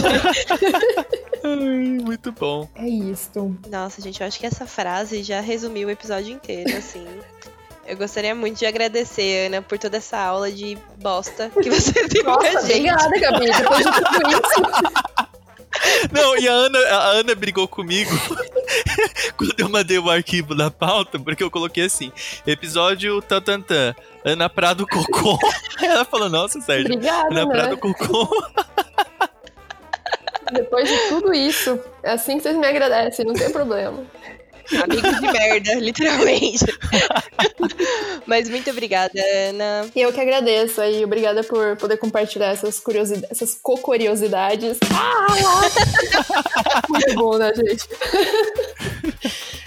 Ai, 1.43 1.97
muito 2.03 2.31
bom. 2.31 2.69
É 2.75 2.87
isso. 2.87 3.57
Nossa, 3.71 4.03
gente, 4.03 4.21
eu 4.21 4.27
acho 4.27 4.39
que 4.39 4.45
essa 4.45 4.67
frase 4.67 5.23
já 5.23 5.41
resumiu 5.41 5.87
o 5.87 5.91
episódio 5.91 6.31
inteiro, 6.31 6.77
assim. 6.77 7.07
Eu 7.85 7.97
gostaria 7.97 8.33
muito 8.33 8.59
de 8.59 8.65
agradecer, 8.65 9.47
Ana, 9.47 9.61
por 9.61 9.77
toda 9.77 9.97
essa 9.97 10.17
aula 10.17 10.51
de 10.51 10.77
bosta 10.97 11.49
que 11.49 11.69
você 11.69 12.07
deu 12.07 12.23
Nossa, 12.23 12.51
pra 12.51 12.61
gente. 12.61 12.89
Obrigada, 12.89 13.19
Gabi, 13.19 13.45
depois 13.51 13.85
de 13.85 13.91
tudo 13.91 14.29
isso. 14.29 15.23
Não, 16.11 16.37
e 16.37 16.47
a 16.47 16.51
Ana, 16.51 16.79
a 16.79 17.07
Ana 17.11 17.35
brigou 17.35 17.67
comigo 17.67 18.11
quando 19.35 19.59
eu 19.59 19.69
mandei 19.69 19.97
o 19.97 20.09
arquivo 20.09 20.55
da 20.55 20.71
pauta, 20.71 21.19
porque 21.19 21.43
eu 21.43 21.51
coloquei 21.51 21.85
assim: 21.85 22.11
episódio 22.47 23.21
Tantantã, 23.21 23.93
Ana 24.23 24.49
Prado 24.49 24.87
Cocô. 24.87 25.37
Ela 25.81 26.05
falou: 26.05 26.29
Nossa, 26.29 26.61
Sérgio, 26.61 26.93
Obrigada, 26.93 27.27
Ana 27.31 27.45
né? 27.45 27.51
Prado 27.51 27.77
Cocô. 27.77 28.29
Depois 30.53 30.87
de 30.87 30.97
tudo 31.09 31.33
isso, 31.33 31.79
é 32.03 32.11
assim 32.11 32.37
que 32.37 32.43
vocês 32.43 32.55
me 32.55 32.67
agradecem, 32.67 33.25
não 33.25 33.33
tem 33.33 33.51
problema. 33.51 34.05
Amigo 34.81 35.01
de 35.01 35.31
merda, 35.31 35.75
literalmente. 35.79 36.65
Mas 38.25 38.49
muito 38.49 38.69
obrigada, 38.69 39.19
Ana. 39.49 39.87
E 39.95 40.01
eu 40.01 40.11
que 40.11 40.19
agradeço 40.19 40.81
aí. 40.81 41.03
Obrigada 41.03 41.43
por 41.43 41.75
poder 41.77 41.97
compartilhar 41.97 42.47
essas 42.47 42.79
curiosidades, 42.79 43.31
essas 43.31 43.57
cocuriosidades. 43.61 44.77
Ah! 44.93 45.27
muito 46.89 47.13
bom, 47.15 47.37
né, 47.37 47.51
gente? 47.53 47.87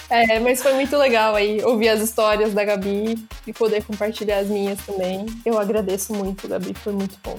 É, 0.09 0.38
mas 0.38 0.62
foi 0.62 0.72
muito 0.74 0.96
legal 0.96 1.34
aí 1.34 1.62
ouvir 1.64 1.88
as 1.88 2.00
histórias 2.00 2.54
da 2.54 2.64
Gabi 2.64 3.18
e 3.46 3.52
poder 3.52 3.82
compartilhar 3.84 4.38
as 4.38 4.46
minhas 4.46 4.78
também. 4.86 5.26
Eu 5.44 5.59
agradeço 5.59 6.14
muito, 6.14 6.46
Gabi, 6.46 6.74
foi 6.74 6.92
muito 6.92 7.18
bom. 7.22 7.38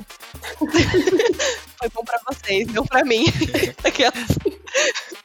Foi 1.80 1.89
bom 1.93 2.03
para 2.03 2.19
vocês, 2.30 2.67
não 2.73 2.86
para 2.86 3.03
mim. 3.05 3.25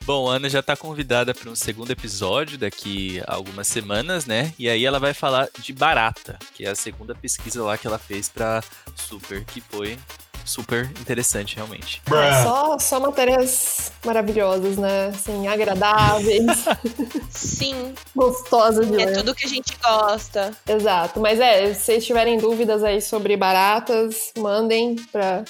Bom, 0.05 0.31
a 0.31 0.35
Ana 0.37 0.49
já 0.49 0.63
tá 0.63 0.77
convidada 0.77 1.35
para 1.35 1.49
um 1.51 1.55
segundo 1.55 1.91
episódio 1.91 2.59
daqui 2.59 3.23
a 3.27 3.35
algumas 3.35 3.67
semanas, 3.69 4.27
né? 4.27 4.53
E 4.59 4.69
aí 4.69 4.85
ela 4.85 4.99
vai 4.99 5.15
falar 5.15 5.49
de 5.59 5.73
barata, 5.73 6.39
que 6.55 6.65
é 6.65 6.71
a 6.71 6.75
segunda 6.75 7.15
pesquisa 7.15 7.63
lá 7.63 7.77
que 7.79 7.87
ela 7.87 7.99
fez 7.99 8.29
para 8.29 8.63
Super, 8.97 9.45
que 9.45 9.61
foi 9.61 9.99
super 10.45 10.87
interessante, 11.01 11.55
realmente. 11.55 12.03
É, 12.11 12.43
só, 12.43 12.77
só 12.79 12.99
matérias 13.01 13.93
maravilhosas, 14.05 14.77
né? 14.77 15.09
Assim, 15.09 15.47
agradáveis. 15.47 16.65
Sim. 17.31 17.95
Gostosas 18.15 18.89
de 18.91 19.01
É 19.01 19.07
ler. 19.07 19.17
tudo 19.19 19.35
que 19.37 19.47
a 19.47 19.49
gente 19.49 19.77
gosta. 19.83 20.53
Exato. 20.67 21.21
Mas 21.21 21.39
é, 21.39 21.73
se 21.75 21.81
vocês 21.85 22.05
tiverem 22.05 22.39
dúvidas 22.39 22.83
aí 22.83 23.01
sobre 23.01 23.37
baratas, 23.37 24.33
mandem 24.37 24.97
para 25.13 25.45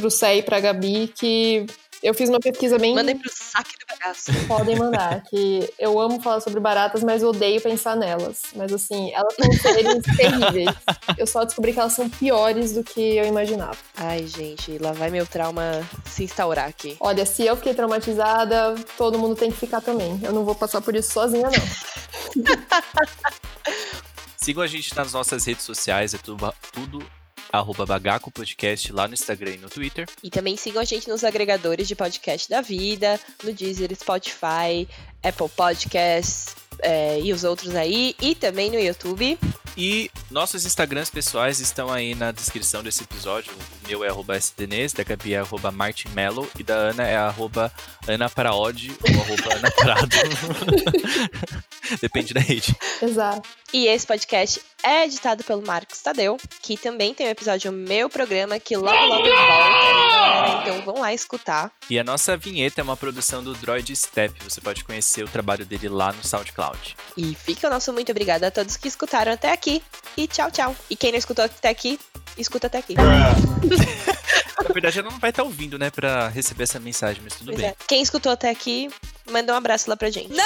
pro 0.00 0.10
Sé 0.10 0.36
e 0.36 0.42
pra 0.42 0.58
Gabi, 0.58 1.12
que 1.14 1.66
eu 2.02 2.14
fiz 2.14 2.30
uma 2.30 2.40
pesquisa 2.40 2.78
bem. 2.78 2.94
Mandem 2.94 3.18
pro 3.18 3.30
saque 3.30 3.72
do 3.78 3.86
bagaço. 3.86 4.32
Podem 4.48 4.74
mandar, 4.76 5.22
que 5.24 5.70
eu 5.78 6.00
amo 6.00 6.20
falar 6.22 6.40
sobre 6.40 6.58
baratas, 6.58 7.02
mas 7.02 7.22
odeio 7.22 7.60
pensar 7.60 7.94
nelas. 7.94 8.44
Mas 8.56 8.72
assim, 8.72 9.12
elas 9.12 9.34
são 9.34 9.52
seres 9.52 10.02
terríveis. 10.16 10.74
Eu 11.18 11.26
só 11.26 11.44
descobri 11.44 11.74
que 11.74 11.78
elas 11.78 11.92
são 11.92 12.08
piores 12.08 12.72
do 12.72 12.82
que 12.82 13.16
eu 13.16 13.26
imaginava. 13.26 13.76
Ai, 13.94 14.26
gente, 14.26 14.78
lá 14.78 14.92
vai 14.92 15.10
meu 15.10 15.26
trauma 15.26 15.86
se 16.06 16.24
instaurar 16.24 16.68
aqui. 16.68 16.96
Olha, 17.00 17.26
se 17.26 17.44
eu 17.44 17.54
fiquei 17.56 17.74
traumatizada, 17.74 18.74
todo 18.96 19.18
mundo 19.18 19.36
tem 19.36 19.50
que 19.50 19.58
ficar 19.58 19.82
também. 19.82 20.18
Eu 20.22 20.32
não 20.32 20.44
vou 20.44 20.54
passar 20.54 20.80
por 20.80 20.96
isso 20.96 21.12
sozinha, 21.12 21.50
não. 21.50 22.44
Sigam 24.38 24.62
a 24.62 24.66
gente 24.66 24.96
nas 24.96 25.12
nossas 25.12 25.44
redes 25.44 25.64
sociais, 25.64 26.14
é 26.14 26.18
tudo, 26.18 26.50
tudo 26.72 27.19
arroba 27.52 27.84
Bagaco 27.86 28.30
Podcast 28.30 28.92
lá 28.92 29.08
no 29.08 29.14
Instagram 29.14 29.54
e 29.54 29.58
no 29.58 29.68
Twitter. 29.68 30.08
E 30.22 30.30
também 30.30 30.56
sigam 30.56 30.80
a 30.80 30.84
gente 30.84 31.08
nos 31.08 31.24
agregadores 31.24 31.88
de 31.88 31.94
podcast 31.94 32.48
da 32.48 32.60
vida, 32.60 33.18
no 33.42 33.52
Deezer, 33.52 33.94
Spotify, 33.94 34.88
Apple 35.22 35.48
Podcasts 35.48 36.54
é, 36.80 37.20
e 37.20 37.32
os 37.32 37.44
outros 37.44 37.74
aí, 37.74 38.14
e 38.20 38.34
também 38.34 38.70
no 38.70 38.78
YouTube. 38.78 39.38
E 39.76 40.10
nossos 40.30 40.64
Instagrams 40.64 41.10
pessoais 41.10 41.60
estão 41.60 41.90
aí 41.90 42.14
na 42.14 42.32
descrição 42.32 42.82
desse 42.82 43.02
episódio. 43.02 43.52
Meu 43.90 44.04
é 44.04 44.08
arroba 44.08 44.36
sdnes, 44.36 44.92
da 44.92 45.02
Gabi 45.02 45.34
é 45.34 45.38
arroba 45.40 45.72
martinmello 45.72 46.48
e 46.56 46.62
da 46.62 46.74
Ana 46.74 47.08
é 47.08 47.16
arroba 47.16 47.72
anapraod 48.06 48.96
ou 49.02 49.20
arroba 49.20 49.54
anaprado. 49.56 50.16
Depende 52.00 52.32
da 52.32 52.40
rede. 52.40 52.74
Exato. 53.02 53.48
E 53.72 53.86
esse 53.86 54.06
podcast 54.06 54.60
é 54.82 55.04
editado 55.04 55.44
pelo 55.44 55.62
Marcos 55.62 56.00
Tadeu, 56.00 56.36
que 56.62 56.76
também 56.76 57.14
tem 57.14 57.26
um 57.26 57.30
episódio 57.30 57.72
Meu 57.72 58.08
Programa, 58.08 58.58
que 58.58 58.76
logo 58.76 58.90
logo 58.90 59.24
volta, 59.24 59.28
galera. 59.28 60.62
Então 60.62 60.82
vão 60.82 61.00
lá 61.00 61.12
escutar. 61.12 61.70
E 61.88 61.98
a 61.98 62.04
nossa 62.04 62.36
vinheta 62.36 62.80
é 62.80 62.84
uma 62.84 62.96
produção 62.96 63.42
do 63.42 63.54
Droid 63.54 63.94
Step. 63.94 64.34
Você 64.42 64.60
pode 64.60 64.84
conhecer 64.84 65.24
o 65.24 65.28
trabalho 65.28 65.64
dele 65.64 65.88
lá 65.88 66.12
no 66.12 66.24
SoundCloud. 66.24 66.96
E 67.16 67.34
fica 67.34 67.66
o 67.66 67.70
nosso 67.70 67.92
muito 67.92 68.10
obrigada 68.10 68.48
a 68.48 68.50
todos 68.50 68.76
que 68.76 68.88
escutaram 68.88 69.32
até 69.32 69.52
aqui. 69.52 69.82
E 70.16 70.26
tchau, 70.26 70.50
tchau. 70.50 70.76
E 70.88 70.96
quem 70.96 71.12
não 71.12 71.18
escutou 71.18 71.44
até 71.44 71.68
aqui, 71.68 71.98
escuta 72.38 72.66
até 72.66 72.78
aqui. 72.78 72.94
Na 72.94 74.72
verdade, 74.74 74.98
ela 74.98 75.10
não 75.10 75.18
vai 75.18 75.30
estar 75.30 75.42
ouvindo, 75.42 75.78
né, 75.78 75.90
pra 75.90 76.28
receber 76.28 76.62
essa 76.64 76.78
mensagem, 76.78 77.22
mas 77.24 77.34
tudo 77.34 77.46
Pois 77.46 77.58
bem. 77.58 77.66
é. 77.70 77.74
Quem 77.88 78.02
escutou 78.02 78.30
até 78.30 78.50
aqui, 78.50 78.88
manda 79.30 79.52
um 79.52 79.56
abraço 79.56 79.88
lá 79.90 79.96
pra 79.96 80.10
gente. 80.10 80.30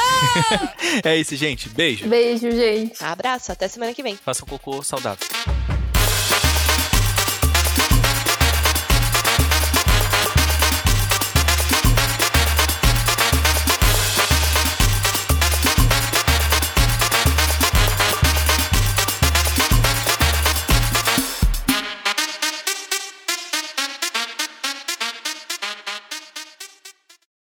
É 1.05 1.17
isso, 1.17 1.35
gente. 1.35 1.69
Beijo. 1.69 2.07
Beijo, 2.07 2.51
gente. 2.51 3.03
Abraço, 3.03 3.51
até 3.51 3.67
semana 3.67 3.93
que 3.93 4.03
vem. 4.03 4.17
Façam 4.17 4.47
cocô 4.47 4.81
saudável. 4.83 5.27